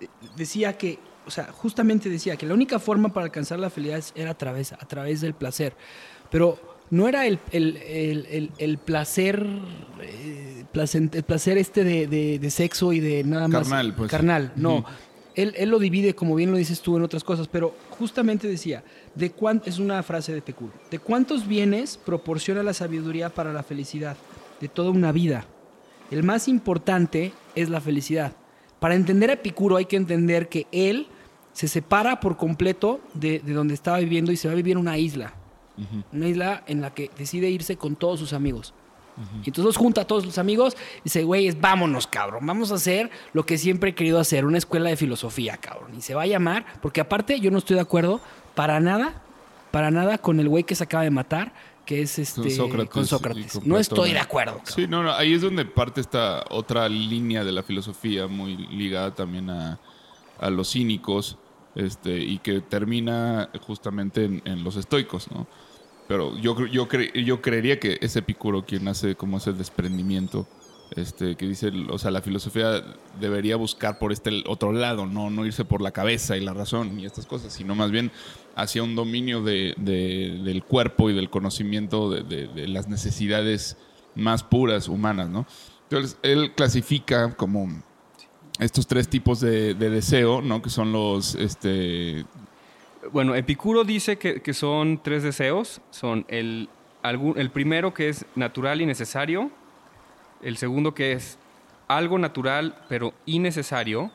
de- 0.00 0.08
decía 0.36 0.76
que, 0.76 0.98
o 1.26 1.30
sea, 1.30 1.44
justamente 1.52 2.08
decía 2.08 2.36
que 2.36 2.46
la 2.46 2.54
única 2.54 2.78
forma 2.78 3.12
para 3.12 3.24
alcanzar 3.26 3.58
la 3.58 3.70
felicidad 3.70 4.04
era 4.14 4.30
a 4.30 4.34
través, 4.38 4.72
a 4.72 4.76
través 4.86 5.20
del 5.20 5.34
placer. 5.34 5.74
Pero 6.30 6.58
no 6.90 7.08
era 7.08 7.26
el, 7.26 7.38
el- 7.52 7.76
el- 7.78 8.50
el- 8.58 8.78
placer, 8.78 9.46
eh, 10.00 10.64
placent- 10.72 11.14
el 11.14 11.22
placer 11.22 11.58
este 11.58 11.84
de, 11.84 12.06
de- 12.06 12.38
de 12.38 12.50
sexo 12.50 12.92
y 12.92 13.00
de 13.00 13.24
nada 13.24 13.48
más. 13.48 13.68
Carnal, 13.68 13.94
pues. 13.94 14.10
Carnal, 14.10 14.52
no. 14.56 14.84
Él, 15.34 15.54
él 15.56 15.70
lo 15.70 15.78
divide, 15.78 16.14
como 16.14 16.34
bien 16.34 16.50
lo 16.50 16.58
dices 16.58 16.82
tú, 16.82 16.96
en 16.98 17.02
otras 17.02 17.24
cosas, 17.24 17.48
pero 17.48 17.74
justamente 17.98 18.46
decía, 18.46 18.84
de 19.14 19.30
cuán- 19.30 19.62
es 19.64 19.78
una 19.78 20.02
frase 20.02 20.32
de 20.32 20.38
Epicuro, 20.38 20.74
¿de 20.90 20.98
cuántos 20.98 21.46
bienes 21.46 21.96
proporciona 21.96 22.62
la 22.62 22.74
sabiduría 22.74 23.30
para 23.30 23.50
la 23.52 23.62
felicidad? 23.62 24.16
De 24.60 24.68
toda 24.68 24.90
una 24.90 25.10
vida. 25.10 25.46
El 26.12 26.22
más 26.24 26.46
importante 26.46 27.32
es 27.54 27.70
la 27.70 27.80
felicidad. 27.80 28.32
Para 28.80 28.94
entender 28.94 29.30
a 29.30 29.32
Epicuro 29.32 29.76
hay 29.76 29.86
que 29.86 29.96
entender 29.96 30.50
que 30.50 30.66
él 30.70 31.06
se 31.54 31.68
separa 31.68 32.20
por 32.20 32.36
completo 32.36 33.00
de, 33.14 33.38
de 33.38 33.54
donde 33.54 33.72
estaba 33.72 33.98
viviendo 33.98 34.30
y 34.30 34.36
se 34.36 34.46
va 34.46 34.52
a 34.52 34.56
vivir 34.56 34.72
en 34.72 34.78
una 34.78 34.98
isla. 34.98 35.32
Una 36.12 36.28
isla 36.28 36.64
en 36.66 36.82
la 36.82 36.92
que 36.92 37.10
decide 37.16 37.48
irse 37.48 37.76
con 37.76 37.96
todos 37.96 38.20
sus 38.20 38.34
amigos. 38.34 38.74
Y 39.42 39.48
entonces 39.48 39.64
los 39.64 39.76
junta 39.78 40.02
a 40.02 40.04
todos 40.06 40.26
los 40.26 40.36
amigos 40.36 40.76
y 40.98 41.04
dice, 41.04 41.24
güey, 41.24 41.50
vámonos, 41.52 42.06
cabrón. 42.06 42.46
Vamos 42.46 42.72
a 42.72 42.74
hacer 42.74 43.10
lo 43.32 43.46
que 43.46 43.56
siempre 43.56 43.90
he 43.90 43.94
querido 43.94 44.20
hacer, 44.20 44.44
una 44.44 44.58
escuela 44.58 44.90
de 44.90 44.96
filosofía, 44.96 45.56
cabrón. 45.56 45.94
Y 45.96 46.02
se 46.02 46.14
va 46.14 46.22
a 46.22 46.26
llamar, 46.26 46.66
porque 46.82 47.00
aparte 47.00 47.40
yo 47.40 47.50
no 47.50 47.56
estoy 47.56 47.76
de 47.76 47.82
acuerdo 47.82 48.20
para 48.54 48.80
nada, 48.80 49.22
para 49.70 49.90
nada 49.90 50.18
con 50.18 50.40
el 50.40 50.48
güey 50.48 50.64
que 50.64 50.74
se 50.74 50.84
acaba 50.84 51.04
de 51.04 51.10
matar, 51.10 51.54
que 51.84 52.02
es 52.02 52.18
este 52.18 52.42
Con 52.42 52.50
Sócrates 52.50 52.90
con 52.92 53.02
y 53.02 53.06
Sócrates. 53.06 53.52
con 53.54 53.68
No 53.68 53.78
estoy 53.78 54.12
de 54.12 54.18
acuerdo. 54.20 54.58
cabrón. 54.58 54.72
Sí, 54.74 54.86
no, 54.86 55.02
no, 55.02 55.12
ahí 55.12 55.32
es 55.34 55.42
donde 55.42 55.64
parte 55.64 56.00
esta 56.00 56.44
otra 56.50 56.88
línea 56.88 57.44
de 57.44 57.52
la 57.52 57.62
filosofía 57.62 58.26
muy 58.28 58.56
ligada 58.56 59.14
también 59.14 59.50
a, 59.50 59.78
a 60.38 60.50
los 60.50 60.70
cínicos 60.72 61.38
este, 61.74 62.18
y 62.18 62.38
que 62.38 62.60
termina 62.60 63.48
justamente 63.66 64.24
en, 64.24 64.42
en 64.44 64.62
los 64.64 64.76
estoicos, 64.76 65.30
¿no? 65.32 65.46
Pero 66.08 66.36
yo, 66.38 66.66
yo, 66.66 66.88
cre- 66.88 67.12
yo 67.24 67.40
creería 67.40 67.80
que 67.80 67.98
es 68.00 68.14
Epicuro 68.16 68.64
quien 68.66 68.86
hace 68.88 69.14
como 69.14 69.38
ese 69.38 69.52
desprendimiento, 69.52 70.46
este, 70.96 71.36
que 71.36 71.46
dice, 71.46 71.72
o 71.90 71.98
sea, 71.98 72.10
la 72.10 72.20
filosofía 72.22 72.82
debería 73.20 73.56
buscar 73.56 73.98
por 73.98 74.12
este 74.12 74.42
otro 74.46 74.72
lado, 74.72 75.06
no, 75.06 75.30
no 75.30 75.46
irse 75.46 75.64
por 75.64 75.80
la 75.80 75.90
cabeza 75.90 76.36
y 76.36 76.40
la 76.40 76.52
razón 76.54 76.98
y 77.00 77.06
estas 77.06 77.26
cosas, 77.26 77.52
sino 77.52 77.74
más 77.74 77.90
bien 77.90 78.10
hacia 78.56 78.82
un 78.82 78.94
dominio 78.94 79.42
de- 79.42 79.74
de- 79.78 80.40
del 80.44 80.62
cuerpo 80.64 81.08
y 81.10 81.14
del 81.14 81.30
conocimiento 81.30 82.10
de, 82.10 82.48
las 82.68 82.88
necesidades 82.88 83.76
más 84.14 84.42
puras, 84.42 84.88
humanas, 84.88 85.28
¿no? 85.30 85.46
Entonces, 85.84 86.16
él 86.22 86.52
clasifica 86.54 87.34
como 87.34 87.68
estos 88.58 88.86
tres 88.86 89.08
tipos 89.08 89.40
de, 89.40 89.74
de 89.74 89.90
deseo, 89.90 90.42
¿no? 90.42 90.60
Que 90.62 90.70
son 90.70 90.92
los, 90.92 91.34
este, 91.34 92.24
Bueno, 93.12 93.34
Epicuro 93.34 93.84
dice 93.84 94.16
que, 94.18 94.40
que 94.42 94.54
son 94.54 95.00
tres 95.02 95.22
deseos. 95.22 95.80
Son 95.90 96.24
el, 96.28 96.68
el 97.36 97.50
primero 97.50 97.92
que 97.94 98.08
es 98.10 98.24
natural 98.36 98.80
y 98.80 98.86
necesario. 98.86 99.50
El 100.42 100.56
segundo 100.56 100.94
que 100.94 101.12
es 101.12 101.38
algo 101.88 102.18
natural 102.18 102.76
pero 102.88 103.14
innecesario. 103.26 104.10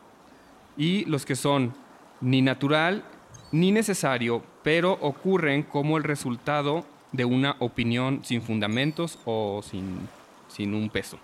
Y 0.77 1.05
los 1.05 1.25
que 1.25 1.35
son 1.35 1.73
ni 2.21 2.41
natural 2.41 3.03
ni 3.51 3.71
necesario, 3.71 4.43
pero 4.63 4.93
ocurren 5.01 5.63
como 5.63 5.97
el 5.97 6.03
resultado 6.03 6.85
de 7.11 7.25
una 7.25 7.55
opinión 7.59 8.21
sin 8.23 8.41
fundamentos 8.41 9.17
o 9.25 9.61
sin, 9.63 10.07
sin 10.49 10.73
un 10.73 10.89
peso. 10.89 11.17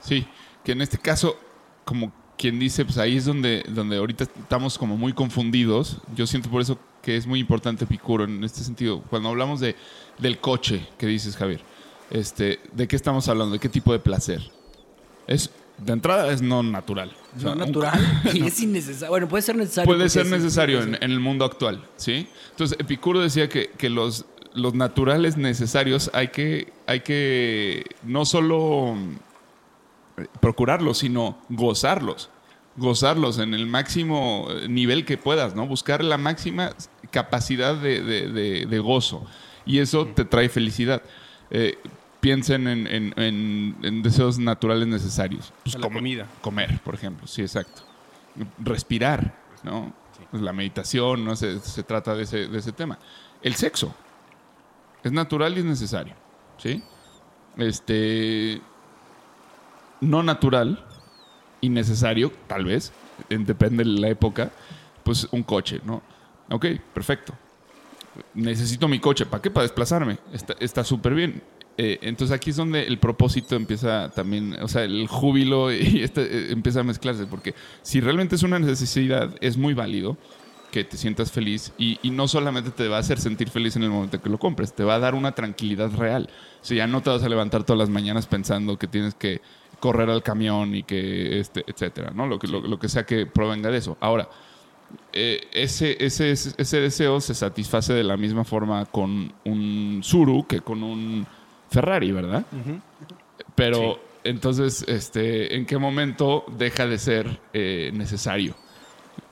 Sí, 0.00 0.26
que 0.64 0.72
en 0.72 0.82
este 0.82 0.98
caso, 0.98 1.36
como 1.84 2.12
quien 2.38 2.58
dice, 2.58 2.84
pues 2.84 2.98
ahí 2.98 3.16
es 3.16 3.24
donde, 3.24 3.64
donde 3.68 3.96
ahorita 3.96 4.24
estamos 4.24 4.78
como 4.78 4.96
muy 4.96 5.12
confundidos. 5.12 5.98
Yo 6.14 6.26
siento 6.26 6.50
por 6.50 6.60
eso 6.60 6.78
que 7.02 7.16
es 7.16 7.26
muy 7.26 7.40
importante 7.40 7.84
Epicuro 7.84 8.24
en 8.24 8.42
este 8.44 8.60
sentido. 8.60 9.02
Cuando 9.10 9.28
hablamos 9.28 9.60
de, 9.60 9.76
del 10.18 10.38
coche, 10.38 10.88
que 10.98 11.06
dices, 11.06 11.36
Javier, 11.36 11.60
este, 12.12 12.60
¿de 12.72 12.86
qué 12.86 12.96
estamos 12.96 13.28
hablando? 13.28 13.54
¿De 13.54 13.58
qué 13.58 13.68
tipo 13.68 13.92
de 13.92 13.98
placer? 13.98 14.40
Es, 15.26 15.50
de 15.78 15.92
entrada 15.92 16.30
es 16.32 16.42
no 16.42 16.62
natural. 16.62 17.12
O 17.36 17.40
sea, 17.40 17.48
No 17.54 17.64
un 17.64 17.70
natural 17.72 18.22
y 18.34 18.44
es 18.46 18.60
innecesario. 18.60 19.08
Bueno, 19.10 19.28
puede 19.28 19.42
ser 19.42 19.56
necesario. 19.56 19.86
Puede 19.92 20.08
ser 20.08 20.26
es- 20.26 20.30
necesario 20.32 20.82
en, 20.82 20.94
en 20.96 21.10
el 21.10 21.20
mundo 21.20 21.44
actual, 21.44 21.84
¿sí? 21.96 22.28
Entonces, 22.50 22.78
Epicuro 22.78 23.20
decía 23.20 23.48
que, 23.48 23.70
que 23.70 23.88
los, 23.88 24.26
los 24.54 24.74
naturales 24.74 25.36
necesarios 25.36 26.10
hay 26.12 26.28
que, 26.28 26.72
hay 26.86 27.00
que 27.00 27.84
no 28.04 28.24
solo 28.26 28.94
mm, 28.94 29.16
procurarlos, 30.40 30.98
sino 30.98 31.38
gozarlos. 31.48 32.28
Gozarlos 32.76 33.38
en 33.38 33.52
el 33.54 33.66
máximo 33.66 34.46
eh, 34.50 34.66
nivel 34.68 35.04
que 35.04 35.18
puedas, 35.18 35.54
¿no? 35.54 35.66
Buscar 35.66 36.02
la 36.02 36.16
máxima 36.16 36.72
capacidad 37.10 37.74
de, 37.74 38.02
de- 38.02 38.28
de- 38.28 38.66
de 38.66 38.78
gozo. 38.78 39.24
Y 39.66 39.78
eso 39.78 40.06
te 40.06 40.24
trae 40.24 40.48
felicidad. 40.48 41.02
Eh, 41.50 41.76
piensen 42.22 42.68
en, 42.68 42.86
en- 42.86 43.12
en- 43.16 43.76
en 43.82 44.02
deseos 44.02 44.38
naturales 44.38 44.86
necesarios. 44.86 45.52
Pues 45.64 45.74
La 45.74 45.88
comida. 45.90 46.26
Comer, 46.40 46.78
por 46.84 46.94
ejemplo, 46.94 47.26
sí, 47.26 47.42
exacto. 47.42 47.82
Respirar, 48.58 49.34
¿no? 49.64 49.92
Pues 50.30 50.40
la 50.42 50.52
meditación, 50.52 51.24
¿no? 51.24 51.34
Se, 51.36 51.58
se 51.58 51.82
trata 51.82 52.14
de 52.14 52.22
ese, 52.22 52.46
de 52.46 52.58
ese 52.58 52.70
tema. 52.72 52.98
El 53.42 53.54
sexo 53.56 53.92
es 55.02 55.10
natural 55.10 55.56
y 55.56 55.58
es 55.60 55.64
necesario, 55.64 56.14
¿sí? 56.58 56.80
Este. 57.58 58.62
No 60.00 60.22
natural 60.22 60.84
y 61.60 61.68
necesario, 61.68 62.32
tal 62.46 62.64
vez, 62.64 62.92
en- 63.30 63.44
depende 63.44 63.84
de 63.84 63.90
la 64.00 64.08
época, 64.08 64.50
pues 65.02 65.26
un 65.32 65.42
coche, 65.42 65.80
¿no? 65.84 66.02
Ok, 66.50 66.66
perfecto. 66.94 67.34
Necesito 68.34 68.86
mi 68.88 69.00
coche, 69.00 69.26
¿para 69.26 69.42
qué? 69.42 69.50
Para 69.50 69.62
desplazarme. 69.64 70.18
Está- 70.32 70.54
Está 70.60 70.84
súper 70.84 71.14
bien. 71.14 71.42
Eh, 71.78 71.98
entonces 72.02 72.34
aquí 72.34 72.50
es 72.50 72.56
donde 72.56 72.82
el 72.82 72.98
propósito 72.98 73.56
empieza 73.56 74.10
también, 74.10 74.56
o 74.60 74.68
sea, 74.68 74.84
el 74.84 75.06
júbilo 75.08 75.72
y 75.72 76.02
este, 76.02 76.22
eh, 76.22 76.52
empieza 76.52 76.80
a 76.80 76.84
mezclarse, 76.84 77.26
porque 77.26 77.54
si 77.82 78.00
realmente 78.00 78.36
es 78.36 78.42
una 78.42 78.58
necesidad, 78.58 79.34
es 79.40 79.56
muy 79.56 79.74
válido 79.74 80.16
que 80.70 80.84
te 80.84 80.96
sientas 80.96 81.30
feliz 81.30 81.72
y, 81.76 81.98
y 82.02 82.10
no 82.10 82.28
solamente 82.28 82.70
te 82.70 82.88
va 82.88 82.96
a 82.96 83.00
hacer 83.00 83.18
sentir 83.18 83.50
feliz 83.50 83.76
en 83.76 83.82
el 83.82 83.90
momento 83.90 84.20
que 84.20 84.30
lo 84.30 84.38
compres, 84.38 84.72
te 84.72 84.84
va 84.84 84.94
a 84.94 84.98
dar 84.98 85.14
una 85.14 85.32
tranquilidad 85.32 85.90
real. 85.92 86.30
O 86.62 86.64
sea, 86.64 86.78
ya 86.78 86.86
no 86.86 87.02
te 87.02 87.10
vas 87.10 87.22
a 87.22 87.28
levantar 87.28 87.64
todas 87.64 87.78
las 87.78 87.90
mañanas 87.90 88.26
pensando 88.26 88.78
que 88.78 88.86
tienes 88.86 89.14
que 89.14 89.42
correr 89.80 90.08
al 90.08 90.22
camión 90.22 90.74
y 90.74 90.82
que, 90.82 91.40
este, 91.40 91.64
etcétera, 91.66 92.12
¿no? 92.14 92.26
Lo 92.26 92.38
que, 92.38 92.46
lo, 92.46 92.60
lo 92.60 92.78
que 92.78 92.88
sea 92.88 93.04
que 93.04 93.26
provenga 93.26 93.70
de 93.70 93.78
eso. 93.78 93.98
Ahora, 94.00 94.28
eh, 95.12 95.40
ese, 95.52 95.96
ese, 96.04 96.30
ese 96.30 96.80
deseo 96.80 97.20
se 97.20 97.34
satisface 97.34 97.92
de 97.92 98.04
la 98.04 98.16
misma 98.16 98.44
forma 98.44 98.86
con 98.86 99.32
un 99.44 100.00
Zuru 100.02 100.46
que 100.46 100.60
con 100.60 100.82
un 100.82 101.26
Ferrari, 101.72 102.12
¿verdad? 102.12 102.44
Pero 103.54 104.00
entonces, 104.24 104.84
este, 104.88 105.56
¿en 105.56 105.66
qué 105.66 105.78
momento 105.78 106.44
deja 106.56 106.86
de 106.86 106.98
ser 106.98 107.40
eh, 107.52 107.90
necesario? 107.94 108.54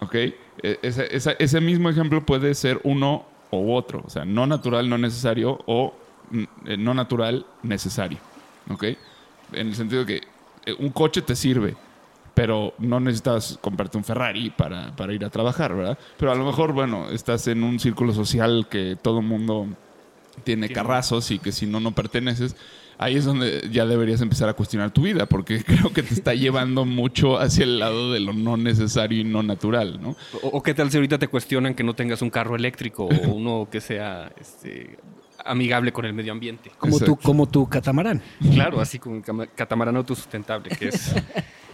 ¿Ok? 0.00 0.14
Ese, 0.62 1.14
esa- 1.14 1.32
ese 1.38 1.60
mismo 1.60 1.88
ejemplo 1.88 2.24
puede 2.26 2.54
ser 2.54 2.80
uno 2.84 3.24
u 3.50 3.72
otro. 3.72 4.02
O 4.04 4.10
sea, 4.10 4.24
no 4.24 4.46
natural, 4.46 4.88
no 4.88 4.98
necesario 4.98 5.58
o 5.66 5.94
mm, 6.30 6.42
eh, 6.66 6.76
no 6.76 6.92
natural, 6.94 7.46
necesario. 7.62 8.18
¿Ok? 8.70 8.84
En 9.52 9.68
el 9.68 9.74
sentido 9.74 10.04
que 10.06 10.22
eh, 10.66 10.74
un 10.78 10.90
coche 10.90 11.22
te 11.22 11.34
sirve, 11.36 11.76
pero 12.34 12.74
no 12.78 13.00
necesitas 13.00 13.58
comprarte 13.60 13.96
un 13.98 14.04
Ferrari 14.04 14.50
para, 14.50 14.94
para 14.96 15.12
ir 15.12 15.24
a 15.24 15.30
trabajar, 15.30 15.74
¿verdad? 15.74 15.98
Pero 16.18 16.32
a 16.32 16.34
lo 16.34 16.44
mejor, 16.44 16.72
bueno, 16.72 17.10
estás 17.10 17.46
en 17.48 17.62
un 17.62 17.78
círculo 17.80 18.12
social 18.12 18.66
que 18.70 18.96
todo 19.00 19.20
el 19.20 19.26
mundo 19.26 19.66
tiene 20.40 20.68
carrazos 20.68 21.30
y 21.30 21.38
que 21.38 21.52
si 21.52 21.66
no, 21.66 21.80
no 21.80 21.92
perteneces. 21.92 22.56
Ahí 22.98 23.16
es 23.16 23.24
donde 23.24 23.66
ya 23.72 23.86
deberías 23.86 24.20
empezar 24.20 24.50
a 24.50 24.52
cuestionar 24.52 24.90
tu 24.90 25.00
vida, 25.02 25.24
porque 25.24 25.64
creo 25.64 25.90
que 25.92 26.02
te 26.02 26.12
está 26.12 26.34
llevando 26.34 26.84
mucho 26.84 27.38
hacia 27.38 27.64
el 27.64 27.78
lado 27.78 28.12
de 28.12 28.20
lo 28.20 28.34
no 28.34 28.58
necesario 28.58 29.20
y 29.20 29.24
no 29.24 29.42
natural, 29.42 29.98
¿no? 30.02 30.10
O, 30.42 30.48
o 30.48 30.62
qué 30.62 30.74
tal 30.74 30.90
si 30.90 30.98
ahorita 30.98 31.18
te 31.18 31.28
cuestionan 31.28 31.74
que 31.74 31.82
no 31.82 31.94
tengas 31.94 32.20
un 32.20 32.28
carro 32.28 32.56
eléctrico 32.56 33.04
o 33.06 33.28
uno 33.30 33.68
que 33.72 33.80
sea 33.80 34.30
este, 34.38 34.98
amigable 35.46 35.92
con 35.92 36.04
el 36.04 36.12
medio 36.12 36.32
ambiente? 36.32 36.70
Como 36.76 37.00
tu, 37.00 37.16
como 37.16 37.48
tu 37.48 37.66
catamarán. 37.70 38.20
Claro, 38.52 38.80
así 38.82 38.98
como 38.98 39.16
el 39.16 39.22
cama- 39.22 39.46
catamarán 39.46 39.96
autosustentable, 39.96 40.70
que 40.76 40.88
es... 40.88 41.14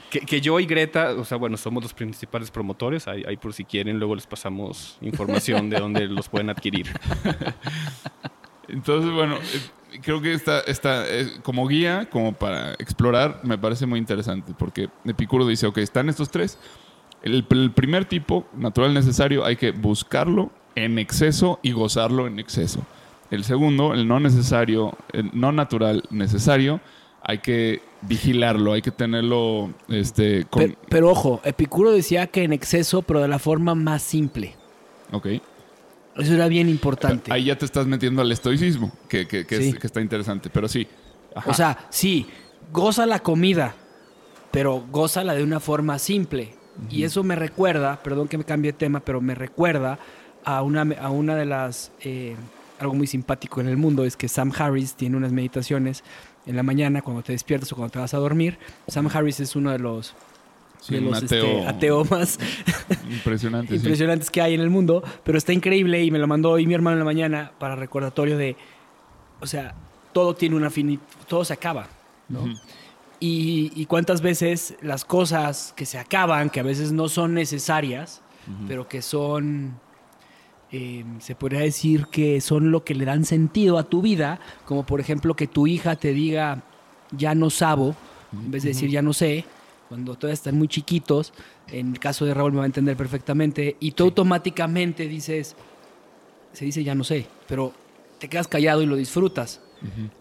Que, 0.09 0.21
que 0.21 0.41
yo 0.41 0.61
y 0.61 0.67
Greta, 0.67 1.15
o 1.19 1.25
sea, 1.25 1.37
bueno, 1.37 1.57
somos 1.57 1.83
los 1.83 1.93
principales 1.93 2.53
promotores. 2.53 3.09
Ahí, 3.09 3.25
ahí 3.27 3.37
por 3.37 3.53
si 3.53 3.65
quieren, 3.65 3.99
luego 3.99 4.15
les 4.15 4.25
pasamos 4.25 4.99
información 5.01 5.69
de 5.69 5.81
dónde 5.81 6.07
los 6.07 6.29
pueden 6.29 6.49
adquirir. 6.49 6.87
Entonces, 8.69 9.13
bueno, 9.13 9.37
eh, 9.37 10.01
creo 10.03 10.21
que 10.21 10.33
esta, 10.33 10.61
esta 10.61 11.07
eh, 11.09 11.29
como 11.43 11.67
guía, 11.67 12.09
como 12.11 12.33
para 12.33 12.73
explorar, 12.75 13.41
me 13.43 13.59
parece 13.59 13.87
muy 13.87 13.99
interesante, 13.99 14.53
porque 14.59 14.89
Epicuro 15.05 15.47
dice, 15.47 15.67
ok, 15.67 15.79
están 15.79 16.09
estos 16.09 16.31
tres. 16.31 16.59
El, 17.23 17.47
el 17.51 17.73
primer 17.73 18.05
tipo, 18.05 18.47
natural 18.57 18.95
necesario, 18.95 19.45
hay 19.45 19.57
que 19.57 19.71
buscarlo 19.73 20.51
en 20.75 20.99
exceso 20.99 21.59
y 21.63 21.73
gozarlo 21.73 22.27
en 22.27 22.39
exceso. 22.39 22.81
El 23.31 23.45
segundo, 23.45 23.95
el 23.95 24.07
no 24.07 24.21
necesario, 24.21 24.97
el 25.13 25.31
no 25.33 25.51
natural 25.51 26.05
necesario, 26.11 26.81
hay 27.23 27.39
que 27.39 27.83
vigilarlo, 28.03 28.73
hay 28.73 28.83
que 28.83 28.93
tenerlo 28.93 29.71
este, 29.89 30.45
con... 30.45 30.63
Pero, 30.63 30.75
pero 30.89 31.11
ojo, 31.11 31.41
Epicuro 31.45 31.91
decía 31.91 32.29
que 32.29 32.45
en 32.45 32.53
exceso, 32.53 33.03
pero 33.03 33.21
de 33.21 33.29
la 33.29 33.41
forma 33.41 33.75
más 33.75 34.03
simple. 34.03 34.55
ok. 35.11 35.27
Eso 36.19 36.35
era 36.35 36.49
bien 36.49 36.69
importante. 36.69 37.33
Ahí 37.33 37.45
ya 37.45 37.57
te 37.59 37.65
estás 37.65 37.87
metiendo 37.87 38.23
al 38.23 38.33
estoicismo, 38.33 38.93
que, 39.09 39.27
que- 39.29 39.47
que 39.47 39.57
es- 39.57 39.65
Sí. 39.65 39.73
que 39.75 39.87
está 39.87 40.01
interesante, 40.01 40.51
pero 40.51 40.69
sí. 40.69 40.87
Ajá. 41.35 41.51
O 41.51 41.55
sea, 41.55 41.79
sí, 41.91 42.27
goza 42.73 43.05
la 43.07 43.19
comida, 43.21 43.75
pero 44.51 44.85
gózala 44.91 45.35
de 45.35 45.43
una 45.43 45.61
forma 45.61 45.99
simple. 45.99 46.55
Y 46.91 47.05
eso 47.05 47.23
me 47.23 47.37
recuerda, 47.37 48.03
perdón 48.03 48.29
que 48.29 48.37
me 48.39 48.45
cambie 48.45 48.73
de 48.73 48.79
tema, 48.79 49.01
pero 49.01 49.21
me 49.23 49.35
recuerda 49.35 49.99
a 50.45 50.63
una, 50.63 50.83
a 51.01 51.11
una 51.11 51.35
de 51.35 51.47
las... 51.47 51.91
eh, 52.03 52.37
algo 52.79 52.93
muy 52.93 53.07
simpático 53.07 53.63
en 53.63 53.69
el 53.69 53.79
mundo 53.79 54.05
es 54.05 54.19
que 54.19 54.29
Sam 54.29 54.53
Harris 54.59 54.95
tiene 54.95 55.17
unas 55.17 55.33
meditaciones 55.33 56.05
en 56.45 56.57
la 56.57 56.63
mañana 56.63 57.01
cuando 57.01 57.23
te 57.23 57.33
despiertas 57.33 57.73
o 57.73 57.77
cuando 57.77 57.93
te 57.93 57.99
vas 57.99 58.13
a 58.13 58.19
dormir. 58.19 58.59
Sam 58.87 59.09
Harris 59.11 59.41
es 59.41 59.57
uno 59.57 59.71
de 59.73 59.79
los, 59.79 60.15
Sí, 60.81 60.95
de 60.95 61.01
los 61.01 61.23
este, 61.23 61.39
ateo 61.39 61.69
ateos 61.69 62.11
más 62.11 62.39
impresionante. 63.11 63.69
sí. 63.71 63.77
impresionantes 63.77 64.31
que 64.31 64.41
hay 64.41 64.55
en 64.55 64.61
el 64.61 64.71
mundo, 64.71 65.03
pero 65.25 65.39
está 65.39 65.53
increíble 65.53 66.03
y 66.03 66.11
me 66.11 66.19
lo 66.19 66.27
mandó 66.27 66.51
hoy 66.51 66.67
mi 66.67 66.75
hermano 66.75 66.95
en 66.95 67.01
la 67.01 67.05
mañana 67.05 67.53
para 67.59 67.77
recordatorio 67.77 68.37
de, 68.37 68.57
o 69.41 69.47
sea, 69.47 69.75
todo 70.13 70.35
tiene 70.35 70.57
una 70.57 70.71
finitud, 70.71 71.05
todo 71.29 71.45
se 71.45 71.53
acaba, 71.53 71.89
¿no? 72.29 72.47
Y, 73.19 73.73
y 73.75 73.87
cuántas 73.87 74.21
veces 74.21 74.77
las 74.83 75.05
cosas 75.05 75.73
que 75.77 75.87
se 75.87 75.99
acaban, 75.99 76.51
que 76.51 76.61
a 76.61 76.63
veces 76.63 76.93
no 76.93 77.09
son 77.09 77.35
necesarias, 77.35 78.23
pero 78.69 78.89
que 78.89 79.03
son, 79.03 79.79
eh, 80.71 81.05
se 81.19 81.35
podría 81.35 81.61
decir 81.61 82.07
que 82.07 82.41
son 82.41 82.71
lo 82.71 82.85
que 82.85 82.95
le 82.95 83.05
dan 83.05 83.25
sentido 83.25 83.79
a 83.79 83.85
tu 83.85 84.03
vida, 84.03 84.39
como 84.65 84.85
por 84.87 85.01
ejemplo 85.01 85.35
que 85.35 85.47
tu 85.47 85.67
hija 85.67 85.97
te 85.97 86.13
diga, 86.13 86.63
ya 87.11 87.35
no 87.35 87.51
sabo, 87.51 87.95
en 88.33 88.51
vez 88.51 88.63
de 88.63 88.71
decir 88.71 88.91
ya 88.91 89.03
no 89.03 89.13
sé, 89.13 89.45
cuando 89.89 90.15
todavía 90.15 90.35
están 90.35 90.59
muy 90.59 90.69
chiquitos, 90.69 91.33
en 91.69 91.93
el 91.93 91.99
caso 91.99 92.25
de 92.25 92.35
Raúl 92.35 92.53
me 92.53 92.59
va 92.59 92.65
a 92.65 92.67
entender 92.67 92.97
perfectamente, 92.97 93.77
y 93.81 93.93
tú 93.93 94.05
automáticamente 94.05 95.09
dices, 95.09 95.57
se 96.53 96.65
dice 96.65 96.85
ya 96.85 96.95
no 96.95 97.05
sé, 97.05 97.27
pero 97.47 97.73
te 98.19 98.29
quedas 98.29 98.49
callado 98.49 98.83
y 98.83 98.87
lo 98.87 98.97
disfrutas. 98.97 99.61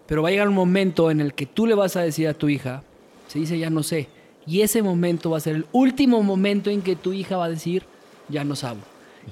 Pero 0.06 0.22
va 0.22 0.28
a 0.28 0.32
llegar 0.32 0.50
un 0.50 0.54
momento 0.54 1.10
en 1.10 1.22
el 1.22 1.34
que 1.34 1.46
tú 1.46 1.66
le 1.66 1.76
vas 1.76 1.96
a 1.96 2.02
decir 2.02 2.28
a 2.28 2.34
tu 2.34 2.50
hija, 2.50 2.84
se 3.28 3.40
dice 3.40 3.58
ya 3.58 3.70
no 3.70 3.84
sé, 3.84 4.10
y 4.46 4.62
ese 4.62 4.84
momento 4.84 5.32
va 5.32 5.38
a 5.38 5.42
ser 5.42 5.56
el 5.56 5.66
último 5.72 6.22
momento 6.22 6.70
en 6.70 6.82
que 6.82 6.96
tu 6.96 7.14
hija 7.14 7.38
va 7.38 7.46
a 7.46 7.50
decir 7.50 7.84
ya 8.30 8.44
no 8.44 8.56
sabo. 8.56 8.80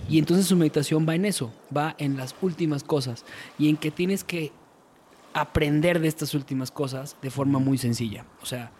Y 0.10 0.18
entonces 0.18 0.48
su 0.48 0.56
meditación 0.56 1.08
va 1.08 1.14
en 1.14 1.26
eso, 1.26 1.54
va 1.76 1.96
en 2.00 2.18
las 2.18 2.36
últimas 2.42 2.84
cosas 2.84 3.26
y 3.60 3.70
en 3.70 3.78
que 3.78 3.92
tienes 3.92 4.24
que 4.24 4.52
aprender 5.34 6.00
de 6.00 6.08
estas 6.08 6.34
últimas 6.34 6.72
cosas 6.72 7.16
de 7.22 7.30
forma 7.30 7.60
muy 7.60 7.78
sencilla. 7.78 8.26
O 8.42 8.46
sea, 8.46 8.72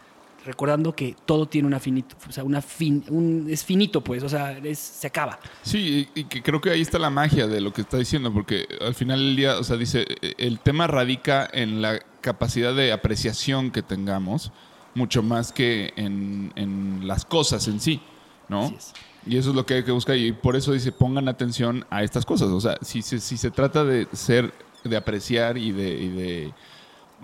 recordando 0.44 0.94
que 0.94 1.16
todo 1.26 1.46
tiene 1.46 1.66
una 1.66 1.80
finito, 1.80 2.16
o 2.28 2.32
sea, 2.32 2.44
una 2.44 2.60
fin, 2.62 3.04
un, 3.08 3.46
es 3.48 3.64
finito, 3.64 4.02
pues, 4.02 4.22
o 4.22 4.28
sea, 4.28 4.52
es- 4.58 4.78
se 4.78 5.06
acaba. 5.06 5.38
Sí, 5.62 6.08
y 6.14 6.20
y 6.20 6.24
que 6.24 6.42
creo 6.42 6.60
que 6.60 6.70
ahí 6.70 6.80
está 6.80 6.98
la 6.98 7.10
magia 7.10 7.46
de 7.46 7.60
lo 7.60 7.72
que 7.72 7.80
está 7.82 7.96
diciendo, 7.98 8.32
porque 8.32 8.66
al 8.80 8.94
final 8.94 9.18
del 9.18 9.36
día, 9.36 9.58
o 9.58 9.64
sea, 9.64 9.76
dice, 9.76 10.04
el 10.38 10.60
tema 10.60 10.86
radica 10.86 11.48
en 11.52 11.80
la 11.82 11.98
capacidad 12.20 12.74
de 12.74 12.92
apreciación 12.92 13.70
que 13.70 13.82
tengamos, 13.82 14.52
mucho 14.94 15.22
más 15.22 15.52
que 15.52 15.92
en, 15.96 16.52
en 16.56 17.06
las 17.08 17.24
cosas 17.24 17.66
en 17.68 17.80
sí, 17.80 18.00
¿no? 18.48 18.66
Así 18.66 18.74
es. 18.76 18.92
Y 19.26 19.38
eso 19.38 19.50
es 19.50 19.56
lo 19.56 19.64
que 19.64 19.74
hay 19.74 19.82
que 19.84 19.90
buscar, 19.92 20.16
y 20.18 20.32
por 20.32 20.54
eso 20.54 20.72
dice, 20.72 20.92
pongan 20.92 21.28
atención 21.28 21.86
a 21.90 22.02
estas 22.02 22.26
cosas, 22.26 22.48
o 22.48 22.60
sea, 22.60 22.76
si, 22.82 23.00
se- 23.02 23.20
si 23.20 23.36
se 23.38 23.50
trata 23.50 23.82
de 23.84 24.06
ser, 24.12 24.52
de 24.84 24.96
apreciar 24.96 25.56
y 25.56 25.72
de... 25.72 25.88
y 26.02 26.08
de 26.10 26.52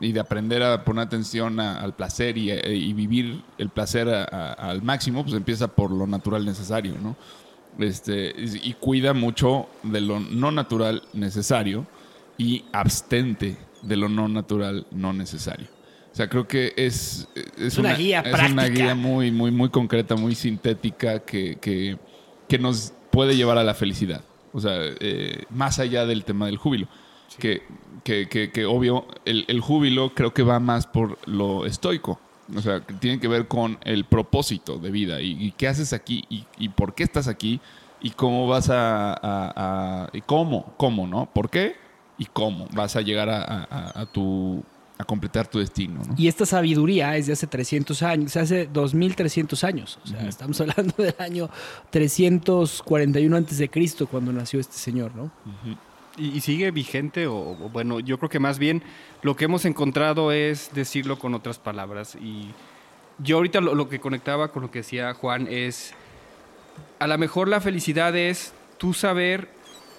y 0.00 0.12
de 0.12 0.20
aprender 0.20 0.62
a 0.62 0.84
poner 0.84 1.04
atención 1.06 1.60
a- 1.60 1.80
al 1.80 1.94
placer 1.94 2.38
y, 2.38 2.50
a- 2.50 2.66
y 2.68 2.92
vivir 2.94 3.42
el 3.58 3.68
placer 3.68 4.08
a- 4.08 4.24
al 4.52 4.82
máximo, 4.82 5.22
pues 5.22 5.34
empieza 5.36 5.68
por 5.68 5.90
lo 5.90 6.06
natural 6.06 6.44
necesario, 6.44 6.94
¿no? 7.02 7.16
Este, 7.78 8.34
y 8.62 8.74
cuida 8.74 9.12
mucho 9.14 9.68
de 9.82 10.00
lo 10.00 10.18
no 10.20 10.50
natural 10.50 11.02
necesario 11.12 11.86
y 12.36 12.64
abstente 12.72 13.56
de 13.82 13.96
lo 13.96 14.08
no 14.08 14.28
natural 14.28 14.86
no 14.90 15.12
necesario. 15.12 15.66
O 16.12 16.14
sea, 16.16 16.28
creo 16.28 16.48
que 16.48 16.72
es, 16.76 17.28
es, 17.56 17.78
una 17.78 17.94
guía 17.94 18.20
es 18.20 18.34
una 18.34 18.62
práctica. 18.64 18.68
guía 18.70 18.94
muy, 18.96 19.30
muy, 19.30 19.50
muy 19.52 19.68
concreta, 19.68 20.16
muy 20.16 20.34
sintética 20.34 21.20
que, 21.20 21.56
que, 21.60 21.96
que 22.48 22.58
nos 22.58 22.92
puede 23.12 23.36
llevar 23.36 23.58
a 23.58 23.64
la 23.64 23.74
felicidad. 23.74 24.22
O 24.52 24.60
sea, 24.60 24.74
eh, 24.98 25.44
más 25.50 25.78
allá 25.78 26.04
del 26.06 26.24
tema 26.24 26.46
del 26.46 26.56
júbilo. 26.56 26.88
Que, 27.38 27.62
que, 28.04 28.28
que, 28.28 28.50
que 28.50 28.64
obvio, 28.66 29.06
el, 29.24 29.44
el 29.48 29.60
júbilo 29.60 30.14
creo 30.14 30.32
que 30.34 30.42
va 30.42 30.58
más 30.60 30.86
por 30.86 31.18
lo 31.28 31.64
estoico. 31.66 32.18
O 32.56 32.60
sea, 32.60 32.80
que 32.80 32.94
tiene 32.94 33.20
que 33.20 33.28
ver 33.28 33.46
con 33.46 33.78
el 33.84 34.04
propósito 34.04 34.78
de 34.78 34.90
vida 34.90 35.20
y, 35.20 35.32
y 35.40 35.52
qué 35.52 35.68
haces 35.68 35.92
aquí 35.92 36.24
y, 36.28 36.44
y 36.58 36.68
por 36.70 36.94
qué 36.94 37.04
estás 37.04 37.28
aquí 37.28 37.60
y 38.02 38.10
cómo 38.10 38.48
vas 38.48 38.68
a, 38.70 39.12
a- 39.12 39.14
a- 39.22 40.10
y 40.12 40.20
cómo, 40.22 40.74
cómo, 40.76 41.06
¿no? 41.06 41.26
¿Por 41.26 41.48
qué 41.50 41.76
y 42.18 42.24
cómo 42.26 42.66
vas 42.74 42.96
a 42.96 43.02
llegar 43.02 43.28
a, 43.28 43.42
a- 43.42 43.64
a- 43.70 44.00
a 44.00 44.06
tu 44.06 44.64
a 44.98 45.04
completar 45.04 45.46
tu 45.46 45.58
destino, 45.60 46.02
¿no? 46.06 46.14
Y 46.18 46.28
esta 46.28 46.44
sabiduría 46.44 47.16
es 47.16 47.26
de 47.26 47.32
hace 47.32 47.46
300 47.46 48.02
años, 48.02 48.36
hace 48.36 48.66
2300 48.66 49.64
años. 49.64 49.98
O 50.04 50.06
sea, 50.08 50.26
estamos 50.28 50.60
hablando 50.60 50.92
del 50.98 51.14
año 51.18 51.48
341 51.90 53.34
antes 53.36 53.56
de 53.58 53.70
Cristo 53.70 54.06
cuando 54.06 54.32
nació 54.32 54.60
este 54.60 54.74
señor, 54.76 55.14
¿no? 55.14 55.30
¿Y, 56.16 56.36
y 56.36 56.40
sigue 56.40 56.70
vigente? 56.70 57.26
O, 57.26 57.34
o, 57.36 57.54
bueno, 57.70 58.00
yo 58.00 58.18
creo 58.18 58.28
que 58.28 58.38
más 58.40 58.58
bien 58.58 58.82
lo 59.22 59.36
que 59.36 59.44
hemos 59.46 59.64
encontrado 59.64 60.32
es 60.32 60.70
decirlo 60.74 61.18
con 61.18 61.34
otras 61.34 61.58
palabras. 61.58 62.16
Y 62.20 62.48
yo 63.18 63.36
ahorita 63.36 63.60
lo, 63.60 63.74
lo 63.74 63.88
que 63.88 64.00
conectaba 64.00 64.48
con 64.52 64.62
lo 64.62 64.70
que 64.70 64.80
decía 64.80 65.14
Juan 65.14 65.46
es, 65.50 65.94
a 66.98 67.06
lo 67.06 67.16
mejor 67.18 67.48
la 67.48 67.60
felicidad 67.60 68.16
es 68.16 68.52
tú 68.78 68.92
saber 68.94 69.48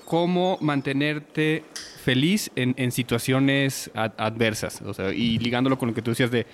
cómo 0.05 0.57
mantenerte 0.59 1.63
feliz 2.03 2.51
en, 2.55 2.73
en 2.77 2.91
situaciones 2.91 3.89
ad- 3.93 4.11
adversas. 4.17 4.81
O 4.81 4.93
sea, 4.93 5.13
y 5.13 5.37
ligándolo 5.39 5.77
con 5.79 5.89
lo 5.89 5.95
que 5.95 6.01
tú 6.01 6.11
decías 6.11 6.31
de 6.31 6.45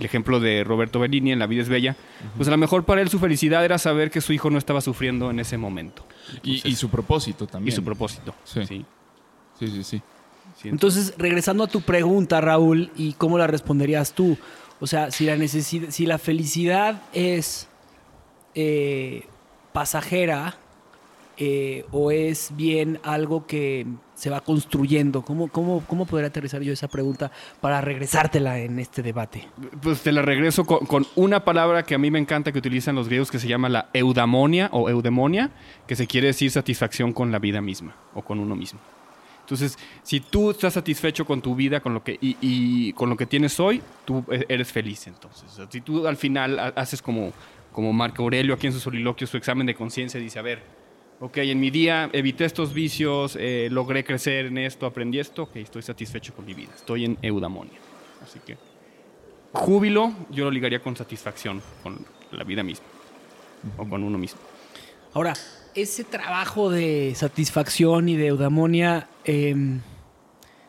el 0.00 0.04
ejemplo 0.06 0.40
de 0.40 0.64
Roberto 0.64 0.98
Benigni 0.98 1.30
en 1.30 1.38
La 1.38 1.46
vida 1.46 1.62
es 1.62 1.68
bella, 1.68 1.94
pues 2.36 2.48
a 2.48 2.50
lo 2.50 2.56
mejor 2.56 2.84
para 2.84 3.00
él 3.00 3.08
su 3.10 3.20
felicidad 3.20 3.64
era 3.64 3.78
saber 3.78 4.10
que 4.10 4.20
su 4.20 4.32
hijo 4.32 4.50
no 4.50 4.58
estaba 4.58 4.80
sufriendo 4.80 5.30
en 5.30 5.38
ese 5.38 5.56
momento. 5.56 6.04
Y, 6.42 6.56
Entonces- 6.56 6.64
y 6.72 6.74
su 6.74 6.88
propósito 6.90 7.44
Y 7.44 7.46
también. 7.46 7.76
su 7.76 7.84
propósito. 7.84 8.34
Sí. 8.42 8.66
sí. 8.66 8.84
Sí, 9.58 9.68
sí, 9.68 9.84
sí. 9.84 10.02
Entonces, 10.64 11.14
regresando 11.18 11.64
a 11.64 11.66
tu 11.66 11.80
pregunta, 11.80 12.40
Raúl, 12.40 12.90
¿y 12.96 13.14
cómo 13.14 13.38
la 13.38 13.46
responderías 13.46 14.12
tú? 14.12 14.38
O 14.80 14.86
sea, 14.86 15.10
si 15.10 15.24
la, 15.26 15.36
necesidad, 15.36 15.90
si 15.90 16.06
la 16.06 16.18
felicidad 16.18 17.02
es 17.12 17.68
eh, 18.54 19.26
pasajera 19.72 20.56
eh, 21.36 21.84
o 21.90 22.10
es 22.10 22.52
bien 22.56 23.00
algo 23.02 23.46
que 23.46 23.86
se 24.14 24.30
va 24.30 24.40
construyendo, 24.40 25.22
¿cómo, 25.22 25.48
cómo, 25.48 25.82
¿cómo 25.86 26.06
podría 26.06 26.28
aterrizar 26.28 26.62
yo 26.62 26.72
esa 26.72 26.86
pregunta 26.86 27.32
para 27.60 27.80
regresártela 27.80 28.58
en 28.58 28.78
este 28.78 29.02
debate? 29.02 29.48
Pues 29.82 30.02
te 30.02 30.12
la 30.12 30.22
regreso 30.22 30.64
con, 30.64 30.86
con 30.86 31.06
una 31.16 31.44
palabra 31.44 31.82
que 31.82 31.94
a 31.94 31.98
mí 31.98 32.10
me 32.10 32.20
encanta 32.20 32.52
que 32.52 32.58
utilizan 32.58 32.94
los 32.94 33.08
griegos 33.08 33.30
que 33.30 33.40
se 33.40 33.48
llama 33.48 33.68
la 33.68 33.88
eudamonia 33.92 34.68
o 34.72 34.88
eudemonia, 34.88 35.50
que 35.88 35.96
se 35.96 36.06
quiere 36.06 36.28
decir 36.28 36.50
satisfacción 36.50 37.12
con 37.12 37.32
la 37.32 37.40
vida 37.40 37.60
misma 37.60 37.96
o 38.14 38.22
con 38.22 38.38
uno 38.38 38.54
mismo. 38.54 38.78
Entonces, 39.44 39.78
si 40.02 40.20
tú 40.20 40.50
estás 40.50 40.72
satisfecho 40.72 41.26
con 41.26 41.42
tu 41.42 41.54
vida 41.54 41.80
con 41.80 41.92
lo 41.92 42.02
que, 42.02 42.12
y, 42.20 42.36
y 42.40 42.92
con 42.94 43.10
lo 43.10 43.16
que 43.16 43.26
tienes 43.26 43.60
hoy, 43.60 43.82
tú 44.06 44.24
e- 44.30 44.46
eres 44.48 44.72
feliz 44.72 45.06
entonces. 45.06 45.44
O 45.52 45.56
sea, 45.56 45.66
si 45.70 45.82
tú 45.82 46.06
al 46.06 46.16
final 46.16 46.58
ha- 46.58 46.68
haces 46.68 47.02
como, 47.02 47.30
como 47.70 47.92
Marco 47.92 48.22
Aurelio 48.22 48.54
aquí 48.54 48.66
en 48.68 48.72
su 48.72 48.80
soliloquio, 48.80 49.26
su 49.26 49.36
examen 49.36 49.66
de 49.66 49.74
conciencia, 49.74 50.18
dice, 50.18 50.38
a 50.38 50.42
ver, 50.42 50.62
ok, 51.20 51.36
en 51.38 51.60
mi 51.60 51.68
día 51.70 52.08
evité 52.14 52.46
estos 52.46 52.72
vicios, 52.72 53.36
eh, 53.38 53.68
logré 53.70 54.02
crecer 54.02 54.46
en 54.46 54.56
esto, 54.56 54.86
aprendí 54.86 55.18
esto, 55.18 55.42
ok, 55.42 55.56
estoy 55.56 55.82
satisfecho 55.82 56.34
con 56.34 56.46
mi 56.46 56.54
vida, 56.54 56.70
estoy 56.74 57.04
en 57.04 57.18
eudamonia. 57.20 57.78
Así 58.22 58.40
que 58.46 58.56
júbilo 59.52 60.12
yo 60.30 60.44
lo 60.44 60.50
ligaría 60.50 60.80
con 60.80 60.96
satisfacción, 60.96 61.60
con 61.82 61.98
la 62.32 62.44
vida 62.44 62.62
misma 62.62 62.86
o 63.76 63.86
con 63.88 64.02
uno 64.02 64.16
mismo. 64.18 64.40
Ahora, 65.12 65.34
ese 65.74 66.04
trabajo 66.04 66.70
de 66.70 67.12
satisfacción 67.16 68.08
y 68.08 68.16
de 68.16 68.28
eudamonia 68.28 69.08
em, 69.24 69.80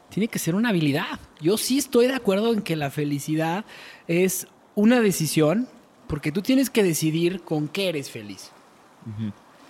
tiene 0.09 0.27
que 0.27 0.39
ser 0.39 0.55
una 0.55 0.69
habilidad. 0.69 1.19
Yo 1.41 1.57
sí 1.57 1.77
estoy 1.77 2.07
de 2.07 2.13
acuerdo 2.15 2.53
en 2.53 2.61
que 2.61 2.75
la 2.75 2.89
felicidad 2.91 3.65
es 4.07 4.47
una 4.75 5.01
decisión, 5.01 5.67
porque 6.07 6.31
tú 6.31 6.41
tienes 6.41 6.69
que 6.69 6.83
decidir 6.83 7.41
con 7.41 7.67
qué 7.67 7.89
eres 7.89 8.09
feliz. 8.09 8.51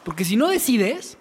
Porque 0.03 0.23
si 0.23 0.35
no 0.35 0.47
decides, 0.47 1.17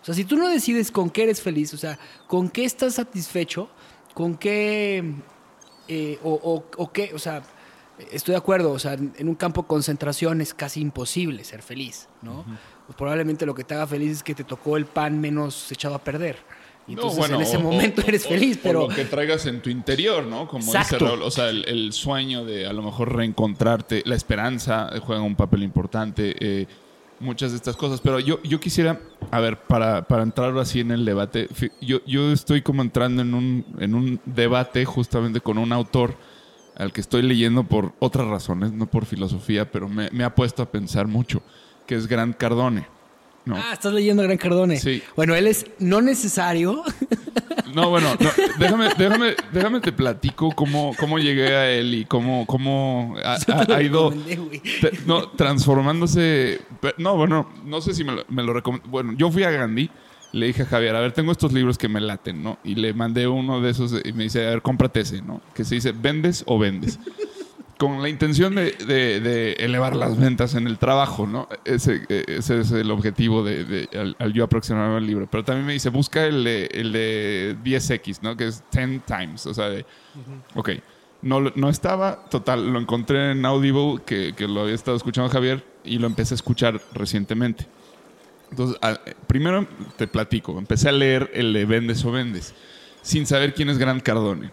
o 0.00 0.04
sea, 0.04 0.14
si 0.14 0.24
tú 0.24 0.36
no 0.36 0.48
decides 0.48 0.90
con 0.90 1.10
qué 1.10 1.24
eres 1.24 1.40
feliz, 1.42 1.72
o 1.74 1.76
sea, 1.76 1.98
con 2.26 2.48
qué 2.48 2.64
estás 2.64 2.94
satisfecho, 2.94 3.68
con 4.14 4.36
qué, 4.36 5.04
eh, 5.88 6.18
o, 6.22 6.32
o- 6.32 6.64
o 6.82 6.92
qué, 6.92 7.12
o 7.14 7.18
sea, 7.18 7.42
estoy 8.10 8.32
de 8.32 8.38
acuerdo, 8.38 8.72
o 8.72 8.78
sea, 8.78 8.94
en 8.94 9.12
en 9.18 9.28
un 9.28 9.34
campo 9.34 9.62
de 9.62 9.68
concentración 9.68 10.40
es 10.40 10.52
casi 10.54 10.80
imposible 10.80 11.44
ser 11.44 11.62
feliz, 11.62 12.08
¿no? 12.22 12.44
Pues 12.86 12.96
probablemente 12.96 13.46
lo 13.46 13.54
que 13.54 13.64
te 13.64 13.74
haga 13.74 13.86
feliz 13.86 14.12
es 14.12 14.22
que 14.22 14.34
te 14.34 14.44
tocó 14.44 14.76
el 14.76 14.84
pan 14.86 15.20
menos 15.20 15.70
echado 15.72 15.94
a 15.94 15.98
perder. 16.04 16.36
Y 16.86 16.94
No, 16.94 17.00
entonces 17.00 17.18
bueno, 17.18 17.36
en 17.36 17.42
ese 17.42 17.56
o- 17.56 17.60
momento 17.60 18.02
o- 18.02 18.04
eres 18.06 18.26
o- 18.26 18.28
feliz, 18.28 18.58
o 18.58 18.60
pero... 18.62 18.80
lo 18.88 18.94
que 18.94 19.06
traigas 19.06 19.46
en 19.46 19.62
tu 19.62 19.70
interior, 19.70 20.24
¿no? 20.26 20.46
Como 20.46 20.64
Exacto. 20.66 20.96
dice 20.96 21.06
Raúl, 21.06 21.22
o 21.22 21.30
sea, 21.30 21.48
el, 21.48 21.64
el 21.66 21.92
sueño 21.94 22.44
de 22.44 22.66
a 22.66 22.72
lo 22.74 22.82
mejor 22.82 23.14
reencontrarte, 23.16 24.02
la 24.04 24.14
esperanza 24.14 24.90
juega 25.00 25.22
un 25.22 25.34
papel 25.34 25.62
importante, 25.62 26.34
eh, 26.40 26.66
muchas 27.20 27.52
de 27.52 27.56
estas 27.56 27.74
cosas. 27.76 28.02
Pero 28.02 28.20
yo, 28.20 28.42
yo 28.42 28.60
quisiera, 28.60 29.00
a 29.30 29.40
ver, 29.40 29.56
para, 29.66 30.06
para 30.06 30.22
entrar 30.22 30.54
así 30.58 30.80
en 30.80 30.90
el 30.90 31.06
debate, 31.06 31.48
yo, 31.80 32.00
yo 32.06 32.32
estoy 32.32 32.60
como 32.60 32.82
entrando 32.82 33.22
en 33.22 33.32
un, 33.32 33.64
en 33.78 33.94
un 33.94 34.20
debate 34.26 34.84
justamente 34.84 35.40
con 35.40 35.56
un 35.56 35.72
autor 35.72 36.18
al 36.76 36.92
que 36.92 37.00
estoy 37.00 37.22
leyendo 37.22 37.64
por 37.64 37.94
otras 38.00 38.26
razones, 38.26 38.72
no 38.72 38.90
por 38.90 39.06
filosofía, 39.06 39.70
pero 39.70 39.88
me, 39.88 40.10
me 40.10 40.22
ha 40.24 40.34
puesto 40.34 40.62
a 40.62 40.70
pensar 40.70 41.06
mucho, 41.06 41.40
que 41.86 41.94
es 41.96 42.06
Grant 42.06 42.36
Cardone. 42.36 42.86
¿no? 43.44 43.56
Ah, 43.56 43.74
estás 43.74 43.92
leyendo 43.92 44.22
Gran 44.22 44.38
Cardone. 44.38 44.78
Sí. 44.78 45.02
Bueno, 45.16 45.34
él 45.34 45.46
es 45.46 45.66
no 45.78 46.00
necesario. 46.00 46.82
No, 47.74 47.90
bueno, 47.90 48.08
no, 48.20 48.30
déjame, 48.58 48.88
déjame, 48.96 49.34
déjame 49.52 49.80
te 49.80 49.90
platico 49.92 50.50
cómo, 50.52 50.92
cómo 50.98 51.18
llegué 51.18 51.48
a 51.56 51.70
él 51.72 51.92
y 51.94 52.04
cómo, 52.04 52.46
cómo 52.46 53.16
ha, 53.24 53.34
ha- 53.52 53.74
ha 53.76 53.82
ido 53.82 54.12
te- 54.80 54.92
no, 55.06 55.28
transformándose. 55.30 56.60
No, 56.98 57.16
bueno, 57.16 57.50
no 57.64 57.80
sé 57.80 57.92
si 57.94 58.04
me 58.04 58.12
lo, 58.12 58.24
me 58.28 58.42
lo 58.42 58.62
Bueno, 58.86 59.12
yo 59.16 59.30
fui 59.30 59.42
a 59.42 59.50
Gandhi, 59.50 59.90
le 60.32 60.46
dije 60.46 60.62
a 60.62 60.66
Javier, 60.66 60.94
a 60.96 61.00
ver, 61.00 61.12
tengo 61.12 61.32
estos 61.32 61.52
libros 61.52 61.76
que 61.76 61.88
me 61.88 62.00
laten, 62.00 62.42
¿no? 62.42 62.58
Y 62.64 62.76
le 62.76 62.92
mandé 62.94 63.26
uno 63.26 63.60
de 63.60 63.70
esos 63.70 63.92
y 64.04 64.12
me 64.12 64.24
dice, 64.24 64.46
a 64.46 64.50
ver, 64.50 64.62
cómprate 64.62 65.00
ese, 65.00 65.20
¿no? 65.22 65.40
Que 65.54 65.64
se 65.64 65.74
dice, 65.76 65.92
¿vendes 65.92 66.44
o 66.46 66.58
vendes? 66.58 66.98
Con 67.86 68.02
la 68.02 68.08
intención 68.08 68.54
de, 68.54 68.72
de- 68.72 69.20
de 69.20 69.52
elevar 69.54 69.94
las 69.96 70.18
ventas 70.18 70.54
en 70.54 70.66
el 70.66 70.78
trabajo, 70.78 71.26
¿no? 71.26 71.48
Ese, 71.64 72.02
ese 72.08 72.60
es 72.60 72.70
el 72.72 72.90
objetivo 72.90 73.42
de, 73.44 73.64
de- 73.64 73.88
al, 73.98 74.16
al 74.18 74.32
yo 74.32 74.44
aproximarme 74.44 74.96
al 74.96 75.06
libro. 75.06 75.28
Pero 75.30 75.44
también 75.44 75.66
me 75.66 75.72
dice, 75.72 75.88
busca 75.90 76.24
el 76.24 76.44
de, 76.44 76.66
el 76.72 76.92
de 76.92 77.56
10X, 77.62 78.18
¿no? 78.22 78.36
Que 78.36 78.48
es 78.48 78.62
10 78.72 79.02
times, 79.04 79.46
o 79.46 79.54
sea, 79.54 79.68
de... 79.68 79.84
Ok. 80.54 80.70
No, 81.22 81.40
no 81.40 81.70
estaba, 81.70 82.24
total, 82.28 82.70
lo 82.72 82.78
encontré 82.78 83.30
en 83.30 83.46
Audible, 83.46 84.02
que, 84.04 84.34
que 84.36 84.46
lo 84.46 84.60
había 84.62 84.74
estado 84.74 84.96
escuchando 84.96 85.30
Javier, 85.30 85.64
y 85.82 85.98
lo 85.98 86.06
empecé 86.06 86.34
a 86.34 86.36
escuchar 86.36 86.80
recientemente. 86.92 87.66
Entonces, 88.50 88.76
a- 88.82 89.00
primero 89.26 89.66
te 89.96 90.06
platico, 90.06 90.58
empecé 90.58 90.88
a 90.90 90.92
leer 90.92 91.30
el 91.34 91.52
de 91.54 91.64
Vendes 91.64 92.04
o 92.04 92.12
Vendes, 92.12 92.54
sin 93.02 93.24
saber 93.26 93.54
quién 93.54 93.70
es 93.70 93.78
Grant 93.78 94.02
Cardone. 94.02 94.50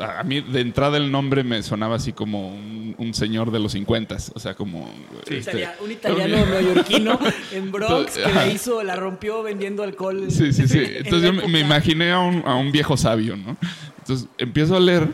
A 0.00 0.22
mí, 0.24 0.40
de 0.40 0.60
entrada, 0.62 0.96
el 0.96 1.10
nombre 1.12 1.44
me 1.44 1.62
sonaba 1.62 1.96
así 1.96 2.12
como 2.14 2.48
un, 2.48 2.94
un 2.96 3.12
señor 3.12 3.50
de 3.50 3.58
los 3.58 3.72
50, 3.72 4.16
o 4.34 4.38
sea, 4.40 4.54
como... 4.54 4.88
este, 5.26 5.36
Italia- 5.38 5.74
un 5.84 5.90
italiano 5.92 6.46
neoyorquino 6.46 7.18
en 7.52 7.70
Bronx 7.72 8.14
que 8.16 8.24
Ajá. 8.24 8.46
la 8.46 8.48
hizo, 8.48 8.82
la 8.82 8.96
rompió 8.96 9.42
vendiendo 9.42 9.82
alcohol. 9.82 10.26
Sí, 10.30 10.52
sí, 10.54 10.66
sí. 10.66 10.78
en 10.84 10.96
Entonces 11.04 11.22
yo 11.22 11.32
me- 11.34 11.48
me 11.48 11.60
imaginé 11.60 12.12
a 12.12 12.20
un, 12.20 12.42
a 12.46 12.54
un 12.54 12.72
viejo 12.72 12.96
sabio, 12.96 13.36
¿no? 13.36 13.56
Entonces 13.98 14.26
empiezo 14.38 14.74
a 14.74 14.80
leer 14.80 15.06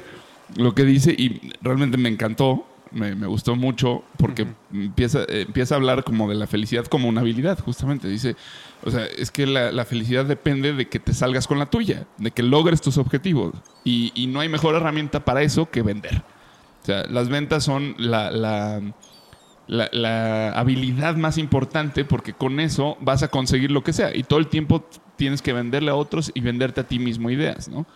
lo 0.56 0.72
que 0.74 0.84
dice 0.84 1.10
y 1.18 1.40
realmente 1.60 1.96
me 1.96 2.08
encantó, 2.08 2.64
me, 2.94 3.14
me 3.14 3.26
gustó 3.26 3.56
mucho 3.56 4.04
porque 4.18 4.46
empieza, 4.72 5.20
eh, 5.24 5.42
empieza 5.46 5.74
a 5.74 5.78
hablar 5.78 6.04
como 6.04 6.28
de 6.28 6.34
la 6.36 6.46
felicidad 6.46 6.86
como 6.86 7.08
una 7.08 7.20
habilidad, 7.22 7.58
justamente. 7.58 8.08
Dice, 8.08 8.36
o 8.84 8.90
sea, 8.90 9.04
es 9.06 9.30
que 9.30 9.46
la, 9.46 9.72
la 9.72 9.84
felicidad 9.84 10.24
depende 10.24 10.72
de 10.72 10.88
que 10.88 11.00
te 11.00 11.12
salgas 11.12 11.46
con 11.46 11.58
la 11.58 11.66
tuya, 11.66 12.06
de 12.18 12.30
que 12.30 12.42
logres 12.42 12.80
tus 12.80 12.96
objetivos. 12.98 13.54
Y, 13.84 14.12
y 14.14 14.26
no 14.28 14.40
hay 14.40 14.48
mejor 14.48 14.74
herramienta 14.74 15.24
para 15.24 15.42
eso 15.42 15.70
que 15.70 15.82
vender. 15.82 16.22
O 16.82 16.86
sea, 16.86 17.04
las 17.06 17.28
ventas 17.28 17.64
son 17.64 17.94
la, 17.98 18.30
la, 18.30 18.80
la- 19.66 19.88
la 19.92 20.50
habilidad 20.52 21.16
más 21.16 21.38
importante 21.38 22.04
porque 22.04 22.34
con 22.34 22.60
eso 22.60 22.96
vas 23.00 23.22
a 23.22 23.28
conseguir 23.28 23.70
lo 23.70 23.82
que 23.82 23.92
sea. 23.92 24.14
Y 24.14 24.22
todo 24.24 24.38
el 24.38 24.48
tiempo 24.48 24.88
tienes 25.16 25.42
que 25.42 25.52
venderle 25.52 25.90
a 25.90 25.94
otros 25.94 26.30
y 26.34 26.40
venderte 26.40 26.80
a 26.82 26.88
ti 26.88 26.98
mismo 26.98 27.30
ideas, 27.30 27.68
¿no? 27.68 27.86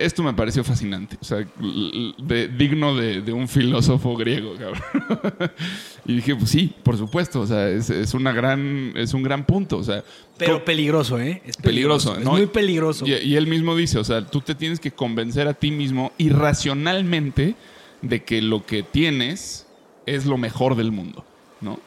Esto 0.00 0.22
me 0.22 0.32
pareció 0.32 0.64
fascinante, 0.64 1.18
o 1.20 1.24
sea, 1.24 1.38
de- 1.38 2.48
digno 2.48 2.96
de, 2.96 3.20
de 3.20 3.32
un 3.34 3.46
filósofo 3.48 4.16
griego, 4.16 4.54
cabrón. 4.56 5.32
y 6.06 6.14
dije, 6.16 6.34
pues 6.34 6.50
sí, 6.50 6.72
por 6.82 6.96
supuesto, 6.96 7.40
o 7.42 7.46
sea, 7.46 7.68
es, 7.68 7.90
es 7.90 8.14
una 8.14 8.32
gran, 8.32 8.92
es 8.96 9.12
un 9.12 9.22
gran 9.22 9.44
punto, 9.44 9.76
o 9.76 9.84
sea, 9.84 10.02
Pero 10.38 10.64
peligroso, 10.64 11.20
¿eh? 11.20 11.42
Es 11.44 11.58
peligroso, 11.58 12.16
Es 12.16 12.24
¿no? 12.24 12.32
muy 12.32 12.46
peligroso. 12.46 13.06
Y, 13.06 13.12
y 13.14 13.36
él 13.36 13.46
mismo 13.46 13.76
dice, 13.76 13.98
o 13.98 14.04
sea, 14.04 14.26
tú 14.26 14.40
te 14.40 14.54
tienes 14.54 14.80
que 14.80 14.90
convencer 14.90 15.46
a 15.48 15.52
ti 15.54 15.70
mismo 15.70 16.12
irracionalmente 16.18 17.54
de 18.02 18.22
que 18.24 18.40
lo 18.40 18.64
que 18.64 18.82
tienes 18.82 19.66
es 20.06 20.24
lo 20.24 20.38
mejor 20.38 20.76
del 20.76 20.92
mundo, 20.92 21.24
¿no? 21.60 21.78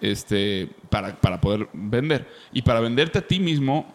Este, 0.00 0.68
para, 0.88 1.20
para 1.20 1.42
poder 1.42 1.68
vender. 1.74 2.26
Y 2.54 2.62
para 2.62 2.80
venderte 2.80 3.18
a 3.18 3.26
ti 3.26 3.38
mismo 3.38 3.94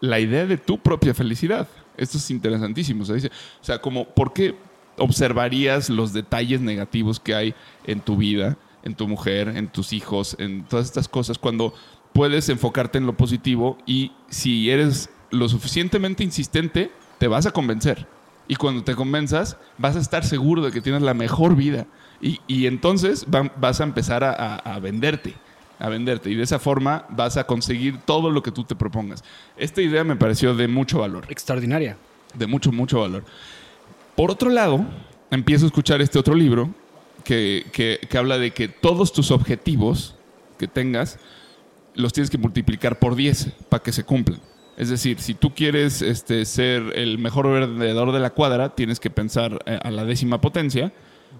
la 0.00 0.18
idea 0.18 0.46
de 0.46 0.56
tu 0.56 0.78
propia 0.78 1.14
felicidad. 1.14 1.68
Esto 1.96 2.18
es 2.18 2.30
interesantísimo. 2.30 3.02
O 3.02 3.06
sea, 3.06 3.14
dice, 3.14 3.28
o 3.60 3.64
sea, 3.64 3.80
como, 3.80 4.06
¿por 4.06 4.32
qué 4.32 4.54
observarías 4.98 5.90
los 5.90 6.12
detalles 6.12 6.60
negativos 6.60 7.20
que 7.20 7.34
hay 7.34 7.54
en 7.84 8.00
tu 8.00 8.16
vida, 8.16 8.56
en 8.82 8.94
tu 8.94 9.08
mujer, 9.08 9.48
en 9.48 9.68
tus 9.68 9.92
hijos, 9.92 10.36
en 10.38 10.64
todas 10.64 10.86
estas 10.86 11.08
cosas, 11.08 11.38
cuando 11.38 11.74
puedes 12.12 12.48
enfocarte 12.48 12.98
en 12.98 13.06
lo 13.06 13.16
positivo 13.16 13.78
y 13.86 14.12
si 14.28 14.70
eres 14.70 15.10
lo 15.30 15.48
suficientemente 15.48 16.22
insistente, 16.22 16.92
te 17.18 17.28
vas 17.28 17.46
a 17.46 17.50
convencer. 17.50 18.06
Y 18.46 18.56
cuando 18.56 18.84
te 18.84 18.94
convenzas, 18.94 19.56
vas 19.78 19.96
a 19.96 20.00
estar 20.00 20.24
seguro 20.24 20.62
de 20.62 20.70
que 20.70 20.80
tienes 20.80 21.02
la 21.02 21.14
mejor 21.14 21.56
vida. 21.56 21.86
Y, 22.20 22.40
y 22.46 22.66
entonces 22.66 23.26
va- 23.34 23.52
vas 23.56 23.80
a 23.80 23.84
empezar 23.84 24.22
a 24.22 24.78
venderte, 24.80 25.34
a 25.78 25.88
venderte. 25.88 26.30
Y 26.30 26.34
de 26.34 26.42
esa 26.44 26.58
forma 26.58 27.06
vas 27.10 27.36
a 27.36 27.44
conseguir 27.44 27.98
todo 28.04 28.30
lo 28.30 28.42
que 28.42 28.50
tú 28.50 28.64
te 28.64 28.74
propongas. 28.74 29.22
Esta 29.56 29.82
idea 29.82 30.04
me 30.04 30.16
pareció 30.16 30.54
de 30.54 30.68
mucho 30.68 30.98
valor 31.00 31.26
Extraordinaria. 31.28 31.96
de 32.34 32.46
mucho, 32.46 32.72
mucho 32.72 33.00
valor. 33.00 33.24
Por 34.16 34.30
otro 34.30 34.50
lado, 34.50 34.84
empiezo 35.30 35.64
a 35.64 35.68
escuchar 35.68 36.00
este 36.00 36.18
otro 36.18 36.34
libro 36.34 36.70
que, 37.24 37.66
que- 37.72 37.98
que 38.08 38.18
habla 38.18 38.38
de 38.38 38.52
que 38.52 38.68
todos 38.68 39.12
tus 39.12 39.30
objetivos 39.30 40.14
que 40.58 40.68
tengas 40.68 41.18
los 41.94 42.12
tienes 42.12 42.30
que 42.30 42.38
multiplicar 42.38 42.98
por 42.98 43.14
10 43.16 43.48
para 43.68 43.82
que 43.82 43.92
se 43.92 44.04
cumplan. 44.04 44.40
Es 44.76 44.88
decir, 44.90 45.20
si 45.20 45.34
tú 45.34 45.54
quieres 45.54 46.02
este, 46.02 46.44
ser 46.44 46.92
el 46.96 47.18
mejor 47.18 47.48
vendedor 47.48 48.10
de 48.12 48.18
la 48.18 48.30
cuadra, 48.30 48.74
tienes 48.74 48.98
que 48.98 49.10
pensar 49.10 49.62
eh, 49.66 49.78
a 49.82 49.90
la 49.92 50.04
décima 50.04 50.40
potencia. 50.40 50.92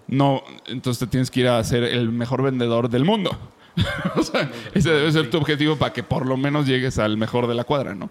No, 0.06 0.42
entonces 0.66 1.00
te 1.00 1.06
tienes 1.08 1.30
que 1.30 1.40
ir 1.40 1.48
a 1.48 1.62
ser 1.64 1.82
el 1.82 2.10
mejor 2.10 2.42
vendedor 2.42 2.88
del 2.88 3.04
mundo. 3.04 3.36
o 4.16 4.22
sea, 4.22 4.50
ese 4.72 4.90
debe 4.90 5.12
ser 5.12 5.30
tu 5.30 5.38
objetivo 5.38 5.76
para 5.76 5.92
que 5.92 6.02
por 6.02 6.26
lo 6.26 6.36
menos 6.36 6.66
llegues 6.66 6.98
al 6.98 7.16
mejor 7.16 7.46
de 7.46 7.54
la 7.54 7.64
cuadra, 7.64 7.94
¿no? 7.94 8.10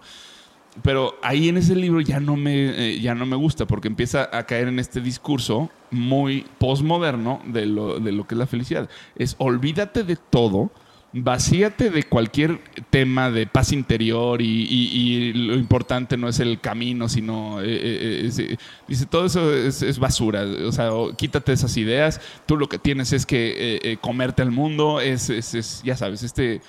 Pero 0.82 1.16
ahí 1.22 1.48
en 1.48 1.56
ese 1.56 1.76
libro 1.76 2.00
ya 2.00 2.18
no 2.18 2.36
me, 2.36 2.94
eh, 2.94 3.00
ya 3.00 3.14
no 3.14 3.26
me 3.26 3.36
gusta 3.36 3.64
porque 3.64 3.86
empieza 3.86 4.28
a 4.32 4.44
caer 4.44 4.68
en 4.68 4.80
este 4.80 5.00
discurso 5.00 5.70
muy 5.90 6.46
postmoderno 6.58 7.40
de 7.46 7.66
lo, 7.66 8.00
de 8.00 8.10
lo 8.10 8.26
que 8.26 8.34
es 8.34 8.38
la 8.38 8.46
felicidad. 8.46 8.88
Es 9.14 9.36
olvídate 9.38 10.02
de 10.02 10.16
todo, 10.16 10.72
vacíate 11.16 11.90
de 11.90 12.02
cualquier 12.02 12.58
tema 12.90 13.30
de 13.30 13.46
paz 13.46 13.72
interior 13.72 14.42
y, 14.42 15.32
lo 15.32 15.54
importante 15.54 16.16
no 16.16 16.28
es 16.28 16.40
el 16.40 16.60
camino, 16.60 17.08
sino... 17.08 17.62
eh, 17.62 17.66
eh, 17.66 18.30
eh, 18.36 18.56
dice, 18.88 19.06
todo 19.06 19.26
eso 19.26 19.54
es, 19.54 19.82
es 19.82 19.98
basura, 20.00 20.44
o 20.66 20.72
sea, 20.72 20.90
quítate 21.16 21.52
esas 21.52 21.76
ideas, 21.76 22.20
tú 22.46 22.56
lo 22.56 22.68
que 22.68 22.78
tienes 22.78 23.12
es 23.12 23.26
que 23.26 23.96
comerte 24.00 24.42
al 24.42 24.50
mundo, 24.50 25.00
es, 25.00 25.30
es- 25.30 25.54
es, 25.54 25.82
ya 25.84 25.96
sabes, 25.96 26.22
este... 26.24 26.60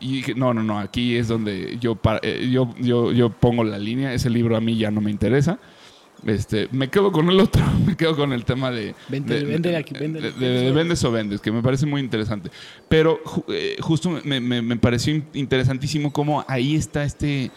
y 0.00 0.22
no, 0.34 0.54
no, 0.54 0.62
no, 0.62 0.78
aquí 0.78 1.16
es 1.16 1.28
donde 1.28 1.76
yo, 1.78 1.98
yo, 2.50 2.74
yo, 2.80 3.12
yo 3.12 3.30
pongo 3.30 3.64
la 3.64 3.78
línea, 3.78 4.14
ese 4.14 4.30
libro 4.30 4.56
a 4.56 4.60
mí 4.60 4.76
ya 4.78 4.90
no 4.90 5.00
me 5.02 5.10
interesa. 5.10 5.58
Este, 6.26 6.68
me 6.72 6.88
quedo 6.88 7.12
con 7.12 7.28
el 7.28 7.38
otro, 7.38 7.62
me 7.86 7.96
quedo 7.96 8.16
con 8.16 8.32
el 8.32 8.44
tema 8.44 8.70
de, 8.70 8.94
Vente- 9.08 9.34
de- 9.34 9.44
vende 9.44 9.76
aquí, 9.76 9.94
vende- 9.94 10.20
de- 10.22 10.32
de- 10.32 10.60
de 10.64 10.72
vendes 10.72 11.04
o 11.04 11.12
vendes, 11.12 11.40
que 11.40 11.52
me 11.52 11.62
parece 11.62 11.84
muy 11.86 12.00
interesante. 12.00 12.50
Pero 12.88 13.20
eh, 13.48 13.76
justo 13.80 14.18
me, 14.24 14.40
me- 14.40 14.62
me 14.62 14.76
pareció 14.76 15.14
in- 15.14 15.24
interesantísimo 15.34 16.12
cómo 16.12 16.44
ahí 16.48 16.76
está 16.76 17.04
este, 17.04 17.50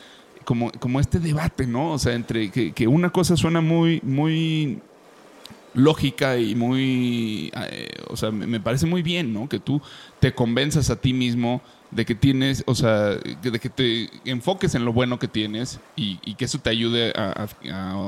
como, 0.43 0.71
como 0.79 0.99
este 0.99 1.19
debate, 1.19 1.65
¿no? 1.65 1.91
O 1.93 1.97
sea, 1.99 2.13
entre 2.13 2.49
que, 2.51 2.73
que 2.73 2.87
una 2.87 3.09
cosa 3.09 3.37
suena 3.37 3.61
muy, 3.61 4.01
muy 4.03 4.79
lógica 5.73 6.37
y 6.37 6.55
muy, 6.55 7.51
eh, 7.71 7.89
o 8.09 8.17
sea, 8.17 8.31
me 8.31 8.59
parece 8.59 8.85
muy 8.85 9.01
bien, 9.03 9.31
¿no? 9.33 9.47
Que 9.47 9.59
tú 9.59 9.81
te 10.19 10.33
convenzas 10.33 10.89
a 10.89 10.95
ti 10.99 11.13
mismo 11.13 11.61
de 11.91 12.05
que 12.05 12.15
tienes, 12.15 12.63
o 12.67 12.75
sea, 12.75 13.15
de 13.15 13.59
que 13.59 13.69
te 13.69 14.09
enfoques 14.25 14.75
en 14.75 14.83
lo 14.83 14.93
bueno 14.93 15.19
que 15.19 15.27
tienes 15.27 15.79
y, 15.95 16.17
que 16.35 16.45
eso 16.45 16.59
te 16.59 16.69
ayude 16.69 17.13
a, 17.15 17.47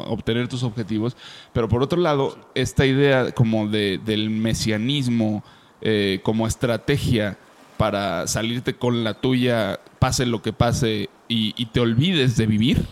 obtener 0.08 0.48
tus 0.48 0.64
objetivos. 0.64 1.16
Pero 1.54 1.70
por 1.70 1.82
otro 1.82 2.00
lado, 2.00 2.38
esta 2.56 2.86
idea 2.86 3.32
como 3.32 3.68
de, 3.68 4.00
del 4.04 4.30
mesianismo 4.30 5.44
eh, 5.82 6.20
como 6.24 6.46
estrategia 6.46 7.38
para 7.78 8.28
salirte 8.28 8.76
con 8.76 9.06
la 9.06 9.14
tuya, 9.14 9.80
pase 10.00 10.26
lo 10.26 10.42
que 10.42 10.52
pase, 10.52 11.10
y, 11.30 11.54
te 11.68 11.80
olvides 11.80 12.36
de 12.36 12.46
vivir, 12.46 12.86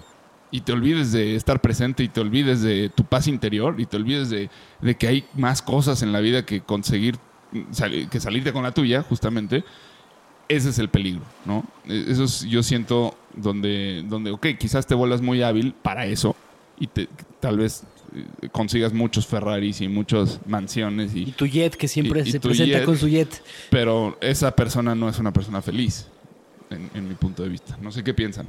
y 0.51 0.61
te 0.61 0.71
olvides 0.71 1.11
de 1.11 1.35
estar 1.35 1.59
presente, 1.59 2.03
y 2.03 2.07
te 2.07 2.21
olvides 2.21 2.61
de 2.61 2.89
tu 2.95 3.03
paz 3.03 3.27
interior, 3.27 3.75
y 3.77 3.85
te 3.85 3.97
olvides 3.97 4.29
de, 4.29 4.49
de 4.79 4.95
que 4.95 5.07
hay 5.07 5.25
más 5.33 5.61
cosas 5.61 6.03
en 6.03 6.13
la 6.13 6.21
vida 6.21 6.45
que 6.45 6.61
conseguir, 6.61 7.17
sali- 7.71 8.07
que 8.07 8.21
salirte 8.21 8.53
con 8.53 8.63
la 8.63 8.71
tuya, 8.71 9.01
justamente, 9.01 9.65
ese 10.49 10.69
es 10.69 10.79
el 10.79 10.89
peligro, 10.89 11.21
¿no? 11.45 11.63
E- 11.87 12.05
Eso 12.09 12.23
es, 12.25 12.41
yo 12.41 12.63
siento 12.63 13.15
donde, 13.35 14.03
donde, 14.07 14.31
ok, 14.31 14.47
quizás 14.59 14.85
te 14.87 14.95
vuelvas 14.95 15.21
muy 15.21 15.41
hábil 15.43 15.73
para 15.81 16.05
eso, 16.05 16.35
y 16.79 16.87
te, 16.87 17.07
tal 17.39 17.57
vez 17.57 17.83
eh, 18.15 18.49
consigas 18.51 18.93
muchos 18.93 19.25
Ferraris 19.27 19.81
y 19.81 19.87
muchas 19.87 20.39
mansiones 20.47 21.13
y 21.15 21.23
Y 21.23 21.31
tu 21.31 21.45
jet, 21.47 21.75
que 21.75 21.87
siempre 21.87 22.21
Y- 22.25 22.31
se 22.31 22.39
presenta 22.39 22.77
jet. 22.77 22.85
con 22.85 22.97
su 22.97 23.07
jet. 23.07 23.43
pero 23.69 24.17
esa 24.21 24.55
persona 24.55 24.95
no 24.95 25.09
es 25.09 25.19
una 25.19 25.33
persona 25.33 25.61
feliz, 25.61 26.07
en, 26.69 26.89
en 26.93 27.07
mi 27.07 27.15
punto 27.15 27.43
de 27.43 27.49
vista. 27.49 27.77
No 27.81 27.91
sé 27.91 28.03
qué 28.03 28.13
piensan. 28.13 28.45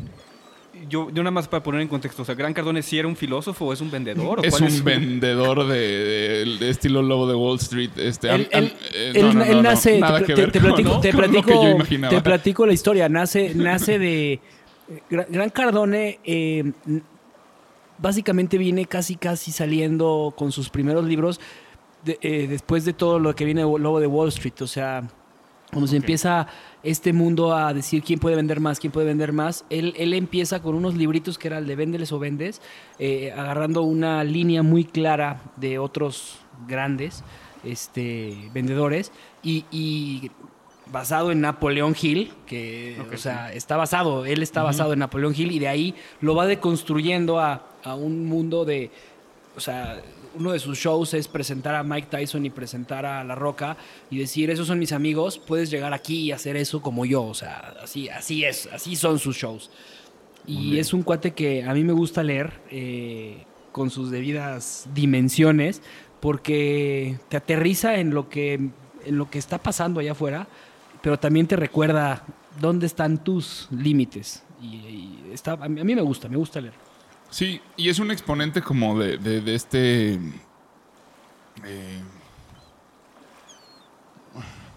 Yo, 0.88 1.10
yo 1.10 1.22
nada 1.22 1.30
más 1.30 1.48
para 1.48 1.62
poner 1.62 1.80
en 1.82 1.88
contexto, 1.88 2.22
o 2.22 2.24
sea, 2.24 2.34
Gran 2.34 2.54
Cardone 2.54 2.82
sí 2.82 2.98
era 2.98 3.06
un 3.08 3.16
filósofo 3.16 3.66
o 3.66 3.72
es 3.72 3.80
un 3.80 3.90
vendedor? 3.90 4.40
¿O 4.40 4.42
Es 4.42 4.56
cuál 4.58 4.70
un 4.70 4.84
vendedor 4.84 5.66
de, 5.66 5.78
de- 5.78 6.56
de 6.58 6.70
estilo 6.70 7.02
lobo 7.02 7.26
de 7.26 7.34
Wall 7.34 7.56
Street. 7.58 7.90
Este, 7.96 8.28
Él, 8.28 8.48
am- 8.52 8.64
él- 8.64 8.72
am- 8.72 9.16
él- 9.16 9.22
no, 9.22 9.32
no, 9.34 9.42
él 9.44 9.50
no, 9.50 9.56
no, 9.56 9.62
nace, 9.62 9.98
nada 10.00 10.18
te, 10.20 10.24
que 10.26 10.34
te- 10.34 10.40
ver 10.40 10.52
te 10.52 10.60
con- 10.60 10.68
platico, 10.68 10.90
con 10.92 11.00
te 11.00 11.12
platico, 11.12 11.78
te 12.08 12.20
la 12.66 12.72
historia. 12.72 13.08
Nace, 13.08 13.52
nace 13.54 13.98
de 13.98 14.40
Gran, 15.10 15.26
Gran 15.28 15.50
Cardone. 15.50 16.18
eh, 16.24 16.72
básicamente 17.98 18.58
viene 18.58 18.86
casi 18.86 19.16
casi 19.16 19.50
saliendo 19.52 20.32
con 20.36 20.52
sus 20.52 20.68
primeros 20.70 21.04
libros 21.04 21.40
de- 22.04 22.18
eh, 22.22 22.46
después 22.48 22.84
de 22.84 22.92
todo 22.92 23.18
lo 23.18 23.34
que 23.34 23.44
viene 23.44 23.62
Lobo 23.62 24.00
de 24.00 24.06
Wall 24.06 24.28
Street. 24.28 24.54
O 24.62 24.66
sea, 24.66 25.02
cuando 25.70 25.86
se 25.86 25.96
empieza 25.96 26.46
este 26.82 27.12
mundo 27.12 27.54
a 27.54 27.74
decir 27.74 28.02
quién 28.02 28.18
puede 28.18 28.36
vender 28.36 28.60
más, 28.60 28.80
quién 28.80 28.92
puede 28.92 29.06
vender 29.06 29.32
más, 29.32 29.64
él, 29.68 29.94
él 29.96 30.14
empieza 30.14 30.62
con 30.62 30.74
unos 30.74 30.94
libritos 30.94 31.38
que 31.38 31.48
era 31.48 31.58
el 31.58 31.66
de 31.66 31.76
Véndeles 31.76 32.12
o 32.12 32.18
Vendes, 32.18 32.62
eh, 32.98 33.32
agarrando 33.36 33.82
una 33.82 34.24
línea 34.24 34.62
muy 34.62 34.84
clara 34.84 35.42
de 35.56 35.78
otros 35.78 36.38
grandes 36.66 37.22
este, 37.64 38.50
vendedores 38.54 39.12
y, 39.42 39.64
y 39.70 40.30
basado 40.90 41.30
en 41.32 41.40
Napoleón 41.40 41.94
Hill, 42.00 42.32
que 42.46 42.96
o 43.12 43.16
sea, 43.18 43.52
está 43.52 43.76
basado, 43.76 44.24
él 44.24 44.42
está 44.42 44.62
basado 44.62 44.92
en 44.94 45.00
Napoleón 45.00 45.34
Hill 45.36 45.52
y 45.52 45.58
de 45.58 45.68
ahí 45.68 45.94
lo 46.20 46.34
va 46.34 46.46
deconstruyendo 46.46 47.40
a, 47.40 47.66
a 47.84 47.94
un 47.94 48.26
mundo 48.26 48.64
de, 48.64 48.90
o 49.56 49.60
sea, 49.60 50.00
uno 50.36 50.52
de 50.52 50.58
sus 50.58 50.78
shows 50.78 51.14
es 51.14 51.28
presentar 51.28 51.74
a 51.74 51.82
Mike 51.82 52.08
Tyson 52.10 52.44
y 52.44 52.50
presentar 52.50 53.06
a 53.06 53.24
La 53.24 53.34
Roca 53.34 53.76
y 54.10 54.18
decir, 54.18 54.50
esos 54.50 54.66
son 54.66 54.78
mis 54.78 54.92
amigos, 54.92 55.38
puedes 55.38 55.70
llegar 55.70 55.92
aquí 55.92 56.20
y 56.20 56.32
hacer 56.32 56.56
eso 56.56 56.82
como 56.82 57.04
yo, 57.04 57.24
o 57.24 57.34
sea, 57.34 57.74
así, 57.82 58.08
así 58.08 58.44
es, 58.44 58.68
así 58.72 58.96
son 58.96 59.18
sus 59.18 59.36
shows. 59.36 59.70
Y 60.46 60.78
es 60.78 60.94
un 60.94 61.02
cuate 61.02 61.32
que 61.32 61.64
a 61.64 61.74
mí 61.74 61.84
me 61.84 61.92
gusta 61.92 62.22
leer 62.22 62.52
eh, 62.70 63.44
con 63.70 63.90
sus 63.90 64.10
debidas 64.10 64.88
dimensiones 64.94 65.82
porque 66.20 67.18
te 67.28 67.36
aterriza 67.36 67.98
en 67.98 68.14
lo 68.14 68.30
que, 68.30 68.54
en 68.54 69.18
lo 69.18 69.28
que 69.28 69.38
está 69.38 69.58
pasando 69.58 70.00
allá 70.00 70.12
afuera, 70.12 70.48
pero 71.02 71.18
también 71.18 71.46
te 71.46 71.56
recuerda 71.56 72.24
dónde 72.60 72.86
están 72.86 73.22
tus 73.22 73.68
límites. 73.70 74.42
Y, 74.62 74.66
y 74.66 75.30
está, 75.34 75.52
a 75.52 75.68
mí 75.68 75.80
a 75.82 75.84
mí 75.84 75.94
me 75.94 76.02
gusta, 76.02 76.28
me 76.30 76.38
gusta 76.38 76.62
leer. 76.62 76.87
Sí, 77.30 77.60
y 77.76 77.88
es 77.88 77.98
un 77.98 78.10
exponente 78.10 78.62
como 78.62 78.98
de, 78.98 79.18
de- 79.18 79.40
de 79.40 79.54
este... 79.54 80.14
eh, 81.64 82.00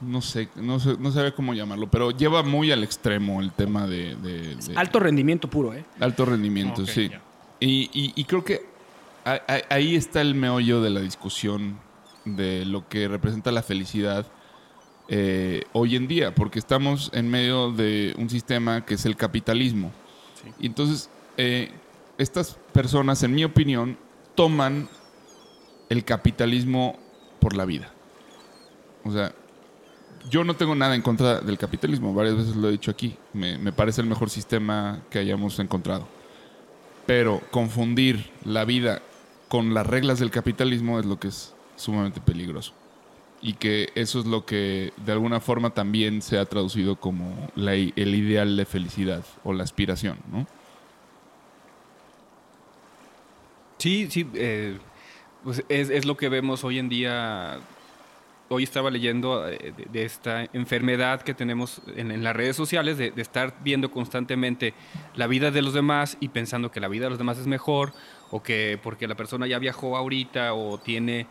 no 0.02 0.22
sé, 0.22 0.50
no 0.56 0.80
sé, 0.80 0.96
no 1.00 1.12
sabe 1.12 1.34
cómo 1.34 1.54
llamarlo, 1.54 1.88
pero 1.90 2.10
lleva 2.12 2.42
muy 2.42 2.72
al 2.72 2.84
extremo 2.84 3.40
el 3.42 3.52
tema 3.52 3.86
de... 3.88 4.16
de- 4.16 4.56
de- 4.56 4.76
Alto 4.78 5.00
rendimiento 5.00 5.48
puro, 5.50 5.74
¿eh? 5.74 5.86
Alto 6.00 6.26
rendimiento, 6.26 6.86
sí. 6.88 7.12
Y, 7.60 7.90
y- 7.94 8.14
y 8.16 8.24
creo 8.26 8.44
que 8.44 8.66
ahí 9.70 9.96
está 9.96 10.22
el 10.22 10.34
meollo 10.34 10.82
de 10.82 10.90
la 10.90 11.00
discusión 11.02 11.78
de 12.26 12.66
lo 12.66 12.88
que 12.90 13.08
representa 13.08 13.52
la 13.52 13.62
felicidad 13.62 14.26
eh, 15.08 15.64
hoy 15.74 15.96
en 15.96 16.08
día, 16.08 16.34
porque 16.34 16.58
estamos 16.58 17.12
en 17.14 17.30
medio 17.30 17.72
de 17.72 18.16
un 18.18 18.30
sistema 18.30 18.84
que 18.86 18.96
es 18.96 19.06
el 19.06 19.16
capitalismo. 19.16 19.92
Sí. 20.44 20.50
Y 20.62 20.66
entonces, 20.68 21.10
eh, 21.38 21.70
estas 22.22 22.58
personas, 22.72 23.24
en 23.24 23.34
mi 23.34 23.44
opinión, 23.44 23.98
toman 24.36 24.88
el 25.90 26.06
capitalismo 26.06 26.98
por 27.40 27.56
la 27.56 27.66
vida. 27.66 27.92
O 29.04 29.12
sea, 29.12 29.34
yo 30.30 30.44
no 30.44 30.56
tengo 30.56 30.76
nada 30.76 30.96
en 30.96 31.02
contra 31.02 31.42
del 31.42 31.58
capitalismo, 31.58 32.14
varias 32.14 32.38
veces 32.38 32.56
lo 32.56 32.70
he 32.70 32.72
dicho 32.72 32.92
aquí. 32.92 33.18
Me, 33.34 33.72
parece 33.72 34.02
el 34.02 34.08
mejor 34.08 34.30
sistema 34.30 35.02
que 35.10 35.20
hayamos 35.20 35.60
encontrado. 35.60 36.08
Pero 37.06 37.42
confundir 37.50 38.30
la 38.46 38.64
vida 38.64 39.02
con 39.48 39.74
las 39.74 39.88
reglas 39.88 40.20
del 40.20 40.30
capitalismo 40.30 41.00
es 41.00 41.06
lo 41.06 41.20
que 41.20 41.30
es 41.30 41.56
sumamente 41.76 42.22
peligroso. 42.22 42.74
Y 43.42 43.54
que 43.54 43.90
eso 43.96 44.20
es 44.20 44.28
lo 44.28 44.46
que 44.46 44.94
de 45.04 45.12
alguna 45.12 45.40
forma 45.40 45.72
también 45.72 46.22
se 46.22 46.38
ha 46.38 46.46
traducido 46.46 46.98
como 46.98 47.50
el 47.56 48.16
ideal 48.16 48.56
de 48.56 48.66
felicidad 48.66 49.26
o 49.44 49.52
la 49.52 49.64
aspiración, 49.64 50.18
¿no? 50.32 50.46
Sí, 53.82 54.06
sí, 54.12 54.28
eh, 54.36 54.78
pues 55.44 55.64
es, 55.68 55.90
es 55.90 56.06
lo 56.06 56.16
que 56.16 56.30
vemos 56.30 56.64
hoy 56.64 56.78
en 56.78 56.88
día. 56.88 57.60
Hoy 58.48 58.62
estaba 58.62 58.92
leyendo 58.92 59.50
eh, 59.50 59.74
de, 59.92 60.06
esta 60.06 60.44
enfermedad 60.54 61.24
que 61.24 61.34
tenemos 61.34 61.82
en, 61.96 62.12
en 62.12 62.24
las 62.24 62.36
redes 62.36 62.56
sociales, 62.56 63.00
de, 63.00 63.10
de 63.10 63.22
estar 63.24 63.56
viendo 63.64 63.90
constantemente 63.90 64.76
la 65.16 65.26
vida 65.26 65.50
de 65.50 65.64
los 65.64 65.74
demás 65.74 66.16
y 66.20 66.28
pensando 66.28 66.70
que 66.70 66.80
la 66.80 66.90
vida 66.90 67.06
de 67.06 67.10
los 67.10 67.18
demás 67.18 67.40
es 67.40 67.48
mejor, 67.48 67.92
o 68.30 68.44
que 68.44 68.80
porque 68.84 69.08
la 69.08 69.16
persona 69.16 69.48
ya 69.48 69.58
viajó 69.58 69.98
ahorita 69.98 70.54
o 70.54 70.78
tiene, 70.78 71.26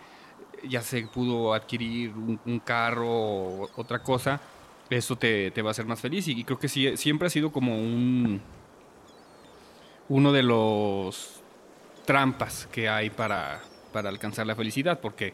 ya 0.68 0.82
se 0.82 1.06
pudo 1.06 1.54
adquirir 1.54 2.10
un, 2.16 2.58
carro 2.64 3.08
o 3.08 3.70
otra 3.76 4.02
cosa, 4.02 4.40
eso 4.88 5.14
te, 5.14 5.52
te 5.52 5.62
va 5.62 5.68
a 5.68 5.70
hacer 5.70 5.86
más 5.86 6.00
feliz. 6.00 6.26
Y, 6.26 6.32
y 6.32 6.42
creo 6.42 6.58
que 6.58 6.66
sí, 6.66 6.96
siempre 6.96 7.28
ha 7.28 7.30
sido 7.30 7.52
como 7.52 7.78
un 7.78 8.40
uno 10.08 10.32
de 10.32 10.42
los 10.42 11.39
trampas 12.10 12.66
que 12.72 12.88
hay 12.88 13.08
para, 13.08 13.60
para 13.92 14.08
alcanzar 14.08 14.44
la 14.44 14.56
felicidad, 14.56 14.98
porque 14.98 15.32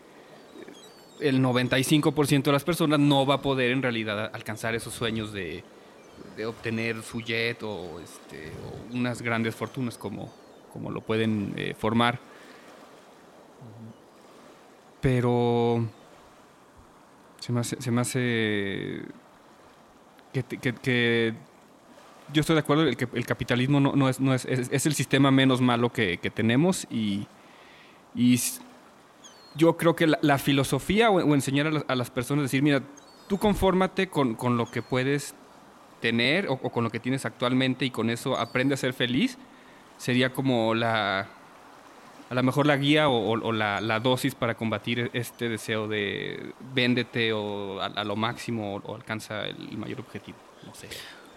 el 1.20 1.42
95% 1.42 2.42
de 2.42 2.52
las 2.52 2.64
personas 2.64 3.00
no 3.00 3.24
va 3.24 3.36
a 3.36 3.40
poder 3.40 3.70
en 3.70 3.80
realidad 3.80 4.30
alcanzar 4.34 4.74
esos 4.74 4.92
sueños 4.92 5.32
de, 5.32 5.64
de 6.36 6.44
obtener 6.44 7.02
su 7.02 7.22
jet 7.22 7.62
o, 7.62 7.98
este, 7.98 8.52
unas 8.92 9.22
grandes 9.22 9.54
fortunas 9.54 9.96
como, 9.96 10.30
como 10.70 10.90
lo 10.90 11.00
pueden 11.00 11.54
eh, 11.56 11.72
formar. 11.72 12.18
Pero 15.00 15.82
se 17.40 17.52
me 17.90 18.00
hace, 18.02 19.00
que 20.30 21.34
yo 22.32 22.40
estoy 22.40 22.54
de 22.54 22.60
acuerdo 22.60 22.82
el 22.84 22.96
el 23.14 23.26
capitalismo 23.26 23.80
no, 23.80 23.92
no 23.94 24.08
es, 24.08 24.20
no 24.20 24.34
es, 24.34 24.44
es, 24.44 24.86
el 24.86 24.94
sistema 24.94 25.30
menos 25.30 25.60
malo 25.60 25.92
que, 25.92 26.18
que 26.18 26.30
tenemos 26.30 26.86
y, 26.90 27.26
y 28.14 28.40
yo 29.56 29.76
creo 29.76 29.96
que 29.96 30.06
la, 30.06 30.38
filosofía 30.38 31.10
o, 31.10 31.34
enseñar 31.34 31.66
a 31.66 31.94
las, 31.94 32.08
a 32.08 32.14
personas 32.14 32.44
decir, 32.44 32.62
mira, 32.62 32.82
tú 33.28 33.38
confórmate 33.38 34.08
con, 34.08 34.34
con 34.34 34.56
lo 34.56 34.70
que 34.70 34.82
puedes 34.82 35.34
tener 36.00 36.46
o, 36.48 36.58
con 36.58 36.84
lo 36.84 36.90
que 36.90 37.00
tienes 37.00 37.24
actualmente 37.24 37.84
y 37.84 37.90
con 37.90 38.10
eso 38.10 38.36
aprende 38.36 38.74
a 38.74 38.76
ser 38.76 38.92
feliz, 38.92 39.38
sería 39.96 40.32
como 40.32 40.74
la, 40.74 41.28
a 42.28 42.34
lo 42.34 42.42
mejor 42.42 42.66
la 42.66 42.76
guía 42.76 43.08
o, 43.08 43.52
la, 43.52 43.80
la 43.80 44.00
dosis 44.00 44.34
para 44.34 44.56
combatir 44.56 45.10
este 45.14 45.48
deseo 45.48 45.88
de 45.88 46.52
véndete 46.74 47.32
o 47.32 47.80
a, 47.80 47.86
a 47.86 48.04
lo 48.04 48.16
máximo 48.16 48.76
o 48.76 48.94
alcanza 48.94 49.46
el 49.46 49.78
mayor 49.78 50.00
objetivo. 50.00 50.38
No 50.64 50.74
sé. 50.74 50.88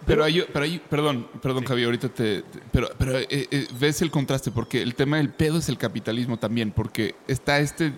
Pero 0.05 0.23
hay, 0.23 0.43
pero 0.51 0.65
hay, 0.65 0.79
perdón, 0.79 1.27
perdón, 1.41 1.65
Javi, 1.65 1.83
ahorita 1.83 2.09
te, 2.09 2.41
te- 2.41 2.59
pero, 2.71 2.89
pero 2.97 3.17
eh, 3.17 3.27
eh, 3.29 3.67
ves 3.79 4.01
el 4.01 4.09
contraste, 4.09 4.49
porque 4.51 4.81
el 4.81 4.95
tema 4.95 5.17
del 5.17 5.29
pedo 5.29 5.57
es 5.57 5.69
el 5.69 5.77
capitalismo 5.77 6.37
también, 6.37 6.71
porque 6.71 7.15
está 7.27 7.59
este 7.59 7.93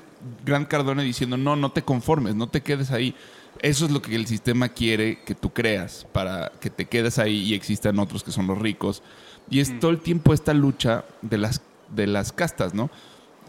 gran 0.45 0.65
Cardone 0.65 1.03
diciendo, 1.03 1.37
no, 1.37 1.55
no 1.55 1.71
te 1.71 1.83
conformes, 1.83 2.35
no 2.35 2.47
te 2.49 2.61
quedes 2.61 2.91
ahí. 2.91 3.15
Eso 3.61 3.85
es 3.85 3.91
lo 3.91 4.01
que 4.01 4.15
el 4.15 4.25
sistema 4.27 4.69
quiere 4.69 5.19
que 5.23 5.35
tú 5.35 5.53
creas, 5.53 6.05
para 6.11 6.51
que 6.59 6.69
te 6.69 6.85
quedes 6.85 7.19
ahí 7.19 7.37
y 7.43 7.53
existan 7.53 7.99
otros 7.99 8.23
que 8.23 8.31
son 8.31 8.47
los 8.47 8.57
ricos. 8.57 9.03
Y 9.49 9.59
es 9.59 9.79
todo 9.79 9.91
el 9.91 9.99
tiempo 9.99 10.33
esta 10.33 10.53
lucha 10.53 11.05
de 11.21 11.37
las, 11.37 11.61
de 11.89 12.07
las 12.07 12.31
castas, 12.31 12.73
¿no? 12.73 12.89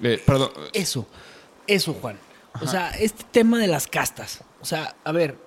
Eh, 0.03 0.20
perdón, 0.26 0.50
Eso, 0.72 1.07
eso, 1.66 1.94
Juan. 1.94 2.16
O 2.61 2.66
sea, 2.66 2.90
este 2.90 3.24
tema 3.30 3.59
de 3.59 3.68
las 3.68 3.86
castas. 3.86 4.42
O 4.61 4.64
sea, 4.64 4.94
a 5.05 5.12
ver, 5.12 5.38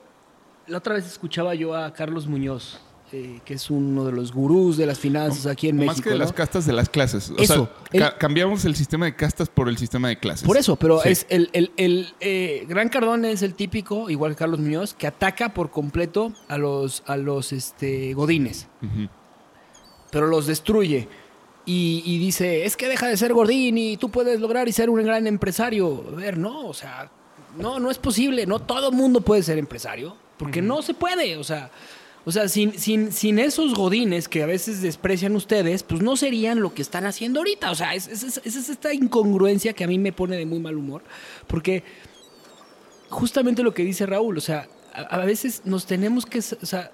la 0.68 0.80
otra 0.80 0.96
vez 0.96 1.06
escuchaba 1.06 1.54
yo 1.54 1.76
a 1.76 1.94
Carlos 1.94 2.26
Muñoz, 2.26 2.80
eh, 3.12 3.40
que 3.46 3.54
es 3.54 3.70
uno 3.70 4.04
de 4.04 4.12
los 4.12 4.34
gurús 4.34 4.78
de 4.78 4.86
las 4.86 4.98
finanzas 5.00 5.46
aquí 5.46 5.70
en 5.70 5.78
más 5.78 5.86
México. 5.88 6.04
que 6.06 6.10
de 6.10 6.16
¿no? 6.18 6.24
las 6.24 6.34
castas, 6.34 6.66
de 6.66 6.74
las 6.74 6.90
clases. 6.90 7.30
O 7.30 7.38
Eso, 7.38 7.70
sea, 7.92 8.00
ca- 8.02 8.08
el- 8.10 8.18
cambiamos 8.18 8.66
el 8.66 8.76
sistema 8.76 9.06
de 9.06 9.16
castas 9.16 9.48
por 9.48 9.70
el 9.70 9.78
sistema 9.78 10.08
de 10.10 10.18
clases. 10.18 10.46
Por 10.46 10.58
eso, 10.58 10.76
pero 10.76 11.00
Sí. 11.02 11.10
es 11.10 11.26
el, 11.30 11.50
el- 11.54 11.72
el, 11.78 12.14
eh, 12.20 12.66
Gran 12.68 12.90
Cardone 12.90 13.32
es 13.32 13.42
el 13.44 13.54
típico, 13.54 14.10
igual 14.10 14.32
que 14.32 14.38
Carlos 14.38 14.60
Muñoz, 14.60 14.94
que 14.96 15.08
ataca 15.08 15.54
por 15.54 15.70
completo 15.70 16.34
a 16.48 16.58
los, 16.58 17.04
a 17.06 17.16
los 17.16 17.54
este, 17.54 18.14
godines, 18.16 18.68
pero 20.12 20.28
los 20.28 20.48
destruye. 20.48 21.08
Y, 21.68 22.04
y 22.06 22.20
dice, 22.20 22.66
es 22.66 22.78
que 22.78 22.88
deja 22.88 23.08
de 23.08 23.18
ser 23.18 23.34
godín 23.34 23.78
y 23.78 23.98
tú 23.98 24.10
puedes 24.10 24.40
lograr 24.40 24.68
y 24.68 24.72
ser 24.72 24.90
un 24.90 25.04
gran 25.04 25.26
empresario. 25.26 26.06
A 26.12 26.16
ver, 26.16 26.38
no, 26.38 26.68
o 26.68 26.74
sea, 26.74 27.10
no, 27.58 27.80
no 27.80 27.90
es 27.90 27.98
posible. 27.98 28.46
No 28.46 28.60
todo 28.60 28.92
mundo 28.92 29.22
puede 29.22 29.42
ser 29.42 29.58
empresario, 29.58 30.16
porque 30.38 30.62
no 30.62 30.84
se 30.84 30.94
puede. 30.94 31.38
O 31.38 31.44
sea, 31.44 31.72
o 32.26 32.32
sea 32.32 32.48
sin, 32.50 32.78
sin, 32.78 33.12
sin 33.12 33.38
esos 33.40 33.74
godines 33.76 34.28
que 34.28 34.42
a 34.44 34.46
veces 34.48 34.82
desprecian 34.82 35.36
ustedes, 35.36 35.84
pues 35.84 36.02
no 36.02 36.18
serían 36.18 36.60
lo 36.62 36.74
que 36.74 36.82
están 36.82 37.06
haciendo 37.06 37.40
ahorita. 37.40 37.72
O 37.72 37.76
sea, 37.76 37.94
es, 37.96 38.08
es- 38.08 38.24
es- 38.24 38.56
es 38.56 38.70
esta 38.70 38.94
incongruencia 38.94 39.74
que 39.74 39.84
a 39.84 39.88
mí 39.88 39.98
me 40.00 40.12
pone 40.12 40.36
de 40.38 40.46
muy 40.46 40.60
mal 40.60 40.76
humor, 40.76 41.04
porque 41.48 41.84
justamente 43.10 43.64
lo 43.64 43.74
que 43.74 43.84
dice 43.84 44.06
Raúl, 44.06 44.38
o 44.38 44.42
sea, 44.42 44.68
a, 44.94 45.18
veces 45.20 45.62
nos 45.66 45.86
tenemos 45.86 46.26
que, 46.26 46.40
o 46.40 46.66
sea, 46.66 46.92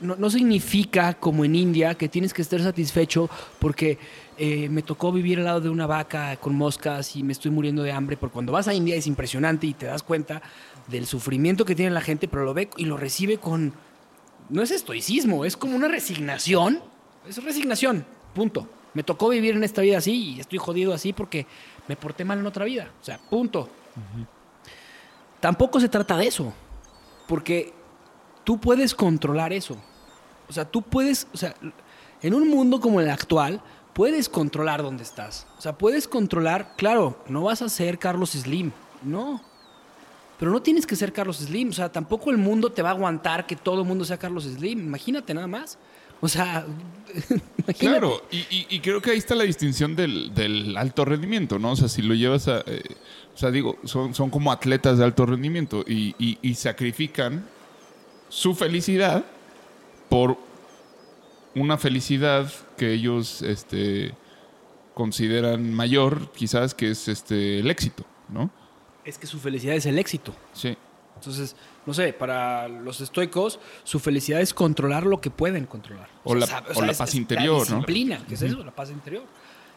no, 0.00 0.16
no 0.16 0.30
significa 0.30 1.14
como 1.14 1.44
en 1.44 1.54
India 1.54 1.94
que 1.94 2.08
tienes 2.08 2.32
que 2.32 2.42
estar 2.42 2.60
satisfecho 2.60 3.28
porque 3.60 3.98
eh, 4.38 4.68
me 4.68 4.82
tocó 4.82 5.12
vivir 5.12 5.38
al 5.38 5.44
lado 5.44 5.60
de 5.60 5.68
una 5.68 5.86
vaca 5.86 6.36
con 6.36 6.54
moscas 6.56 7.14
y 7.14 7.22
me 7.22 7.32
estoy 7.32 7.50
muriendo 7.50 7.82
de 7.82 7.92
hambre, 7.92 8.16
porque 8.16 8.32
cuando 8.32 8.52
vas 8.52 8.66
a 8.68 8.74
India 8.74 8.96
es 8.96 9.06
impresionante 9.06 9.66
y 9.66 9.74
te 9.74 9.86
das 9.86 10.02
cuenta 10.02 10.42
del 10.88 11.06
sufrimiento 11.06 11.64
que 11.64 11.74
tiene 11.76 11.92
la 11.92 12.00
gente, 12.00 12.26
pero 12.26 12.44
lo 12.44 12.54
ve 12.54 12.68
y 12.76 12.86
lo 12.86 12.96
recibe 12.96 13.38
con, 13.38 13.72
no 14.52 14.62
es 14.62 14.70
estoicismo, 14.70 15.44
es 15.44 15.56
como 15.56 15.74
una 15.74 15.88
resignación, 15.88 16.80
es 17.26 17.42
resignación, 17.42 18.04
punto. 18.34 18.68
Me 18.94 19.02
tocó 19.02 19.30
vivir 19.30 19.56
en 19.56 19.64
esta 19.64 19.80
vida 19.80 19.96
así 19.98 20.34
y 20.34 20.40
estoy 20.40 20.58
jodido 20.58 20.92
así 20.92 21.14
porque 21.14 21.46
me 21.88 21.96
porté 21.96 22.24
mal 22.24 22.38
en 22.38 22.46
otra 22.46 22.66
vida, 22.66 22.90
o 23.00 23.04
sea, 23.04 23.18
punto. 23.18 23.70
Tampoco 25.40 25.80
se 25.80 25.88
trata 25.88 26.18
de 26.18 26.26
eso, 26.26 26.52
porque 27.26 27.72
tú 28.44 28.60
puedes 28.60 28.94
controlar 28.94 29.54
eso. 29.54 29.78
O 30.48 30.52
sea, 30.52 30.66
tú 30.66 30.82
puedes, 30.82 31.26
o 31.32 31.36
sea, 31.38 31.54
en 32.20 32.34
un 32.34 32.46
mundo 32.48 32.78
como 32.78 33.00
el 33.00 33.08
actual, 33.08 33.62
puedes 33.94 34.28
controlar 34.28 34.82
dónde 34.82 35.02
estás. 35.02 35.46
O 35.56 35.62
sea, 35.62 35.78
puedes 35.78 36.06
controlar, 36.06 36.76
claro, 36.76 37.22
no 37.26 37.42
vas 37.44 37.62
a 37.62 37.70
ser 37.70 37.98
Carlos 37.98 38.32
Slim, 38.32 38.70
no. 39.02 39.40
Pero 40.42 40.50
no 40.50 40.60
tienes 40.60 40.88
que 40.88 40.96
ser 40.96 41.12
Carlos 41.12 41.36
Slim. 41.36 41.68
O 41.68 41.72
sea, 41.72 41.92
tampoco 41.92 42.32
el 42.32 42.36
mundo 42.36 42.72
te 42.72 42.82
va 42.82 42.88
a 42.88 42.92
aguantar 42.94 43.46
que 43.46 43.54
todo 43.54 43.82
el 43.82 43.86
mundo 43.86 44.04
sea 44.04 44.16
Carlos 44.16 44.42
Slim. 44.42 44.80
Imagínate 44.80 45.32
nada 45.32 45.46
más. 45.46 45.78
O 46.20 46.26
sea, 46.26 46.66
imagínate. 47.58 47.78
Claro, 47.78 48.22
y, 48.28 48.80
creo 48.80 49.00
que 49.00 49.12
ahí 49.12 49.18
está 49.18 49.36
la 49.36 49.44
distinción 49.44 49.94
del, 49.94 50.74
alto 50.76 51.04
rendimiento, 51.04 51.60
¿no? 51.60 51.70
O 51.70 51.76
sea, 51.76 51.86
si 51.86 52.02
lo 52.02 52.14
llevas 52.14 52.48
a... 52.48 52.58
eh, 52.66 52.82
o 53.32 53.38
sea, 53.38 53.52
digo, 53.52 53.78
son, 53.84 54.12
como 54.30 54.50
atletas 54.50 54.98
de 54.98 55.04
alto 55.04 55.26
rendimiento 55.26 55.84
y, 55.86 56.16
y- 56.18 56.40
y 56.42 56.54
sacrifican 56.56 57.46
su 58.28 58.56
felicidad 58.56 59.24
por 60.08 60.36
una 61.54 61.78
felicidad 61.78 62.50
que 62.76 62.92
ellos 62.92 63.42
este, 63.42 64.12
consideran 64.94 65.72
mayor, 65.72 66.32
quizás, 66.32 66.74
que 66.74 66.90
es 66.90 67.06
este, 67.06 67.60
el 67.60 67.70
éxito, 67.70 68.04
¿no? 68.28 68.50
Es 69.04 69.18
que 69.18 69.26
su 69.26 69.38
felicidad 69.40 69.74
es 69.74 69.86
el 69.86 69.98
éxito. 69.98 70.34
Sí. 70.52 70.76
Entonces, 71.16 71.54
no 71.86 71.94
sé, 71.94 72.12
para 72.12 72.68
los 72.68 73.00
estoicos, 73.00 73.60
su 73.84 73.98
felicidad 74.00 74.40
es 74.40 74.52
controlar 74.54 75.04
lo 75.06 75.20
que 75.20 75.30
pueden 75.30 75.66
controlar. 75.66 76.08
O 76.24 76.34
la- 76.34 76.64
o 76.74 76.82
la 76.82 76.92
es- 76.92 76.98
paz 76.98 77.10
es 77.10 77.14
interior, 77.16 77.58
¿no? 77.68 77.76
La 77.76 77.76
disciplina, 77.80 78.24
¿qué 78.28 78.34
es 78.34 78.42
eso? 78.42 78.64
La 78.64 78.70
paz 78.72 78.90
interior. 78.90 79.24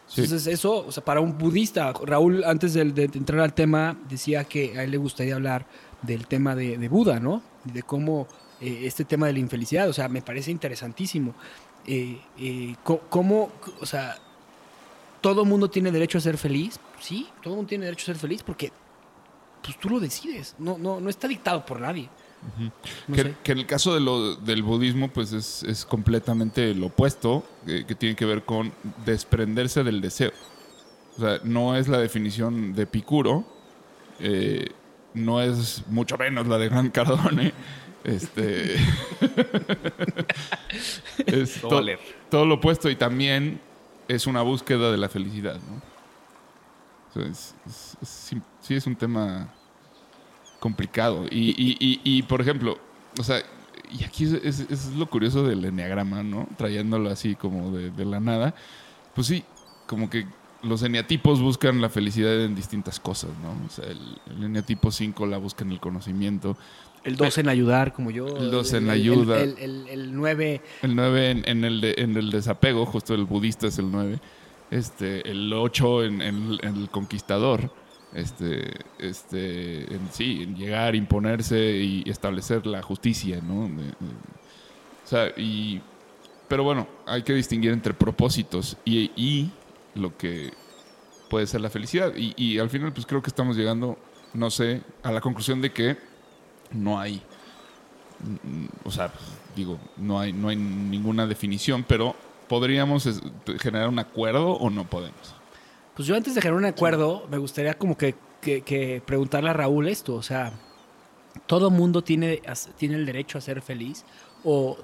Sí. 0.08 0.22
Entonces 0.22 0.48
eso, 0.48 0.86
o 0.88 0.92
sea, 0.92 1.04
para 1.04 1.20
un 1.20 1.38
budista, 1.38 1.92
Raúl 2.04 2.44
antes 2.44 2.74
de, 2.76 2.86
de 2.86 3.04
entrar 3.06 3.40
al 3.42 3.54
tema 3.54 3.98
decía 4.08 4.44
que 4.44 4.78
a 4.78 4.84
él 4.84 4.92
le 4.92 4.98
gustaría 4.98 5.36
hablar 5.36 5.66
del 6.04 6.28
tema 6.28 6.56
de, 6.56 6.78
de 6.78 6.88
Buda, 6.90 7.20
¿no? 7.20 7.42
De 7.64 7.82
cómo 7.84 8.28
eh, 8.62 8.82
este 8.84 9.04
tema 9.04 9.26
de 9.28 9.34
la 9.34 9.40
infelicidad, 9.40 9.90
o 9.90 9.94
sea, 9.94 10.08
me 10.08 10.22
parece 10.22 10.52
interesantísimo. 10.52 11.34
Eh, 11.88 12.20
eh, 12.38 12.76
¿Cómo, 13.10 13.52
o 13.82 13.86
sea, 13.86 14.16
todo 15.22 15.44
mundo 15.46 15.70
tiene 15.70 15.92
derecho 15.92 16.18
a 16.20 16.22
ser 16.22 16.38
feliz? 16.38 16.80
Sí, 17.00 17.28
todo 17.42 17.56
mundo 17.56 17.70
tiene 17.70 17.86
derecho 17.86 18.04
a 18.04 18.14
ser 18.14 18.18
feliz 18.18 18.44
porque 18.44 18.72
pues 19.66 19.80
tú 19.80 19.90
lo 19.90 20.00
decides, 20.00 20.56
no, 20.60 20.78
no, 20.78 21.00
no 21.02 21.10
está 21.10 21.28
dictado 21.28 21.66
por 21.66 21.82
nadie. 21.82 22.08
No 23.08 23.16
que, 23.44 23.52
en 23.52 23.58
el 23.58 23.66
caso 23.66 23.96
de 23.96 24.02
lo- 24.02 24.36
del 24.36 24.62
budismo, 24.62 25.10
pues 25.10 25.34
es, 25.34 25.64
es 25.64 25.84
completamente 25.86 26.76
lo 26.76 26.88
opuesto, 26.88 27.44
que, 27.66 27.86
que 27.88 27.96
tiene 27.96 28.16
que 28.16 28.26
ver 28.26 28.44
con 28.46 28.72
desprenderse 29.06 29.84
del 29.84 30.00
deseo. 30.02 30.32
O 31.18 31.22
sea, 31.22 31.40
no 31.44 31.76
es 31.76 31.88
la 31.88 31.98
definición 31.98 32.74
de 32.74 32.86
Picuro, 32.86 33.46
eh, 34.20 34.68
no 35.16 35.42
es 35.42 35.84
mucho 35.88 36.18
menos 36.18 36.46
la 36.48 36.58
de 36.60 36.70
Gran 36.70 36.90
Cardone. 36.92 37.52
Este. 38.06 38.76
es 41.26 41.60
to- 41.62 41.82
todo 42.30 42.46
lo 42.46 42.56
opuesto 42.56 42.90
y 42.90 42.96
también 42.96 43.60
es 44.08 44.28
una 44.28 44.42
búsqueda 44.44 44.92
de 44.92 44.98
la 44.98 45.10
felicidad, 45.10 45.56
¿no? 45.56 45.82
O 47.16 47.20
sea, 47.20 47.30
es- 47.32 47.56
es- 47.66 47.98
es- 48.02 48.10
sí, 48.10 48.42
sí 48.62 48.74
es 48.76 48.86
un 48.88 48.96
tema 48.96 49.48
complicado. 50.60 51.26
Y, 51.30 51.50
y- 51.52 51.78
y- 51.80 52.02
y, 52.04 52.22
por 52.24 52.42
ejemplo, 52.42 52.78
o 53.20 53.24
sea, 53.24 53.42
y 53.98 54.04
aquí 54.04 54.26
es, 54.44 54.92
lo 54.96 55.06
curioso 55.08 55.44
del 55.48 55.64
enneagrama, 55.64 56.24
¿no? 56.24 56.48
Trayéndolo 56.58 57.10
así 57.10 57.36
como 57.36 57.72
de, 57.72 57.92
de 57.92 58.06
la 58.06 58.20
nada. 58.20 58.56
Pues 59.14 59.28
sí, 59.28 59.44
como 59.88 60.10
que 60.10 60.26
los 60.64 60.82
eneatipos 60.82 61.40
buscan 61.42 61.80
la 61.82 61.90
felicidad 61.90 62.44
en 62.44 62.56
distintas 62.56 63.00
cosas, 63.00 63.30
¿no? 63.44 63.52
O 63.66 63.70
sea, 63.70 63.86
el, 63.86 64.00
el 64.36 64.44
eneatipo 64.44 64.92
5 64.92 65.26
la 65.28 65.38
busca 65.38 65.64
en 65.64 65.72
el 65.72 65.80
conocimiento. 65.80 66.58
El 67.04 67.16
2 67.18 67.38
en 67.38 67.50
ayudar, 67.50 67.94
como 67.94 68.10
yo. 68.10 68.26
El 68.36 68.50
dos 68.50 68.74
en 68.74 68.86
el- 68.86 68.90
ayuda. 68.90 69.40
El, 69.40 69.58
el, 69.60 69.88
el 69.88 70.16
9 70.16 70.62
El 70.82 70.96
9 70.96 71.30
en, 71.30 71.44
en 71.48 71.64
el, 71.64 71.80
de- 71.82 71.94
en 72.00 72.18
el 72.18 72.32
desapego, 72.32 72.88
justo 72.88 73.14
el 73.14 73.26
budista 73.26 73.68
es 73.68 73.78
el 73.78 73.92
9. 73.92 74.20
Este, 74.76 75.30
el 75.32 75.54
8 75.54 76.04
en, 76.04 76.22
el 76.22 76.90
conquistador. 76.92 77.72
Este, 78.14 78.74
este, 79.00 79.94
en, 79.94 80.10
sí, 80.12 80.44
en 80.44 80.56
llegar, 80.58 80.96
imponerse 80.96 81.58
y 81.78 82.04
establecer 82.10 82.66
la 82.68 82.82
justicia, 82.82 83.40
¿no? 83.42 83.66
O 83.66 85.08
sea, 85.08 85.30
y, 85.38 85.82
pero 86.50 86.66
bueno, 86.66 86.88
hay 87.06 87.24
que 87.24 87.34
distinguir 87.34 87.72
entre 87.72 87.94
propósitos 87.94 88.76
y, 88.84 89.50
lo 89.94 90.18
que 90.18 90.52
puede 91.30 91.48
ser 91.48 91.62
la 91.62 91.70
felicidad. 91.70 92.14
Y, 92.14 92.34
y 92.36 92.60
al 92.60 92.70
final, 92.70 92.92
pues 92.92 93.06
creo 93.06 93.22
que 93.22 93.30
estamos 93.30 93.56
llegando, 93.56 93.98
no 94.34 94.52
sé, 94.52 94.82
a 95.04 95.12
la 95.14 95.22
conclusión 95.22 95.62
de 95.62 95.72
que 95.72 95.98
no 96.74 97.00
hay 97.00 97.22
o 98.84 98.92
sea, 98.92 99.12
digo, 99.56 99.80
no 99.98 100.20
hay, 100.20 100.34
no 100.34 100.50
hay 100.50 100.56
ninguna 100.56 101.28
definición, 101.28 101.86
pero 101.88 102.16
¿podríamos 102.48 103.08
generar 103.60 103.90
un 103.90 104.00
acuerdo 104.00 104.52
o 104.54 104.70
no 104.70 104.86
podemos? 104.90 105.36
Pues 105.96 106.08
yo 106.08 106.16
antes 106.16 106.36
de 106.36 106.42
generar 106.42 106.60
un 106.60 106.66
acuerdo, 106.66 107.28
me 107.30 107.38
gustaría 107.38 107.74
como 107.78 107.98
que, 107.98 108.16
que- 108.42 108.62
que 108.62 109.02
preguntarle 109.06 109.50
a 109.50 109.54
Raúl 109.54 109.88
esto, 109.88 110.16
o 110.16 110.22
sea, 110.22 110.52
¿todo 111.48 111.70
mundo 111.70 112.04
tiene, 112.04 112.42
tiene 112.78 112.96
el 112.96 113.06
derecho 113.06 113.38
a 113.38 113.42
ser 113.42 113.62
feliz 113.62 114.04
o 114.44 114.78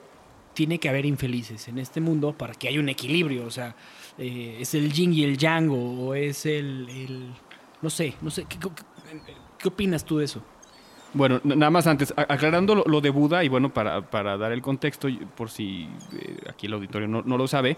tiene 0.54 0.80
que 0.80 0.90
haber 0.90 1.06
infelices 1.06 1.68
en 1.68 1.78
este 1.80 2.02
mundo 2.02 2.34
para 2.38 2.54
que 2.54 2.68
haya 2.68 2.80
un 2.80 2.90
equilibrio? 2.90 3.46
O 3.46 3.52
sea, 3.52 3.76
eh, 4.18 4.58
¿es 4.60 4.74
el 4.74 4.92
yin 4.92 5.14
y 5.14 5.24
el 5.24 5.38
yang 5.38 5.70
o, 5.70 6.08
o 6.08 6.16
es 6.16 6.46
el, 6.46 6.88
el- 6.90 7.34
no 7.82 7.90
sé, 7.90 8.16
no 8.22 8.30
sé, 8.32 8.46
¿qué, 8.46 8.58
qué- 8.60 8.70
qué 9.58 9.68
opinas 9.68 10.06
tú 10.06 10.18
de 10.20 10.26
eso? 10.26 10.42
Bueno, 11.14 11.42
nada 11.44 11.70
más 11.70 11.88
antes, 11.88 12.14
aclarando 12.16 12.74
lo, 12.86 13.02
de 13.02 13.10
Buda, 13.10 13.44
y 13.44 13.50
bueno, 13.50 13.74
para, 13.74 14.10
para 14.10 14.38
dar 14.38 14.54
el 14.54 14.62
contexto, 14.62 15.10
por 15.36 15.50
si 15.50 15.90
eh, 16.14 16.38
aquí 16.50 16.68
el 16.68 16.74
auditorio 16.74 17.08
no, 17.08 17.22
no 17.22 17.38
lo 17.38 17.48
sabe, 17.48 17.78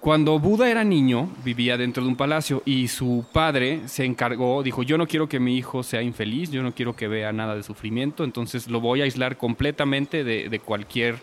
cuando 0.00 0.38
Buda 0.38 0.70
era 0.70 0.84
niño, 0.84 1.28
vivía 1.44 1.76
dentro 1.76 2.04
de 2.04 2.08
un 2.08 2.16
palacio 2.16 2.62
y 2.64 2.86
su 2.86 3.26
padre 3.32 3.82
se 3.86 4.04
encargó, 4.04 4.62
dijo, 4.62 4.84
yo 4.84 4.96
no 4.96 5.08
quiero 5.08 5.28
que 5.28 5.40
mi 5.40 5.56
hijo 5.56 5.82
sea 5.82 6.02
infeliz, 6.02 6.52
yo 6.52 6.62
no 6.62 6.72
quiero 6.72 6.94
que 6.94 7.08
vea 7.08 7.32
nada 7.32 7.56
de 7.56 7.64
sufrimiento, 7.64 8.22
entonces 8.22 8.68
lo 8.68 8.80
voy 8.80 9.00
a 9.00 9.04
aislar 9.04 9.36
completamente 9.36 10.22
de, 10.22 10.48
de 10.48 10.60
cualquier 10.60 11.16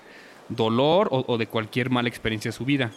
dolor 0.49 1.07
o, 1.11 1.23
o 1.25 1.37
de 1.37 1.47
cualquier 1.47 1.89
mala 1.89 2.09
experiencia 2.09 2.49
de 2.49 2.57
su 2.57 2.65
vida. 2.65 2.91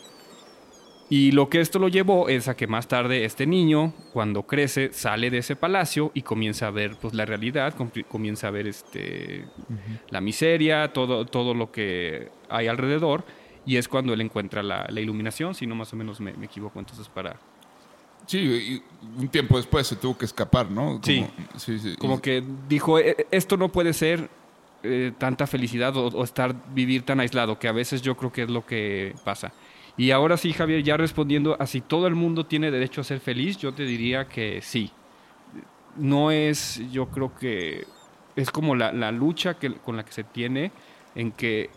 Y 1.11 1.33
lo 1.33 1.49
que 1.49 1.61
esto 1.61 1.79
lo 1.79 1.89
llevó 1.89 2.29
es 2.29 2.49
a 2.49 2.57
que 2.57 2.67
más 2.67 2.87
tarde 2.87 3.25
este 3.25 3.47
niño, 3.47 3.95
cuando 4.13 4.43
crece, 4.43 4.93
sale 4.93 5.31
de 5.31 5.39
ese 5.39 5.57
palacio 5.57 6.11
y 6.13 6.21
comienza 6.23 6.67
a 6.67 6.71
ver 6.71 6.97
pues, 7.01 7.15
la 7.15 7.25
realidad, 7.25 7.73
com- 7.75 7.91
comienza 8.09 8.49
a 8.49 8.51
ver 8.51 8.67
este, 8.67 9.47
la 10.11 10.21
miseria, 10.21 10.93
todo, 10.93 11.25
todo 11.25 11.55
lo 11.55 11.73
que 11.73 12.29
hay 12.51 12.67
alrededor. 12.67 13.25
Y 13.65 13.77
es 13.77 13.89
cuando 13.89 14.13
él 14.13 14.21
encuentra 14.21 14.63
la, 14.63 14.87
la 14.91 15.01
iluminación, 15.01 15.55
si 15.55 15.67
no 15.67 15.75
más 15.75 15.93
o 15.93 15.97
menos 15.97 16.21
me, 16.21 16.33
me 16.35 16.47
equivoco. 16.47 16.79
Entonces, 16.79 17.09
para. 17.09 17.39
Sí, 18.27 18.39
y 18.39 18.83
un 19.21 19.29
tiempo 19.29 19.57
después 19.57 19.87
se 19.87 19.97
tuvo 19.97 20.17
que 20.19 20.27
escapar, 20.27 20.71
¿no? 20.71 21.01
Como, 21.01 21.03
Sí. 21.03 21.27
sí, 21.57 21.79
sí. 21.79 21.97
Como 21.99 22.21
que 22.21 22.43
dijo: 22.69 22.99
"E- 22.99 23.27
esto 23.31 23.57
no 23.57 23.71
puede 23.71 23.93
ser 23.95 24.29
eh, 24.83 25.13
tanta 25.19 25.47
felicidad 25.47 25.97
o, 25.97 26.07
o 26.09 26.25
estar, 26.25 26.55
vivir 26.75 27.03
tan 27.03 27.21
aislado, 27.21 27.59
que 27.59 27.69
a 27.69 27.73
veces 27.73 28.01
yo 28.03 28.17
creo 28.17 28.31
que 28.33 28.43
es 28.43 28.51
lo 28.51 28.65
que 28.67 29.15
pasa. 29.25 29.53
Y 29.99 30.13
ahora 30.13 30.37
sí, 30.39 30.53
Javier, 30.55 30.83
ya 30.83 30.97
respondiendo 30.97 31.57
a 31.61 31.67
si 31.67 31.83
todo 31.83 32.07
el 32.07 32.15
mundo 32.15 32.47
tiene 32.47 32.71
derecho 32.71 33.01
a 33.01 33.05
ser 33.05 33.21
feliz, 33.21 33.59
yo 33.59 33.75
te 33.75 33.83
diría 33.85 34.29
que 34.29 34.61
sí. 34.63 34.93
No 35.97 36.31
es, 36.31 36.81
yo 36.93 37.07
creo 37.09 37.35
que 37.35 37.85
es 38.37 38.51
como 38.51 38.77
la, 38.77 38.93
la 38.93 39.11
lucha 39.11 39.55
que, 39.59 39.75
con 39.75 39.97
la 39.97 40.05
que 40.05 40.13
se 40.13 40.23
tiene 40.23 40.71
en 41.17 41.33
que 41.33 41.71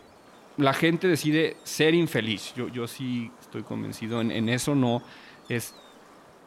la 0.56 0.72
gente 0.72 1.08
decide 1.08 1.56
ser 1.64 1.94
infeliz. 1.94 2.54
Yo, 2.54 2.68
yo 2.68 2.86
sí 2.86 3.32
estoy 3.40 3.64
convencido 3.64 4.20
en, 4.20 4.48
eso, 4.48 4.74
no 4.76 5.02
es 5.48 5.74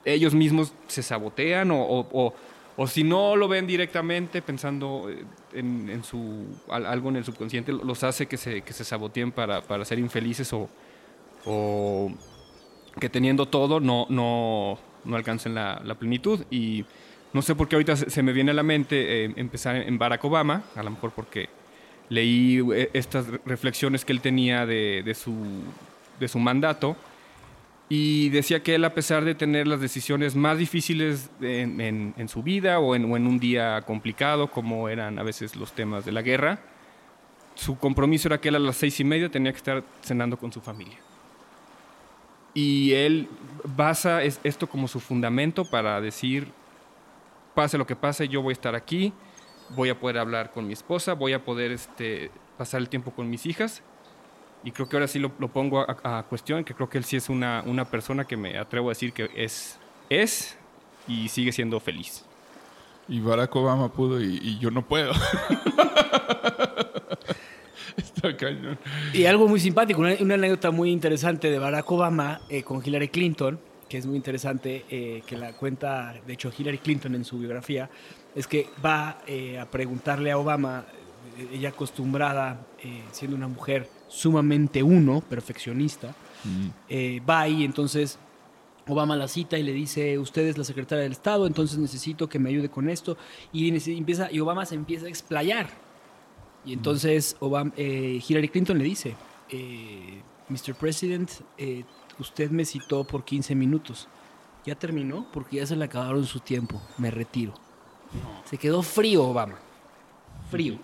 ellos 0.06 0.34
mismos 0.34 0.74
se 0.88 1.04
sabotean 1.04 1.72
o, 1.72 1.82
o- 1.84 2.34
o- 2.78 2.88
si 2.88 3.04
no 3.04 3.36
lo 3.36 3.48
ven 3.48 3.68
directamente 3.68 4.42
pensando 4.42 5.10
eh, 5.10 5.26
en, 5.54 5.90
en 5.90 6.04
su 6.04 6.46
al- 6.70 6.86
algo 6.86 7.10
en 7.10 7.18
el 7.18 7.26
subconsciente 7.26 7.72
los 7.74 8.04
hace 8.04 8.28
que 8.28 8.38
se, 8.38 8.62
que 8.62 8.74
se 8.74 8.84
saboteen 8.84 9.32
para, 9.32 9.62
para 9.62 9.84
ser 9.86 10.00
infelices 10.00 10.54
o, 10.54 10.70
o 11.46 12.12
que 13.00 13.10
teniendo 13.10 13.48
todo 13.48 13.80
no, 13.80 14.08
no, 14.10 14.78
no 15.04 15.16
alcancen 15.16 15.56
la, 15.56 15.96
plenitud 16.00 16.42
y 16.50 16.86
no 17.34 17.42
sé 17.42 17.56
por 17.56 17.68
qué 17.68 17.76
ahorita 17.76 17.96
se, 17.96 18.24
me 18.24 18.34
viene 18.34 18.52
a 18.52 18.54
la 18.54 18.64
mente 18.64 19.26
eh, 19.26 19.34
empezar 19.36 19.76
en 19.76 19.98
Barack 19.98 20.24
Obama, 20.24 20.64
a 20.76 20.84
lo 20.84 20.92
mejor 20.92 21.12
porque 21.12 21.50
leí 22.10 22.62
eh, 22.74 22.90
estas 22.94 23.28
reflexiones 23.46 24.06
que 24.06 24.14
él 24.14 24.22
tenía 24.22 24.66
de, 24.66 25.16
su, 25.16 25.36
de 26.20 26.28
su 26.28 26.40
mandato 26.40 26.96
y 27.90 28.30
decía 28.30 28.64
que 28.64 28.76
él, 28.76 28.86
a 28.86 28.94
pesar 28.94 29.26
de 29.26 29.36
tener 29.36 29.68
las 29.68 29.80
decisiones 29.80 30.36
más 30.36 30.58
difíciles 30.58 31.30
en 31.42 32.28
su 32.30 32.42
vida 32.42 32.80
o 32.80 32.96
en, 32.96 33.12
o 33.12 33.16
en 33.16 33.28
un 33.28 33.38
día 33.38 33.82
complicado, 33.82 34.50
como 34.50 34.90
eran 34.90 35.20
a 35.20 35.24
veces 35.24 35.56
los 35.56 35.74
temas 35.74 36.04
de 36.04 36.12
la 36.12 36.24
guerra, 36.24 36.60
su 37.54 37.78
compromiso 37.78 38.28
era 38.28 38.40
que 38.40 38.50
él 38.50 38.56
a 38.56 38.60
las 38.60 38.78
seis 38.78 39.00
y 39.00 39.04
media 39.04 39.30
tenía 39.30 39.52
que 39.52 39.58
estar 39.58 39.84
cenando 40.02 40.38
con 40.38 40.52
su 40.52 40.62
familia. 40.62 40.98
Y 42.56 42.94
él 42.94 43.28
basa 43.64 44.24
es- 44.24 44.40
esto 44.44 44.68
como 44.68 44.88
su 44.88 45.00
fundamento 45.00 45.66
para 45.66 46.02
decir, 46.02 46.48
pase 47.54 47.78
lo 47.78 47.86
que 47.86 47.96
pase, 47.96 48.28
yo 48.28 48.42
voy 48.42 48.52
a 48.52 48.54
estar 48.54 48.74
aquí, 48.76 49.14
voy 49.70 49.90
a 49.90 50.00
poder 50.00 50.18
hablar 50.18 50.52
con 50.52 50.66
mi 50.66 50.74
esposa, 50.74 51.14
voy 51.14 51.34
a 51.34 51.44
poder 51.46 51.72
este, 51.72 52.32
pasar 52.58 52.80
el 52.82 52.90
tiempo 52.90 53.12
con 53.12 53.30
mis 53.30 53.46
hijas. 53.46 53.84
Y 54.64 54.72
creo 54.72 54.90
que 54.90 54.96
ahora 54.96 55.08
sí 55.08 55.20
lo, 55.20 55.32
lo 55.38 55.50
pongo 55.50 55.82
a, 55.82 55.98
a 56.20 56.24
cuestión, 56.24 56.64
que 56.64 56.74
creo 56.74 56.90
que 56.90 56.98
él 56.98 57.04
sí 57.04 57.18
es 57.18 57.30
una, 57.30 57.62
una 57.68 57.86
persona 57.86 58.26
que 58.26 58.36
me 58.38 58.58
atrevo 58.58 58.90
a 58.90 58.92
decir 58.92 59.14
que 59.14 59.30
es, 59.36 59.78
es 60.10 60.58
y 61.08 61.28
sigue 61.30 61.52
siendo 61.52 61.80
feliz. 61.80 62.26
Y 63.08 63.20
Barack 63.20 63.56
Obama 63.56 63.92
pudo 63.94 64.20
y, 64.20 64.40
y 64.42 64.58
yo 64.58 64.72
no 64.72 64.82
puedo. 64.82 65.12
Está 67.98 68.36
cañón. 68.36 68.78
Y 69.14 69.26
algo 69.26 69.48
muy 69.48 69.60
simpático, 69.60 70.02
una, 70.02 70.16
una 70.20 70.36
anécdota 70.36 70.72
muy 70.72 70.92
interesante 70.92 71.50
de 71.50 71.60
Barack 71.60 71.90
Obama 71.92 72.42
eh, 72.50 72.64
con 72.64 72.82
Hillary 72.86 73.10
Clinton, 73.10 73.60
que 73.90 73.98
es 73.98 74.06
muy 74.06 74.16
interesante, 74.16 74.86
eh, 74.90 75.22
que 75.26 75.38
la 75.38 75.54
cuenta, 75.54 76.16
de 76.26 76.34
hecho, 76.34 76.52
Hillary 76.58 76.80
Clinton 76.80 77.16
en 77.16 77.24
su 77.26 77.38
biografía, 77.38 77.90
es 78.34 78.48
que 78.48 78.68
va 78.84 79.20
eh, 79.28 79.60
a 79.60 79.70
preguntarle 79.70 80.32
a 80.32 80.38
Obama, 80.38 80.86
ella 81.52 81.70
acostumbrada, 81.70 82.66
siendo 83.12 83.36
una 83.36 83.48
mujer 83.48 83.90
sumamente 84.08 84.84
uno, 84.84 85.22
perfeccionista, 85.22 86.16
eh, 86.90 87.22
va 87.28 87.48
y 87.48 87.64
entonces 87.64 88.20
Obama 88.88 89.16
la 89.16 89.28
cita 89.28 89.58
y 89.58 89.64
le 89.64 89.74
dice, 89.74 90.20
usted 90.20 90.44
es 90.44 90.58
la 90.58 90.64
secretaria 90.64 91.04
del 91.04 91.12
Estado, 91.12 91.48
entonces 91.48 91.78
necesito 91.80 92.30
que 92.30 92.38
me 92.38 92.50
ayude 92.50 92.70
con 92.70 92.88
esto. 92.88 93.18
Y, 93.52 93.68
empieza, 93.98 94.32
y 94.32 94.40
Obama 94.40 94.66
se 94.66 94.76
empieza 94.76 95.08
a 95.08 95.10
explayar. 95.10 95.68
Y 96.66 96.74
entonces 96.74 97.36
Obama, 97.40 97.72
eh, 97.78 98.22
Hillary 98.28 98.50
Clinton 98.50 98.78
le 98.78 98.84
dice, 98.84 99.16
eh, 99.50 100.22
Mr. 100.50 100.76
President, 100.76 101.30
eh, 101.58 101.84
usted 102.20 102.50
me 102.50 102.66
citó 102.66 103.04
por 103.04 103.24
15 103.24 103.56
minutos. 103.56 104.08
Ya 104.66 104.76
terminó 104.76 105.28
porque 105.32 105.58
ya 105.58 105.66
se 105.68 105.76
le 105.76 105.86
acabaron 105.86 106.26
su 106.26 106.40
tiempo. 106.40 106.82
Me 106.98 107.12
retiro. 107.12 107.54
Se 108.46 108.58
quedó 108.58 108.82
frío 108.82 109.24
Obama. 109.26 109.60
Frío. 110.50 110.80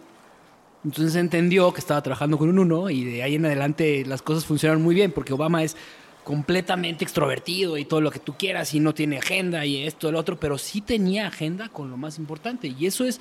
Entonces 0.83 1.15
entendió 1.15 1.71
que 1.73 1.79
estaba 1.79 2.01
trabajando 2.01 2.37
con 2.37 2.49
un 2.49 2.59
uno 2.59 2.89
y 2.89 3.03
de 3.03 3.23
ahí 3.23 3.35
en 3.35 3.45
adelante 3.45 4.03
las 4.05 4.21
cosas 4.21 4.45
funcionaron 4.45 4.81
muy 4.81 4.95
bien 4.95 5.11
porque 5.11 5.33
Obama 5.33 5.63
es 5.63 5.77
completamente 6.23 7.03
extrovertido 7.03 7.77
y 7.77 7.85
todo 7.85 8.01
lo 8.01 8.11
que 8.11 8.19
tú 8.19 8.35
quieras 8.37 8.73
y 8.73 8.79
no 8.79 8.93
tiene 8.93 9.17
agenda 9.17 9.65
y 9.65 9.83
esto, 9.83 10.09
el 10.09 10.15
otro, 10.15 10.39
pero 10.39 10.57
sí 10.57 10.81
tenía 10.81 11.27
agenda 11.27 11.69
con 11.69 11.89
lo 11.89 11.97
más 11.97 12.17
importante 12.17 12.67
y 12.67 12.85
eso 12.85 13.05
es, 13.05 13.19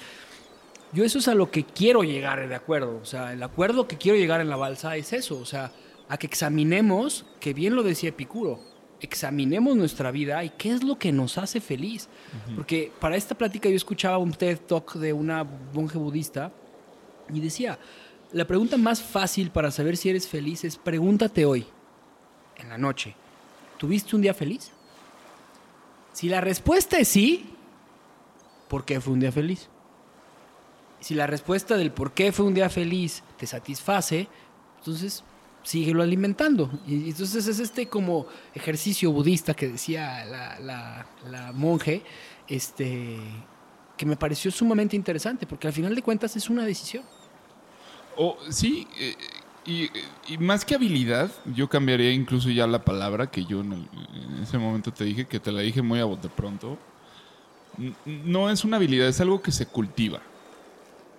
yo 0.92 1.04
eso 1.04 1.18
es 1.18 1.28
a 1.28 1.34
lo 1.34 1.50
que 1.50 1.64
quiero 1.64 2.02
llegar 2.02 2.48
de 2.48 2.54
acuerdo, 2.54 2.98
o 3.00 3.04
sea, 3.04 3.32
el 3.32 3.42
acuerdo 3.42 3.86
que 3.86 3.96
quiero 3.96 4.18
llegar 4.18 4.40
en 4.40 4.48
la 4.48 4.56
balsa 4.56 4.96
es 4.96 5.12
eso, 5.12 5.38
o 5.38 5.44
sea, 5.44 5.72
a 6.08 6.16
que 6.16 6.26
examinemos, 6.26 7.26
que 7.38 7.54
bien 7.54 7.76
lo 7.76 7.82
decía 7.82 8.08
Epicuro, 8.08 8.60
examinemos 9.00 9.76
nuestra 9.76 10.10
vida 10.10 10.42
y 10.44 10.50
qué 10.50 10.72
es 10.72 10.82
lo 10.82 10.98
que 10.98 11.12
nos 11.12 11.38
hace 11.38 11.60
feliz. 11.60 12.08
Porque 12.54 12.92
para 13.00 13.16
esta 13.16 13.34
plática 13.34 13.68
yo 13.68 13.76
escuchaba 13.76 14.18
un 14.18 14.32
TED 14.32 14.58
Talk 14.60 14.94
de 14.94 15.12
una 15.12 15.44
monje 15.72 15.98
budista 15.98 16.52
y 17.32 17.40
decía, 17.40 17.78
la 18.32 18.46
pregunta 18.46 18.76
más 18.76 19.02
fácil 19.02 19.50
para 19.50 19.70
saber 19.70 19.96
si 19.96 20.10
eres 20.10 20.28
feliz 20.28 20.64
es 20.64 20.76
pregúntate 20.76 21.44
hoy, 21.44 21.66
en 22.56 22.68
la 22.68 22.78
noche, 22.78 23.14
¿tuviste 23.78 24.14
un 24.14 24.22
día 24.22 24.34
feliz? 24.34 24.70
Si 26.12 26.28
la 26.28 26.40
respuesta 26.40 26.98
es 26.98 27.08
sí, 27.08 27.50
¿por 28.68 28.84
qué 28.84 29.00
fue 29.00 29.14
un 29.14 29.20
día 29.20 29.32
feliz? 29.32 29.68
Si 31.00 31.14
la 31.14 31.26
respuesta 31.26 31.76
del 31.76 31.92
por 31.92 32.12
qué 32.12 32.30
fue 32.32 32.44
un 32.46 32.54
día 32.54 32.68
feliz 32.68 33.22
te 33.38 33.46
satisface, 33.46 34.28
entonces 34.78 35.24
síguelo 35.62 36.02
alimentando. 36.02 36.70
Y 36.86 37.08
entonces 37.10 37.46
es 37.46 37.58
este 37.58 37.88
como 37.88 38.26
ejercicio 38.54 39.10
budista 39.12 39.54
que 39.54 39.68
decía 39.68 40.24
la, 40.26 40.58
la- 40.60 41.06
la 41.30 41.52
monje, 41.52 42.02
este, 42.48 43.18
que 43.96 44.06
me 44.06 44.16
pareció 44.16 44.50
sumamente 44.50 44.96
interesante, 44.96 45.46
porque 45.46 45.66
al 45.66 45.72
final 45.72 45.94
de 45.94 46.02
cuentas 46.02 46.36
es 46.36 46.48
una 46.50 46.64
decisión. 46.64 47.02
O 48.16 48.36
sí, 48.50 48.86
eh, 48.98 49.14
y, 49.64 49.88
y 50.32 50.38
más 50.38 50.64
que 50.64 50.74
habilidad, 50.74 51.30
yo 51.54 51.68
cambiaría 51.68 52.12
incluso 52.12 52.50
ya 52.50 52.66
la 52.66 52.82
palabra 52.84 53.30
que 53.30 53.44
yo 53.44 53.60
en, 53.60 53.72
el- 53.72 53.88
en 54.34 54.42
ese 54.42 54.58
momento 54.58 54.92
te 54.92 55.04
dije, 55.04 55.26
que 55.26 55.40
te 55.40 55.52
la 55.52 55.60
dije 55.60 55.80
muy 55.82 56.00
a 56.00 56.04
bote 56.04 56.28
pronto. 56.28 56.76
No 58.06 58.50
es 58.50 58.64
una 58.64 58.76
habilidad, 58.76 59.08
es 59.08 59.20
algo 59.20 59.40
que 59.40 59.52
se 59.52 59.64
cultiva. 59.66 60.20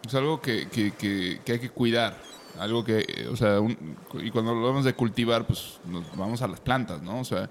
Es 0.05 0.15
algo 0.15 0.41
que, 0.41 0.67
que- 0.69 0.91
que- 0.91 1.39
hay 1.51 1.59
que 1.59 1.69
cuidar. 1.69 2.17
Algo 2.59 2.83
que, 2.83 3.27
o 3.31 3.35
sea, 3.35 3.59
un- 3.61 3.97
y 4.21 4.29
cuando 4.31 4.51
hablamos 4.51 4.83
de 4.83 4.93
cultivar, 4.93 5.45
pues 5.47 5.79
nos 5.85 6.03
vamos 6.17 6.41
a 6.41 6.47
las 6.47 6.59
plantas, 6.59 7.01
¿no? 7.01 7.19
O 7.19 7.23
sea, 7.23 7.49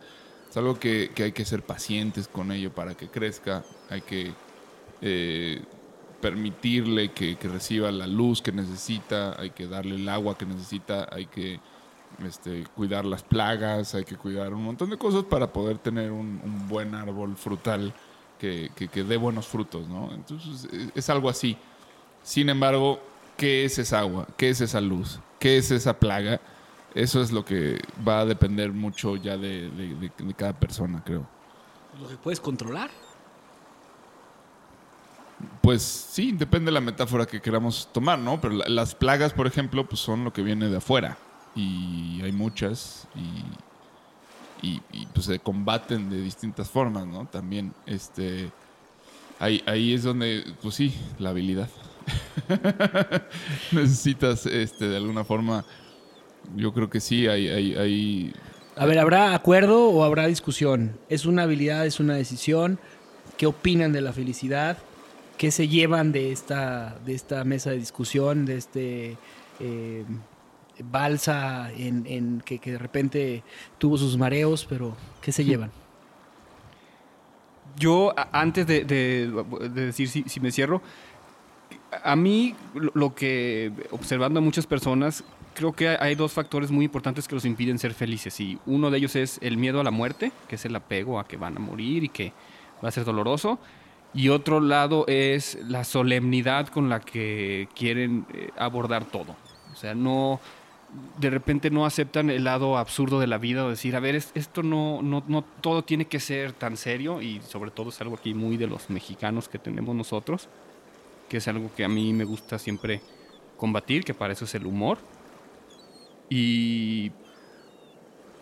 es 0.50 0.56
algo 0.56 0.78
que, 0.78 1.10
hay 1.16 1.32
que 1.32 1.44
ser 1.44 1.62
pacientes 1.62 2.28
con 2.28 2.52
ello 2.52 2.72
para 2.72 2.94
que 2.94 3.08
crezca. 3.08 3.64
Hay 3.88 4.02
que 4.02 4.32
eh, 5.00 5.62
permitirle 6.20 7.12
que, 7.12 7.36
reciba 7.42 7.90
la 7.90 8.06
luz 8.06 8.42
que 8.42 8.52
necesita, 8.52 9.40
hay 9.40 9.50
que 9.50 9.66
darle 9.66 9.94
el 9.94 10.08
agua 10.08 10.36
que 10.36 10.44
necesita, 10.44 11.08
hay 11.10 11.26
que 11.26 11.60
este, 12.26 12.64
cuidar 12.74 13.06
las 13.06 13.22
plagas, 13.22 13.94
hay 13.94 14.04
que 14.04 14.16
cuidar 14.16 14.52
un 14.52 14.64
montón 14.64 14.90
de 14.90 14.98
cosas 14.98 15.24
para 15.24 15.50
poder 15.52 15.78
tener 15.78 16.10
un, 16.10 16.40
un 16.44 16.68
buen 16.68 16.94
árbol 16.94 17.36
frutal 17.36 17.94
que, 18.38 18.70
que- 18.76 18.88
que 18.88 19.04
dé 19.04 19.16
buenos 19.16 19.46
frutos, 19.46 19.88
¿no? 19.88 20.12
Entonces 20.12 20.68
es, 20.70 20.88
es 20.94 21.08
algo 21.10 21.30
así. 21.30 21.56
Sin 22.30 22.48
embargo, 22.48 23.00
¿qué 23.36 23.64
es 23.64 23.76
esa 23.80 23.98
agua? 23.98 24.24
¿Qué 24.36 24.50
es 24.50 24.60
esa 24.60 24.80
luz? 24.80 25.18
¿Qué 25.40 25.56
es 25.58 25.72
esa 25.72 25.98
plaga? 25.98 26.40
Eso 26.94 27.20
es 27.20 27.32
lo 27.32 27.44
que 27.44 27.80
va 28.06 28.20
a 28.20 28.24
depender 28.24 28.70
mucho 28.70 29.16
ya 29.16 29.36
de, 29.36 29.68
de- 29.68 29.96
de- 29.96 30.12
de 30.16 30.34
cada 30.34 30.52
persona, 30.52 31.02
creo. 31.04 31.26
Lo 32.00 32.08
que 32.08 32.14
puedes 32.14 32.38
controlar. 32.38 32.88
Pues 35.60 35.82
sí, 35.82 36.30
depende 36.30 36.66
de 36.66 36.74
la 36.74 36.80
metáfora 36.80 37.26
que 37.26 37.40
queramos 37.40 37.88
tomar, 37.92 38.20
¿no? 38.20 38.40
Pero 38.40 38.54
la- 38.54 38.68
las 38.68 38.94
plagas, 38.94 39.32
por 39.32 39.48
ejemplo, 39.48 39.84
pues 39.88 40.00
son 40.00 40.22
lo 40.22 40.32
que 40.32 40.42
viene 40.42 40.68
de 40.68 40.76
afuera. 40.76 41.18
Y 41.56 42.20
hay 42.22 42.30
muchas 42.30 43.08
y, 44.62 44.68
y, 44.68 44.80
y, 44.92 45.06
pues 45.06 45.26
se 45.26 45.40
combaten 45.40 46.08
de 46.08 46.22
distintas 46.22 46.70
formas, 46.70 47.08
¿no? 47.08 47.26
También, 47.26 47.74
este... 47.86 48.52
Ahí, 49.40 49.64
ahí 49.66 49.94
es 49.94 50.04
donde, 50.04 50.44
pues 50.62 50.76
sí, 50.76 50.94
la 51.18 51.30
habilidad. 51.30 51.68
Necesitas, 53.72 54.46
este, 54.46 54.88
de 54.88 54.96
alguna 54.96 55.24
forma, 55.24 55.64
yo 56.56 56.72
creo 56.72 56.88
que 56.90 57.00
sí, 57.00 57.26
hay, 57.26 57.48
hay, 57.48 57.74
hay 57.74 58.32
A 58.76 58.86
ver, 58.86 58.98
¿habrá 58.98 59.34
acuerdo 59.34 59.88
o 59.88 60.04
habrá 60.04 60.26
discusión? 60.26 60.98
¿Es 61.08 61.26
una 61.26 61.42
habilidad, 61.44 61.86
es 61.86 62.00
una 62.00 62.14
decisión? 62.14 62.78
¿Qué 63.36 63.46
opinan 63.46 63.92
de 63.92 64.00
la 64.00 64.12
felicidad? 64.12 64.78
¿Qué 65.38 65.50
se 65.50 65.68
llevan 65.68 66.12
de 66.12 66.32
esta, 66.32 66.98
de 67.06 67.14
esta 67.14 67.44
mesa 67.44 67.70
de 67.70 67.78
discusión, 67.78 68.44
de 68.44 68.56
este 68.56 69.16
eh, 69.58 70.04
balsa 70.84 71.70
en, 71.72 72.04
en 72.06 72.42
que, 72.44 72.58
que 72.58 72.72
de 72.72 72.78
repente 72.78 73.42
tuvo 73.78 73.96
sus 73.96 74.16
mareos, 74.18 74.66
pero 74.68 74.96
¿qué 75.22 75.32
se 75.32 75.44
llevan? 75.44 75.70
Yo, 77.78 78.12
antes 78.32 78.66
de, 78.66 78.84
de- 78.84 79.30
de 79.70 79.86
decir 79.86 80.08
si, 80.08 80.24
si 80.26 80.40
me 80.40 80.50
cierro, 80.50 80.82
a 82.04 82.16
mí 82.16 82.54
lo, 82.94 83.14
que, 83.14 83.72
observando 83.90 84.38
a 84.38 84.42
muchas 84.42 84.66
personas, 84.66 85.24
creo 85.54 85.72
que 85.72 85.88
hay, 85.88 86.14
dos 86.14 86.32
factores 86.32 86.70
muy 86.70 86.84
importantes 86.84 87.26
que 87.26 87.34
los 87.34 87.44
impiden 87.44 87.78
ser 87.78 87.94
felices. 87.94 88.38
Y 88.40 88.58
uno 88.66 88.90
de 88.90 88.98
ellos 88.98 89.16
es 89.16 89.38
el 89.42 89.56
miedo 89.56 89.80
a 89.80 89.84
la 89.84 89.90
muerte, 89.90 90.32
que 90.48 90.54
es 90.56 90.64
el 90.64 90.76
apego 90.76 91.18
a 91.18 91.26
que 91.26 91.36
van 91.36 91.56
a 91.56 91.60
morir 91.60 92.04
y 92.04 92.08
que 92.08 92.32
va 92.82 92.88
a 92.88 92.92
ser 92.92 93.04
doloroso. 93.04 93.58
Y 94.12 94.28
otro 94.28 94.60
lado 94.60 95.04
es 95.06 95.58
la 95.68 95.84
solemnidad 95.84 96.68
con 96.68 96.88
la 96.88 97.00
que 97.00 97.68
quieren 97.76 98.26
eh, 98.34 98.50
abordar 98.56 99.04
todo. 99.04 99.36
O 99.72 99.76
sea, 99.76 99.94
no, 99.94 100.40
de 101.18 101.30
repente 101.30 101.70
no 101.70 101.86
aceptan 101.86 102.28
el 102.30 102.42
lado 102.44 102.76
absurdo 102.76 103.20
de 103.20 103.28
la 103.28 103.38
vida 103.38 103.64
o 103.64 103.70
decir, 103.70 103.94
a 103.94 104.00
ver, 104.00 104.16
es- 104.16 104.32
esto 104.34 104.62
no, 104.64 105.00
no, 105.02 105.22
no 105.28 105.42
todo 105.60 105.82
tiene 105.84 106.06
que 106.06 106.18
ser 106.18 106.52
tan 106.52 106.76
serio 106.76 107.22
y 107.22 107.40
sobre 107.42 107.70
todo 107.70 107.90
es 107.90 108.00
algo 108.00 108.16
aquí 108.16 108.34
muy 108.34 108.56
de 108.56 108.66
los 108.66 108.90
mexicanos 108.90 109.48
que 109.48 109.58
tenemos 109.60 109.94
nosotros, 109.94 110.48
que 111.30 111.38
es 111.38 111.48
algo 111.48 111.70
que 111.74 111.84
a 111.84 111.88
mí 111.88 112.12
me 112.12 112.24
gusta 112.24 112.58
siempre 112.58 113.00
combatir, 113.56 114.04
que 114.04 114.12
para 114.12 114.34
eso 114.34 114.44
es 114.44 114.54
el 114.54 114.66
humor. 114.66 114.98
Y 116.28 117.10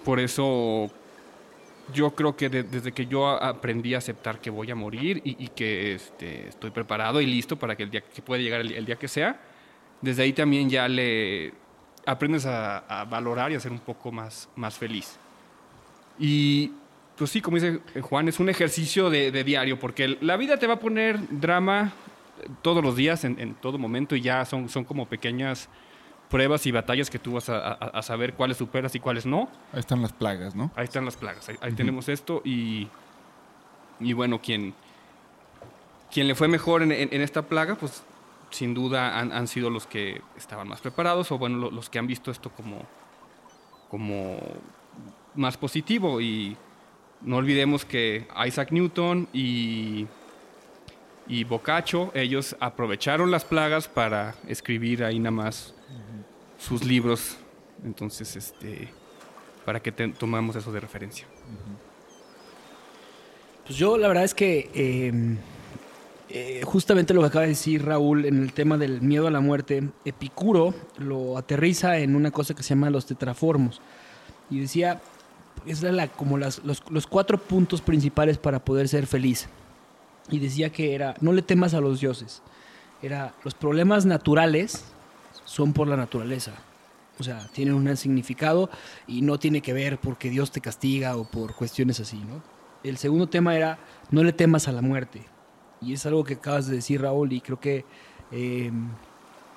por 0.05 0.19
eso 0.19 0.91
yo 1.95 2.11
creo 2.15 2.35
que 2.35 2.49
de- 2.49 2.65
desde 2.65 2.93
que 2.93 3.07
yo 3.07 3.29
aprendí 3.29 3.95
a 3.95 3.99
aceptar 3.99 4.41
que 4.41 4.51
voy 4.51 4.71
a 4.71 4.75
morir 4.75 5.21
y, 5.25 5.49
que 5.49 5.95
este, 5.95 6.49
estoy 6.49 6.71
preparado 6.71 7.21
y 7.21 7.27
listo 7.27 7.57
para 7.57 7.77
que 7.77 7.85
el 7.85 7.91
día 7.91 8.01
que 8.01 8.23
puede 8.23 8.43
llegar 8.43 8.63
el, 8.63 8.73
el 8.73 8.85
día 8.85 8.97
que 8.97 9.09
sea, 9.09 9.41
desde 10.01 10.23
ahí 10.23 10.33
también 10.33 10.69
ya 10.69 10.89
le 10.89 11.53
aprendes 12.07 12.47
a, 12.47 13.05
valorar 13.11 13.53
y 13.53 13.55
a 13.55 13.61
ser 13.61 13.73
un 13.73 13.81
poco 13.81 14.11
más, 14.11 14.49
más 14.57 14.79
feliz. 14.79 15.19
Y 16.19 16.73
pues 17.17 17.31
sí, 17.31 17.41
como 17.41 17.57
dice 17.57 17.81
Juan, 18.01 18.29
es 18.29 18.41
un 18.41 18.49
ejercicio 18.49 19.11
de, 19.11 19.45
diario, 19.45 19.79
porque 19.79 20.17
la 20.21 20.37
vida 20.37 20.59
te 20.59 20.67
va 20.67 20.75
a 20.75 20.81
poner 20.81 21.19
drama 21.31 21.93
todos 22.63 22.83
los 22.85 22.97
días, 22.97 23.25
en, 23.25 23.39
en 23.41 23.55
todo 23.55 23.79
momento, 23.79 24.15
y 24.17 24.21
ya 24.21 24.45
son, 24.45 24.69
son 24.69 24.85
como 24.85 25.07
pequeñas 25.07 25.69
pruebas 26.31 26.67
y 26.67 26.73
batallas 26.73 27.09
que 27.11 27.19
tú 27.19 27.33
vas 27.35 27.49
a, 27.49 27.57
a- 27.57 27.73
a 27.73 28.03
saber 28.03 28.35
cuáles 28.35 28.57
superas 28.59 28.95
y 28.95 29.01
cuáles 29.01 29.25
no. 29.27 29.49
Ahí 29.73 29.81
están 29.81 30.03
las 30.03 30.13
plagas, 30.13 30.55
¿no? 30.55 30.71
Ahí 30.77 30.85
están 30.85 31.05
las 31.05 31.17
plagas, 31.17 31.49
ahí, 31.49 31.57
ahí 31.61 31.73
tenemos 31.73 32.09
esto 32.09 32.43
y, 32.45 32.89
y 34.01 34.13
bueno, 34.13 34.41
quien, 34.41 34.75
quien 36.13 36.29
le 36.29 36.35
fue 36.35 36.49
mejor 36.49 36.83
en, 36.83 36.93
en- 36.93 37.09
en 37.13 37.21
esta 37.23 37.43
plaga, 37.43 37.75
pues 37.77 38.03
sin 38.51 38.73
duda 38.75 39.19
han, 39.19 39.33
han 39.33 39.47
sido 39.47 39.71
los 39.71 39.87
que 39.87 40.21
estaban 40.37 40.69
más 40.69 40.81
preparados 40.81 41.31
o 41.33 41.39
bueno, 41.39 41.57
lo- 41.59 41.71
los 41.71 41.89
que 41.91 41.99
han 41.99 42.07
visto 42.07 42.31
esto 42.31 42.51
como, 42.51 42.83
como 43.91 44.39
más 45.35 45.57
positivo 45.57 46.21
y 46.21 46.57
no 47.23 47.37
olvidemos 47.37 47.85
que 47.85 48.27
Isaac 48.47 48.71
Newton 48.73 49.29
y, 49.33 50.07
y 51.29 51.45
Boccaccio, 51.45 52.11
ellos 52.15 52.57
aprovecharon 52.59 53.31
las 53.31 53.45
plagas 53.45 53.87
para 53.89 54.35
escribir 54.49 55.05
ahí 55.05 55.19
nada 55.19 55.31
más 55.31 55.75
sus 56.59 56.85
libros, 56.85 57.37
entonces 57.85 58.35
este 58.37 58.89
para 59.65 59.81
que 59.81 59.93
tomamos 59.93 60.57
eso 60.57 60.73
de 60.73 60.81
referencia. 60.81 61.27
Pues 63.67 63.79
yo 63.79 63.99
la 63.99 64.09
verdad 64.09 64.25
es 64.25 64.35
que 64.35 64.71
eh, 64.75 65.13
eh, 66.31 66.63
justamente 66.65 67.13
lo 67.13 67.21
que 67.21 67.27
acaba 67.27 67.43
de 67.43 67.51
decir 67.51 67.85
Raúl 67.85 68.25
en 68.25 68.43
el 68.43 68.53
tema 68.55 68.79
del 68.79 69.03
miedo 69.03 69.27
a 69.27 69.31
la 69.31 69.41
muerte, 69.41 69.89
Epicuro 70.07 70.75
lo 70.97 71.37
aterriza 71.37 71.99
en 71.99 72.17
una 72.17 72.31
cosa 72.31 72.55
que 72.55 72.63
se 72.63 72.71
llama 72.71 72.89
los 72.89 73.05
tetraformos. 73.05 73.81
Y 74.51 74.61
decía, 74.61 75.03
es 75.67 75.83
la, 75.83 76.09
como 76.09 76.39
las- 76.39 76.65
los, 76.65 76.83
los 76.91 77.07
cuatro 77.07 77.37
puntos 77.37 77.83
principales 77.83 78.39
para 78.39 78.65
poder 78.65 78.89
ser 78.89 79.07
feliz. 79.07 79.49
Y 80.31 80.39
decía 80.39 80.71
que 80.71 80.95
era, 80.95 81.15
no 81.21 81.33
le 81.33 81.43
temas 81.43 81.75
a 81.75 81.81
los 81.81 82.01
dioses. 82.01 82.43
Era, 83.03 83.35
los 83.45 83.55
problemas 83.55 84.07
naturales 84.07 84.85
son 85.45 85.73
por 85.73 85.89
la 85.89 85.97
naturaleza. 85.97 86.53
O 87.19 87.25
sea, 87.25 87.49
tienen 87.53 87.75
un 87.75 87.97
significado 87.97 88.71
y 89.07 89.23
no 89.23 89.39
tiene 89.39 89.61
que 89.61 89.73
ver 89.73 89.99
porque 89.99 90.31
Dios 90.31 90.53
te 90.53 90.61
castiga 90.61 91.17
o 91.17 91.25
por 91.25 91.55
cuestiones 91.55 91.99
así, 92.01 92.19
¿no? 92.19 92.43
El 92.85 92.97
segundo 92.97 93.29
tema 93.29 93.57
era, 93.57 93.79
no 94.11 94.23
le 94.23 94.33
temas 94.33 94.69
a 94.69 94.73
la 94.73 94.83
muerte. 94.83 95.23
Y 95.81 95.93
es 95.93 96.07
algo 96.07 96.23
que 96.25 96.35
acabas 96.35 96.67
de 96.69 96.77
decir, 96.77 97.03
Raúl, 97.03 97.33
y 97.33 97.41
creo 97.41 97.59
que 97.59 97.85
eh, 98.31 98.71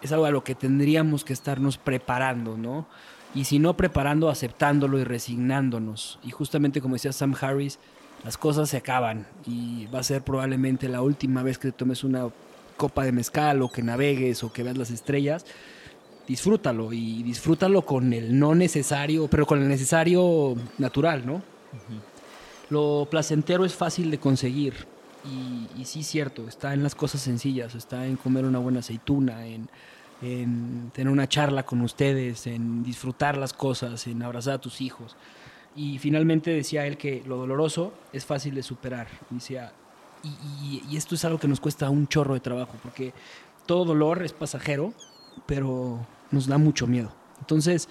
es 0.01 0.11
algo 0.11 0.25
a 0.25 0.31
lo 0.31 0.43
que 0.43 0.55
tendríamos 0.55 1.23
que 1.23 1.33
estarnos 1.33 1.77
preparando, 1.77 2.57
¿no? 2.57 2.87
Y 3.35 3.45
si 3.45 3.59
no 3.59 3.77
preparando, 3.77 4.29
aceptándolo 4.29 4.99
y 4.99 5.03
resignándonos. 5.03 6.19
Y 6.23 6.31
justamente 6.31 6.81
como 6.81 6.95
decía 6.95 7.13
Sam 7.13 7.35
Harris, 7.39 7.79
las 8.23 8.37
cosas 8.37 8.69
se 8.69 8.77
acaban 8.77 9.25
y 9.45 9.87
va 9.87 9.99
a 9.99 10.03
ser 10.03 10.21
probablemente 10.21 10.87
la 10.87 11.01
última 11.01 11.43
vez 11.43 11.57
que 11.57 11.71
te 11.71 11.77
tomes 11.77 12.03
una 12.03 12.27
copa 12.77 13.03
de 13.03 13.11
mezcal 13.11 13.61
o 13.61 13.71
que 13.71 13.81
navegues 13.81 14.43
o 14.43 14.53
que 14.53 14.63
veas 14.63 14.77
las 14.77 14.91
estrellas. 14.91 15.45
Disfrútalo 16.27 16.93
y 16.93 17.23
disfrútalo 17.23 17.83
con 17.83 18.13
el 18.13 18.37
no 18.37 18.55
necesario, 18.55 19.27
pero 19.27 19.45
con 19.45 19.61
el 19.61 19.67
necesario 19.67 20.55
natural, 20.77 21.25
¿no? 21.25 21.41
Lo 22.69 23.07
placentero 23.09 23.65
es 23.65 23.73
fácil 23.73 24.11
de 24.11 24.19
conseguir 24.19 24.73
y, 25.25 25.81
y 25.81 25.85
sí, 25.85 26.03
cierto, 26.03 26.47
está 26.47 26.73
en 26.73 26.83
las 26.83 26.95
cosas 26.95 27.21
sencillas, 27.21 27.75
está 27.75 28.05
en 28.05 28.15
comer 28.15 28.45
una 28.45 28.59
buena 28.59 28.79
aceituna, 28.79 29.45
en, 29.45 29.69
en 30.21 30.91
tener 30.93 31.11
una 31.11 31.27
charla 31.27 31.63
con 31.63 31.81
ustedes, 31.81 32.47
en 32.47 32.83
disfrutar 32.83 33.37
las 33.37 33.53
cosas, 33.53 34.07
en 34.07 34.21
abrazar 34.23 34.55
a 34.55 34.61
tus 34.61 34.81
hijos. 34.81 35.15
Y 35.75 35.99
finalmente 35.99 36.51
decía 36.51 36.85
él 36.85 36.97
que 36.97 37.23
lo 37.25 37.37
doloroso 37.37 37.93
es 38.11 38.25
fácil 38.25 38.55
de 38.55 38.63
superar. 38.63 39.07
Y 39.29 39.35
decía, 39.35 39.71
y, 40.23 40.95
esto 40.95 41.15
es 41.15 41.25
algo 41.25 41.39
que 41.39 41.47
nos 41.47 41.59
cuesta 41.59 41.89
un 41.89 42.07
chorro 42.07 42.33
de 42.33 42.39
trabajo, 42.39 42.73
porque 42.83 43.13
todo 43.65 43.85
dolor 43.85 44.23
es 44.23 44.33
pasajero, 44.33 44.93
pero 45.45 46.05
nos 46.29 46.47
da 46.47 46.57
mucho 46.57 46.87
miedo. 46.87 47.13
Entonces, 47.39 47.89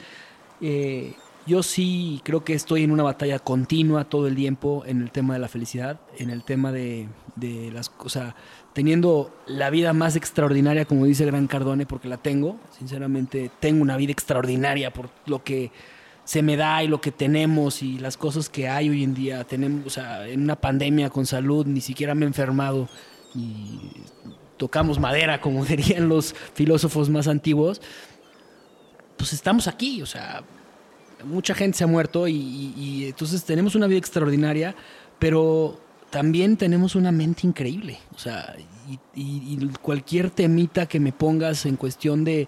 eh, 0.61 1.15
yo 1.47 1.63
sí 1.63 2.21
creo 2.23 2.45
que 2.45 2.55
estoy 2.55 2.85
en 2.85 2.91
una 2.91 3.03
batalla 3.03 3.39
continua 3.39 4.05
todo 4.05 4.27
el 4.27 4.37
tiempo 4.37 4.85
en 4.87 5.01
el 5.01 5.11
tema 5.11 5.35
de 5.35 5.41
la 5.41 5.49
felicidad, 5.49 6.01
en 6.19 6.31
el 6.31 6.45
tema 6.45 6.71
de, 6.71 7.09
de 7.37 7.73
las 7.73 7.89
cosas, 7.89 8.35
teniendo 8.75 9.35
la 9.47 9.71
vida 9.71 9.93
más 9.93 10.17
extraordinaria, 10.17 10.85
como 10.85 11.07
dice 11.07 11.25
Gran 11.25 11.47
Cardone, 11.47 11.87
porque 11.87 12.09
la 12.09 12.19
tengo, 12.19 12.59
sinceramente 12.79 13.51
tengo 13.59 13.83
una 13.83 13.97
vida 13.97 14.13
extraordinaria 14.13 14.93
por 14.93 15.09
lo 15.27 15.43
que 15.43 15.73
se 16.31 16.43
me 16.43 16.57
da 16.57 16.85
y 16.85 16.87
lo 16.87 17.01
que 17.01 17.11
tenemos 17.11 17.83
y 17.83 17.99
las 17.99 18.17
cosas 18.17 18.49
que 18.49 18.69
hay 18.69 18.89
hoy 18.89 19.03
en 19.03 19.15
día. 19.15 19.43
Tenemos, 19.43 19.85
o 19.85 19.91
sea, 19.91 20.29
en 20.29 20.43
una 20.43 20.55
pandemia 20.55 21.11
con 21.11 21.27
salud, 21.27 21.67
ni 21.67 21.81
siquiera 21.81 22.15
me 22.15 22.25
he 22.25 22.29
enfermado 22.29 22.89
y 23.35 23.91
tocamos 24.57 25.01
madera, 25.01 25.41
como 25.45 25.65
dirían 25.65 26.09
los 26.09 26.37
filósofos 26.55 27.11
más 27.11 27.27
antiguos. 27.27 27.83
Pues 29.17 29.33
estamos 29.33 29.67
aquí, 29.67 30.03
o 30.03 30.07
sea, 30.07 30.45
mucha 31.25 31.53
gente 31.53 31.79
se 31.79 31.83
ha 31.83 31.89
muerto 31.89 32.29
y, 32.29 32.37
y- 32.77 33.07
entonces 33.07 33.43
tenemos 33.43 33.75
una 33.75 33.89
vida 33.89 33.99
extraordinaria, 33.99 34.77
pero 35.19 35.81
también 36.11 36.57
tenemos 36.57 36.95
una 36.95 37.11
mente 37.11 37.45
increíble. 37.45 37.99
O 38.15 38.21
sea, 38.21 38.55
y 39.17 39.67
cualquier 39.83 40.31
temita 40.31 40.87
que 40.87 41.01
me 41.01 41.11
pongas 41.11 41.67
en 41.67 41.75
cuestión 41.75 42.23
de, 42.23 42.47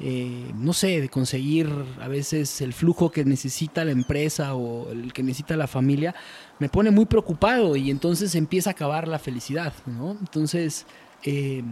eh, 0.00 0.50
no 0.54 0.72
sé, 0.74 1.00
de 1.00 1.08
conseguir 1.08 1.68
a 2.00 2.08
veces 2.08 2.60
el 2.60 2.72
flujo 2.74 3.10
que 3.10 3.24
necesita 3.24 3.84
la 3.84 3.92
empresa 3.92 4.54
o 4.54 4.90
el 4.90 5.12
que 5.12 5.22
necesita 5.22 5.56
la 5.56 5.66
familia, 5.66 6.14
me 6.58 6.68
pone 6.68 6.90
muy 6.90 7.06
preocupado 7.06 7.76
y 7.76 7.90
entonces 7.90 8.34
empieza 8.34 8.70
a 8.70 8.72
acabar 8.72 9.08
la 9.08 9.18
felicidad, 9.18 9.72
¿no? 9.86 10.12
Entonces, 10.20 10.86
eh, 11.24 11.62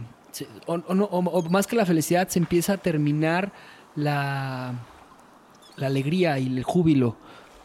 o, 0.67 0.75
o 0.75 0.95
no- 0.95 1.05
o- 1.05 1.19
o 1.39 1.51
más 1.51 1.67
que 1.67 1.77
la 1.77 1.85
felicidad, 1.87 2.29
se 2.29 2.39
empieza 2.39 2.73
a 2.73 2.77
terminar 2.79 3.53
la, 3.95 4.75
la 5.77 5.87
alegría 5.87 6.39
y 6.39 6.47
el 6.47 6.63
júbilo 6.65 7.17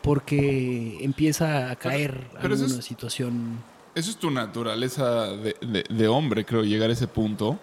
porque 0.01 0.97
empieza 1.03 1.71
a 1.71 1.75
caer 1.75 2.27
pero 2.41 2.53
eso 2.55 2.63
alguna 2.65 2.79
es- 2.79 2.85
situación. 2.85 3.59
Eso 3.95 4.11
es 4.11 4.17
tu 4.17 4.29
naturaleza 4.31 5.27
de, 5.35 5.55
de- 5.61 5.83
de 5.89 6.07
hombre, 6.07 6.45
creo, 6.45 6.63
llegar 6.63 6.89
a 6.89 6.93
ese 6.93 7.07
punto. 7.07 7.59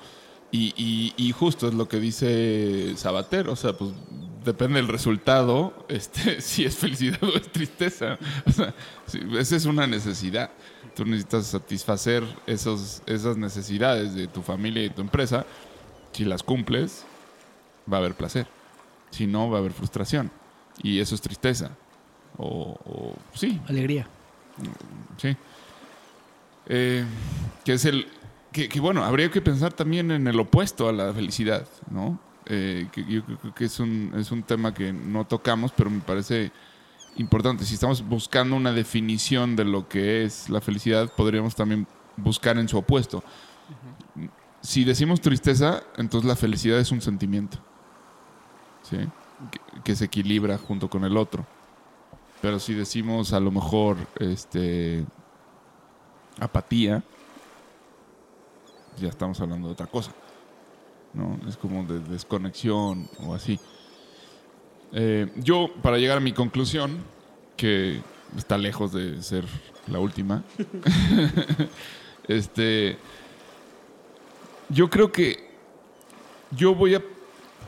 Y, 0.56 0.72
y- 0.76 1.14
y 1.16 1.32
justo 1.32 1.68
es 1.68 1.74
lo 1.74 1.86
que 1.88 2.00
dice 2.00 2.94
Sabater. 2.96 3.48
O 3.48 3.56
sea, 3.56 3.72
pues 3.76 3.90
depende 4.44 4.76
del 4.80 4.88
resultado, 4.88 5.74
este, 5.88 6.40
si 6.40 6.64
es 6.64 6.76
felicidad 6.76 7.22
o 7.22 7.36
es 7.36 7.50
tristeza. 7.52 8.18
O 8.46 8.52
sea, 8.52 8.74
esa 9.38 9.56
es 9.56 9.64
una 9.66 9.86
necesidad. 9.86 10.50
Tú 10.94 11.04
necesitas 11.04 11.46
satisfacer 11.48 12.24
esos, 12.46 13.02
esas 13.06 13.36
necesidades 13.36 14.14
de 14.14 14.28
tu 14.28 14.40
familia 14.42 14.82
y 14.84 14.90
tu 14.90 15.02
empresa. 15.02 15.44
Si 16.12 16.24
las 16.24 16.42
cumples, 16.42 17.04
va 17.92 17.98
a 17.98 18.00
haber 18.00 18.14
placer. 18.14 18.46
Si 19.10 19.26
no, 19.26 19.50
va 19.50 19.58
a 19.58 19.60
haber 19.60 19.72
frustración. 19.72 20.30
Y 20.82 21.00
eso 21.00 21.14
es 21.14 21.20
tristeza. 21.20 21.72
O, 22.38 22.78
o 22.86 23.14
sí, 23.34 23.60
Alegría. 23.68 24.06
Sí. 25.18 25.36
Eh, 26.68 27.04
que 27.64 27.74
es 27.74 27.84
el. 27.84 28.06
Que, 28.56 28.70
que, 28.70 28.80
bueno, 28.80 29.04
habría 29.04 29.30
que 29.30 29.42
pensar 29.42 29.74
también 29.74 30.10
en 30.10 30.26
el 30.26 30.40
opuesto 30.40 30.88
a 30.88 30.92
la 30.92 31.12
felicidad, 31.12 31.68
¿no? 31.90 32.18
Eh, 32.46 32.88
que 32.90 33.04
yo 33.04 33.22
creo 33.22 33.54
que 33.54 33.66
es 33.66 33.78
un, 33.80 34.14
es 34.16 34.32
un 34.32 34.42
tema 34.42 34.72
que 34.72 34.94
no 34.94 35.26
tocamos, 35.26 35.72
pero 35.76 35.90
me 35.90 36.00
parece 36.00 36.50
importante. 37.16 37.66
Si 37.66 37.74
estamos 37.74 38.00
buscando 38.00 38.56
una 38.56 38.72
definición 38.72 39.56
de 39.56 39.66
lo 39.66 39.86
que 39.86 40.24
es 40.24 40.48
la 40.48 40.62
felicidad, 40.62 41.12
podríamos 41.14 41.54
también 41.54 41.86
buscar 42.16 42.56
en 42.56 42.66
su 42.66 42.78
opuesto. 42.78 43.22
Si 44.62 44.84
decimos 44.84 45.20
tristeza, 45.20 45.82
entonces 45.98 46.26
la 46.26 46.34
felicidad 46.34 46.78
es 46.78 46.90
un 46.90 47.02
sentimiento, 47.02 47.58
¿sí? 48.84 48.96
Que, 49.50 49.82
que 49.82 49.94
se 49.94 50.06
equilibra 50.06 50.56
junto 50.56 50.88
con 50.88 51.04
el 51.04 51.18
otro. 51.18 51.44
Pero 52.40 52.58
si 52.58 52.72
decimos 52.72 53.34
a 53.34 53.40
lo 53.40 53.50
mejor 53.50 53.98
este 54.18 55.04
apatía, 56.40 57.02
ya 58.98 59.08
estamos 59.08 59.40
hablando 59.40 59.68
de 59.68 59.72
otra 59.74 59.86
cosa. 59.86 60.12
¿no? 61.14 61.38
Es 61.48 61.56
como 61.56 61.82
de 61.84 62.00
desconexión 62.00 63.08
o 63.26 63.34
así. 63.34 63.58
Eh, 64.92 65.30
yo, 65.36 65.68
para 65.82 65.98
llegar 65.98 66.18
a 66.18 66.20
mi 66.20 66.32
conclusión, 66.32 66.98
que 67.56 68.00
está 68.36 68.58
lejos 68.58 68.92
de 68.92 69.22
ser 69.22 69.44
la 69.88 69.98
última, 69.98 70.42
este, 72.28 72.96
yo 74.68 74.90
creo 74.90 75.12
que 75.12 75.46
yo 76.50 76.74
voy 76.74 76.94
a 76.94 77.02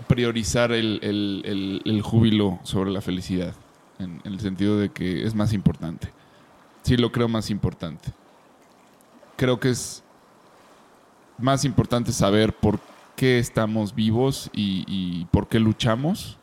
priorizar 0.06 0.72
el, 0.72 1.00
el- 1.02 1.42
el- 1.44 1.82
el 1.84 2.02
júbilo 2.02 2.58
sobre 2.62 2.90
la 2.90 3.00
felicidad, 3.00 3.54
en, 3.98 4.20
en 4.24 4.32
el 4.32 4.40
sentido 4.40 4.78
de 4.78 4.90
que 4.90 5.24
es 5.26 5.34
más 5.34 5.52
importante. 5.52 6.12
Sí 6.82 6.96
lo 6.96 7.10
creo 7.12 7.28
más 7.28 7.50
importante. 7.50 8.12
Creo 9.36 9.58
que 9.60 9.70
es 9.70 10.02
más 11.38 11.64
importante 11.64 12.12
saber 12.12 12.52
por 12.52 12.78
qué 13.16 13.38
estamos 13.38 13.94
vivos 13.94 14.50
y, 14.52 15.24
por 15.26 15.48
qué 15.48 15.58
luchamos, 15.58 16.38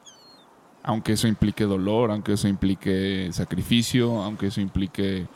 aunque 0.83 1.13
eso 1.13 1.27
implique 1.27 1.63
dolor, 1.63 2.11
aunque 2.11 2.33
eso 2.33 2.47
implique 2.47 3.29
sacrificio, 3.31 4.21
aunque 4.21 4.47
eso 4.47 4.61
implique 4.61 5.27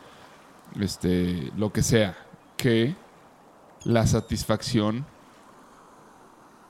este, 0.80 1.52
lo 1.57 1.72
que 1.72 1.81
sea, 1.81 2.15
que 2.57 2.95
la 3.84 4.06
satisfacción 4.06 5.06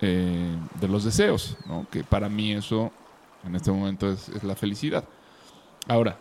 eh, 0.02 0.56
de 0.80 0.88
los 0.88 1.03
deseos, 1.03 1.57
¿no? 1.66 1.88
que 1.91 2.03
para 2.03 2.30
mí 2.30 2.53
eso 2.53 2.91
en 3.44 3.56
este 3.56 3.72
momento 3.72 4.11
es, 4.11 4.30
es 4.30 4.44
la 4.44 4.56
felicidad. 4.56 5.03
Ahora, 5.88 6.18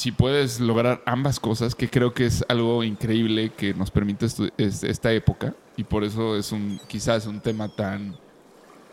si 0.00 0.12
puedes 0.12 0.60
lograr 0.60 1.02
ambas 1.04 1.38
cosas, 1.38 1.74
que 1.74 1.90
creo 1.90 2.14
que 2.14 2.24
es 2.24 2.42
algo 2.48 2.82
increíble 2.82 3.50
que 3.50 3.74
nos 3.74 3.90
permite 3.90 4.28
esta 4.56 5.12
época, 5.12 5.54
y 5.76 5.84
por 5.84 6.04
eso 6.04 6.38
es 6.38 6.52
un, 6.52 6.80
quizás 6.88 7.26
un 7.26 7.38
tema 7.40 7.68
tan 7.68 8.16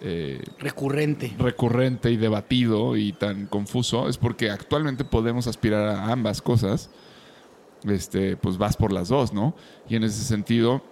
eh, 0.02 0.44
Recurrente. 0.60 1.34
recurrente 1.40 2.12
y 2.12 2.18
debatido 2.18 2.98
y 2.98 3.14
tan 3.14 3.46
confuso, 3.46 4.10
es 4.10 4.18
porque 4.18 4.52
actualmente 4.52 5.06
podemos 5.06 5.48
aspirar 5.48 5.88
a 5.88 6.12
ambas 6.12 6.42
cosas, 6.42 6.90
este, 7.86 8.36
pues 8.36 8.58
vas 8.58 8.76
por 8.76 8.92
las 8.92 9.08
dos, 9.08 9.32
¿no? 9.32 9.56
Y 9.88 9.96
en 9.96 10.04
ese 10.04 10.26
sentido, 10.26 10.84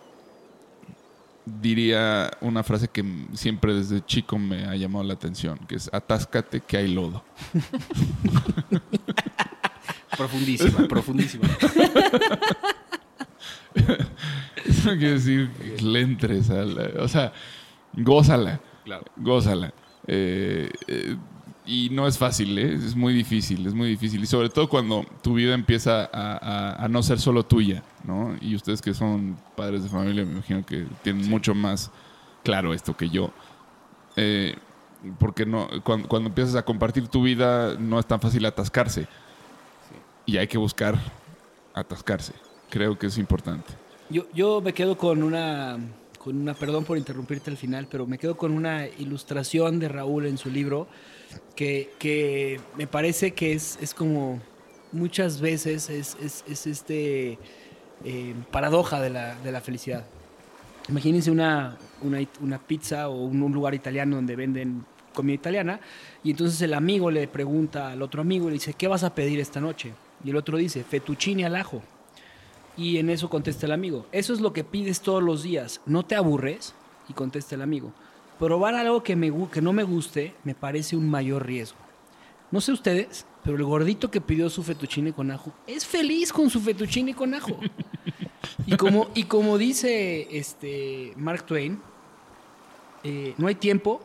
diría 1.46 2.32
una 2.40 2.64
frase 2.64 2.88
que 2.88 3.04
siempre 3.34 3.74
desde 3.74 4.00
chico 4.06 4.40
me 4.40 4.64
ha 4.64 4.78
llamado 4.78 5.04
la 5.04 5.16
atención, 5.16 5.60
que 5.68 5.76
es 5.76 5.90
atáscate 5.92 6.62
que 6.62 6.78
hay 6.78 6.88
lodo. 6.88 7.22
Profundísima, 10.18 10.88
profundísima. 10.88 11.48
Eso 14.66 14.90
quiere 14.92 15.12
decir 15.14 15.50
que 15.52 15.82
le 15.84 16.02
entres 16.02 16.50
a 16.50 16.64
la- 16.64 17.04
o 17.04 17.08
sea, 17.08 17.34
gózala, 17.94 18.60
Claro. 18.84 19.04
gózala. 19.18 19.74
Eh, 20.08 20.70
eh, 20.88 21.16
y 21.66 21.90
no 21.90 22.08
es 22.08 22.18
fácil, 22.18 22.58
¿eh? 22.60 22.74
es 22.76 22.96
muy 22.96 23.14
difícil, 23.14 23.66
es 23.66 23.74
muy 23.74 23.88
difícil. 23.90 24.22
Y 24.24 24.28
sobre 24.28 24.50
todo 24.50 24.70
cuando 24.70 25.04
tu 25.24 25.34
vida 25.34 25.54
empieza 25.56 26.06
a, 26.14 26.38
a- 26.38 26.86
a 26.86 26.88
no 26.88 27.02
ser 27.04 27.20
solo 27.20 27.44
tuya, 27.44 27.84
¿no? 28.04 28.36
Y 28.40 28.56
ustedes 28.56 28.82
que 28.82 28.94
son 28.94 29.38
padres 29.56 29.84
de 29.84 29.90
familia, 29.90 30.24
me 30.26 30.34
imagino 30.34 30.64
que 30.66 30.86
tienen 31.04 31.28
mucho 31.30 31.56
más 31.56 31.92
claro 32.44 32.74
esto 32.74 32.96
que 32.96 33.10
yo. 33.10 33.32
Eh, 34.16 34.56
porque 35.20 35.46
no, 35.46 35.68
cuando, 35.84 36.08
cuando 36.08 36.30
empiezas 36.30 36.56
a 36.56 36.64
compartir 36.64 37.08
tu 37.08 37.24
vida 37.24 37.76
no 37.80 38.00
es 38.00 38.06
tan 38.06 38.20
fácil 38.22 38.46
atascarse. 38.46 39.08
Y 40.26 40.38
hay 40.38 40.48
que 40.48 40.58
buscar 40.58 40.96
atascarse. 41.74 42.34
Creo 42.70 42.98
que 42.98 43.08
es 43.08 43.18
importante. 43.18 43.74
Yo, 44.10 44.26
yo 44.34 44.62
me 44.62 44.74
quedo 44.74 44.98
con 44.98 45.24
una, 45.24 45.78
con 46.20 46.38
una, 46.38 46.54
perdón 46.54 46.84
por 46.84 46.98
interrumpirte 46.98 47.52
al 47.52 47.58
final, 47.58 47.88
pero 47.90 48.06
me 48.08 48.18
quedo 48.18 48.36
con 48.38 48.52
una 48.52 48.88
ilustración 48.88 49.80
de 49.80 49.88
Raúl 49.90 50.26
en 50.26 50.38
su 50.38 50.50
libro 50.50 50.88
que, 51.56 51.92
que 52.00 52.60
me 52.78 52.88
parece 52.88 53.32
que 53.32 53.54
es, 53.54 53.78
es 53.82 53.94
como 53.94 54.40
muchas 54.92 55.42
veces 55.42 55.90
es, 55.90 56.18
es, 56.22 56.44
es 56.48 56.68
este 56.68 57.38
eh, 58.04 58.36
paradoja 58.52 59.02
de 59.02 59.10
la, 59.10 59.36
de 59.36 59.52
la 59.52 59.62
felicidad. 59.62 60.06
Imagínense 60.90 61.32
una, 61.32 61.78
una, 62.02 62.20
una 62.42 62.60
pizza 62.60 63.10
o 63.10 63.26
un, 63.26 63.42
un 63.42 63.52
lugar 63.52 63.74
italiano 63.74 64.16
donde 64.16 64.36
venden 64.36 64.86
comida 65.14 65.36
italiana 65.36 65.80
y 66.24 66.32
entonces 66.32 66.62
el 66.62 66.74
amigo 66.74 67.10
le 67.10 67.28
pregunta 67.28 67.92
al 67.92 68.02
otro 68.02 68.22
amigo 68.22 68.46
y 68.46 68.50
le 68.50 68.54
dice, 68.54 68.74
¿qué 68.74 68.88
vas 68.88 69.04
a 69.04 69.16
pedir 69.16 69.40
esta 69.40 69.60
noche? 69.60 69.94
Y 70.24 70.30
el 70.32 70.36
otro 70.36 70.58
dice, 70.58 70.84
fettuccine 70.84 71.46
al 71.46 71.56
ajo. 71.56 71.82
Y 72.78 72.98
en 72.98 73.10
eso 73.10 73.30
contesta 73.30 73.66
el 73.66 73.72
amigo, 73.72 74.06
eso 74.12 74.34
es 74.34 74.42
lo 74.42 74.52
que 74.52 74.64
pides 74.64 75.00
todos 75.02 75.24
los 75.24 75.44
días, 75.44 75.80
¿no 75.86 76.04
te 76.04 76.16
aburres? 76.16 76.74
Y 77.08 77.14
contesta 77.14 77.56
el 77.56 77.62
amigo, 77.62 77.94
probar 78.38 78.76
algo 78.76 79.02
que, 79.02 79.16
me, 79.16 79.32
que 79.50 79.62
no 79.62 79.72
me 79.72 79.84
guste 79.84 80.34
me 80.44 80.56
parece 80.56 80.98
un 80.98 81.10
mayor 81.10 81.46
riesgo. 81.46 81.78
No 82.52 82.60
sé 82.60 82.74
ustedes, 82.74 83.26
pero 83.44 83.58
el 83.58 83.64
gordito 83.64 84.12
que 84.12 84.22
pidió 84.22 84.50
su 84.50 84.64
fettuccine 84.64 85.14
con 85.14 85.32
ajo 85.32 85.54
es 85.68 85.86
feliz 85.86 86.34
con 86.34 86.50
su 86.50 86.60
fettuccine 86.60 87.16
con 87.16 87.34
ajo. 87.34 87.60
Y 88.68 88.78
como, 88.78 89.08
y 89.14 89.24
como 89.24 89.58
dice 89.58 90.28
este 90.38 91.14
Mark 91.16 91.46
Twain, 91.46 91.80
eh, 93.04 93.34
no 93.38 93.48
hay 93.48 93.56
tiempo, 93.56 94.02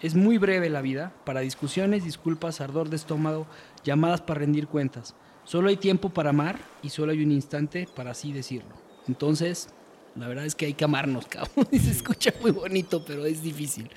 es 0.00 0.14
muy 0.14 0.38
breve 0.38 0.70
la 0.70 0.80
vida 0.80 1.12
para 1.24 1.40
discusiones, 1.40 2.04
disculpas, 2.04 2.60
ardor 2.60 2.88
de 2.88 2.96
estómago, 2.96 3.46
llamadas 3.84 4.20
para 4.20 4.40
rendir 4.40 4.68
cuentas. 4.68 5.14
Solo 5.48 5.70
hay 5.70 5.78
tiempo 5.78 6.10
para 6.10 6.28
amar 6.30 6.58
y 6.82 6.90
solo 6.90 7.12
hay 7.12 7.22
un 7.22 7.32
instante 7.32 7.88
para 7.96 8.10
así 8.10 8.32
decirlo. 8.32 8.74
Entonces, 9.08 9.70
la 10.14 10.28
verdad 10.28 10.44
es 10.44 10.54
que 10.54 10.66
hay 10.66 10.74
que 10.74 10.84
amarnos, 10.84 11.26
cabrón. 11.26 11.66
Y 11.72 11.78
se 11.78 11.90
escucha 11.90 12.34
muy 12.42 12.50
bonito, 12.50 13.02
pero 13.02 13.24
es 13.24 13.42
difícil. 13.42 13.88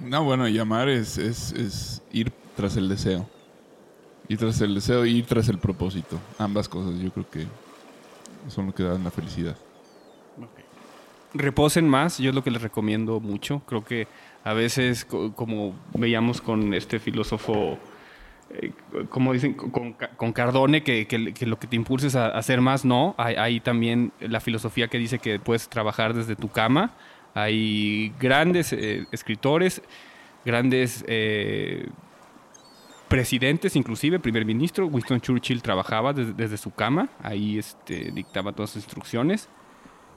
No, 0.00 0.22
bueno, 0.24 0.46
llamar 0.48 0.90
es, 0.90 1.16
es, 1.16 1.52
es 1.52 2.02
ir 2.12 2.30
tras 2.56 2.76
el 2.76 2.90
deseo. 2.90 3.26
Ir 4.28 4.36
tras 4.38 4.60
el 4.60 4.74
deseo 4.74 5.06
y 5.06 5.16
ir 5.16 5.24
tras 5.24 5.48
el 5.48 5.56
propósito. 5.58 6.18
Ambas 6.38 6.68
cosas 6.68 7.00
yo 7.00 7.10
creo 7.10 7.30
que 7.30 7.46
son 8.48 8.66
lo 8.66 8.74
que 8.74 8.82
dan 8.82 9.02
la 9.02 9.10
felicidad. 9.10 9.56
Reposen 11.34 11.88
más, 11.88 12.18
yo 12.18 12.28
es 12.28 12.34
lo 12.34 12.44
que 12.44 12.50
les 12.50 12.60
recomiendo 12.60 13.18
mucho. 13.18 13.60
Creo 13.66 13.82
que 13.82 14.06
a 14.44 14.52
veces, 14.52 15.06
co- 15.06 15.32
como 15.34 15.74
veíamos 15.94 16.42
con 16.42 16.74
este 16.74 16.98
filósofo, 16.98 17.78
eh, 18.50 18.72
como 19.08 19.32
dicen, 19.32 19.54
con, 19.54 20.32
Cardone, 20.32 20.82
que, 20.82 21.06
que- 21.06 21.46
lo 21.46 21.58
que 21.58 21.66
te 21.66 21.76
impulsa 21.76 22.06
es 22.06 22.16
a 22.16 22.28
hacer 22.28 22.60
más, 22.60 22.84
no. 22.84 23.14
Hay, 23.18 23.60
también 23.60 24.12
la 24.20 24.40
filosofía 24.40 24.88
que 24.88 24.98
dice 24.98 25.18
que 25.18 25.38
puedes 25.38 25.68
trabajar 25.68 26.14
desde 26.14 26.36
tu 26.36 26.48
cama. 26.48 26.92
Hay 27.34 28.12
grandes 28.20 28.72
eh, 28.74 29.06
escritores, 29.10 29.80
grandes 30.44 31.02
eh, 31.08 31.88
presidentes, 33.08 33.76
inclusive, 33.76 34.18
primer 34.18 34.44
ministro. 34.44 34.86
Winston 34.86 35.20
Churchill 35.20 35.62
trabajaba 35.62 36.12
desde, 36.12 36.32
desde 36.34 36.56
su 36.56 36.70
cama, 36.72 37.08
ahí 37.22 37.58
este, 37.58 38.10
dictaba 38.12 38.52
todas 38.52 38.70
sus 38.70 38.82
instrucciones. 38.84 39.48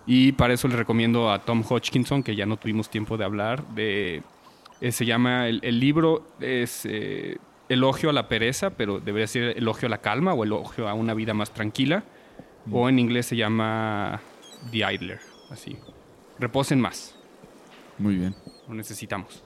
Y 0.08 0.34
para 0.34 0.54
eso 0.54 0.68
le 0.68 0.76
recomiendo 0.76 1.32
a 1.32 1.40
Tom 1.40 1.64
Hodgkinson, 1.68 2.22
que 2.22 2.36
ya 2.36 2.46
no 2.46 2.58
tuvimos 2.58 2.90
tiempo 2.90 3.18
de 3.18 3.26
hablar, 3.26 3.66
de, 3.70 4.22
se 4.92 5.06
llama, 5.06 5.48
el, 5.48 5.60
el 5.64 5.80
libro 5.80 6.28
es 6.40 6.86
Elogio 7.70 8.10
a 8.10 8.14
la 8.14 8.28
pereza, 8.28 8.72
pero 8.72 9.00
debería 9.00 9.28
ser 9.28 9.58
Elogio 9.58 9.88
a 9.88 9.90
la 9.90 10.00
calma 10.00 10.34
o 10.34 10.44
Elogio 10.44 10.88
a 10.88 10.94
una 10.94 11.14
vida 11.14 11.34
más 11.34 11.52
tranquila. 11.52 12.04
O 12.72 12.90
en 12.90 12.98
inglés 12.98 13.28
se 13.28 13.36
llama 13.36 14.22
The 14.72 14.94
Idler, 14.94 15.20
así. 15.52 15.78
Reposen 16.40 16.82
más, 16.82 17.16
Muy 17.98 18.16
bien. 18.16 18.36
lo 18.68 18.74
necesitamos. 18.74 19.44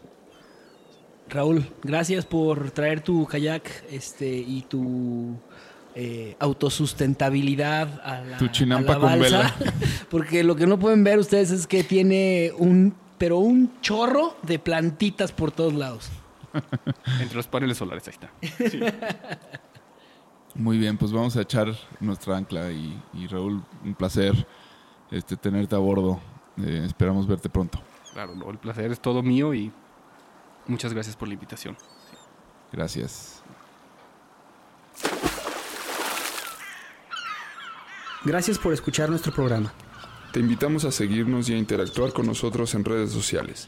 Raúl, 1.29 1.63
gracias 1.83 2.25
por 2.25 2.71
traer 2.71 3.01
tu 3.01 3.25
kayak 3.27 3.69
este, 3.91 4.27
y 4.27 4.63
tu 4.63 5.37
eh, 5.95 6.35
autosustentabilidad 6.39 8.01
a 8.03 8.21
la, 8.21 8.37
Tu 8.37 8.47
chinampa 8.47 8.93
a 8.93 8.95
la 8.95 9.01
con 9.01 9.19
balsa. 9.19 9.55
Porque 10.09 10.43
lo 10.43 10.55
que 10.55 10.65
no 10.65 10.79
pueden 10.79 11.03
ver 11.03 11.19
ustedes 11.19 11.51
es 11.51 11.67
que 11.67 11.83
tiene 11.83 12.51
un, 12.57 12.95
pero 13.17 13.37
un 13.37 13.79
chorro 13.81 14.37
de 14.43 14.57
plantitas 14.59 15.31
por 15.31 15.51
todos 15.51 15.73
lados. 15.73 16.09
Entre 17.19 17.35
los 17.35 17.47
paneles 17.47 17.77
solares, 17.77 18.07
ahí 18.07 18.13
está. 18.13 19.39
Muy 20.55 20.77
bien, 20.77 20.97
pues 20.97 21.11
vamos 21.11 21.37
a 21.37 21.41
echar 21.41 21.73
nuestra 21.99 22.35
ancla 22.35 22.71
y, 22.71 23.01
y 23.13 23.27
Raúl, 23.27 23.63
un 23.83 23.93
placer 23.93 24.47
este, 25.11 25.37
tenerte 25.37 25.75
a 25.75 25.79
bordo. 25.79 26.19
Eh, 26.57 26.83
esperamos 26.85 27.27
verte 27.27 27.49
pronto. 27.49 27.79
Claro, 28.13 28.35
no, 28.35 28.49
el 28.49 28.57
placer 28.57 28.91
es 28.91 28.99
todo 28.99 29.21
mío 29.21 29.53
y 29.53 29.71
muchas 30.67 30.93
gracias 30.93 31.15
por 31.15 31.27
la 31.27 31.35
invitación. 31.35 31.77
Gracias. 32.71 33.43
Gracias 38.25 38.59
por 38.59 38.73
escuchar 38.73 39.09
nuestro 39.09 39.31
programa. 39.33 39.71
Te 40.33 40.39
invitamos 40.39 40.83
a 40.85 40.91
seguirnos 40.91 41.49
y 41.49 41.53
a 41.53 41.57
interactuar 41.57 42.11
con 42.11 42.25
nosotros 42.25 42.75
en 42.75 42.83
redes 42.83 43.11
sociales. 43.11 43.67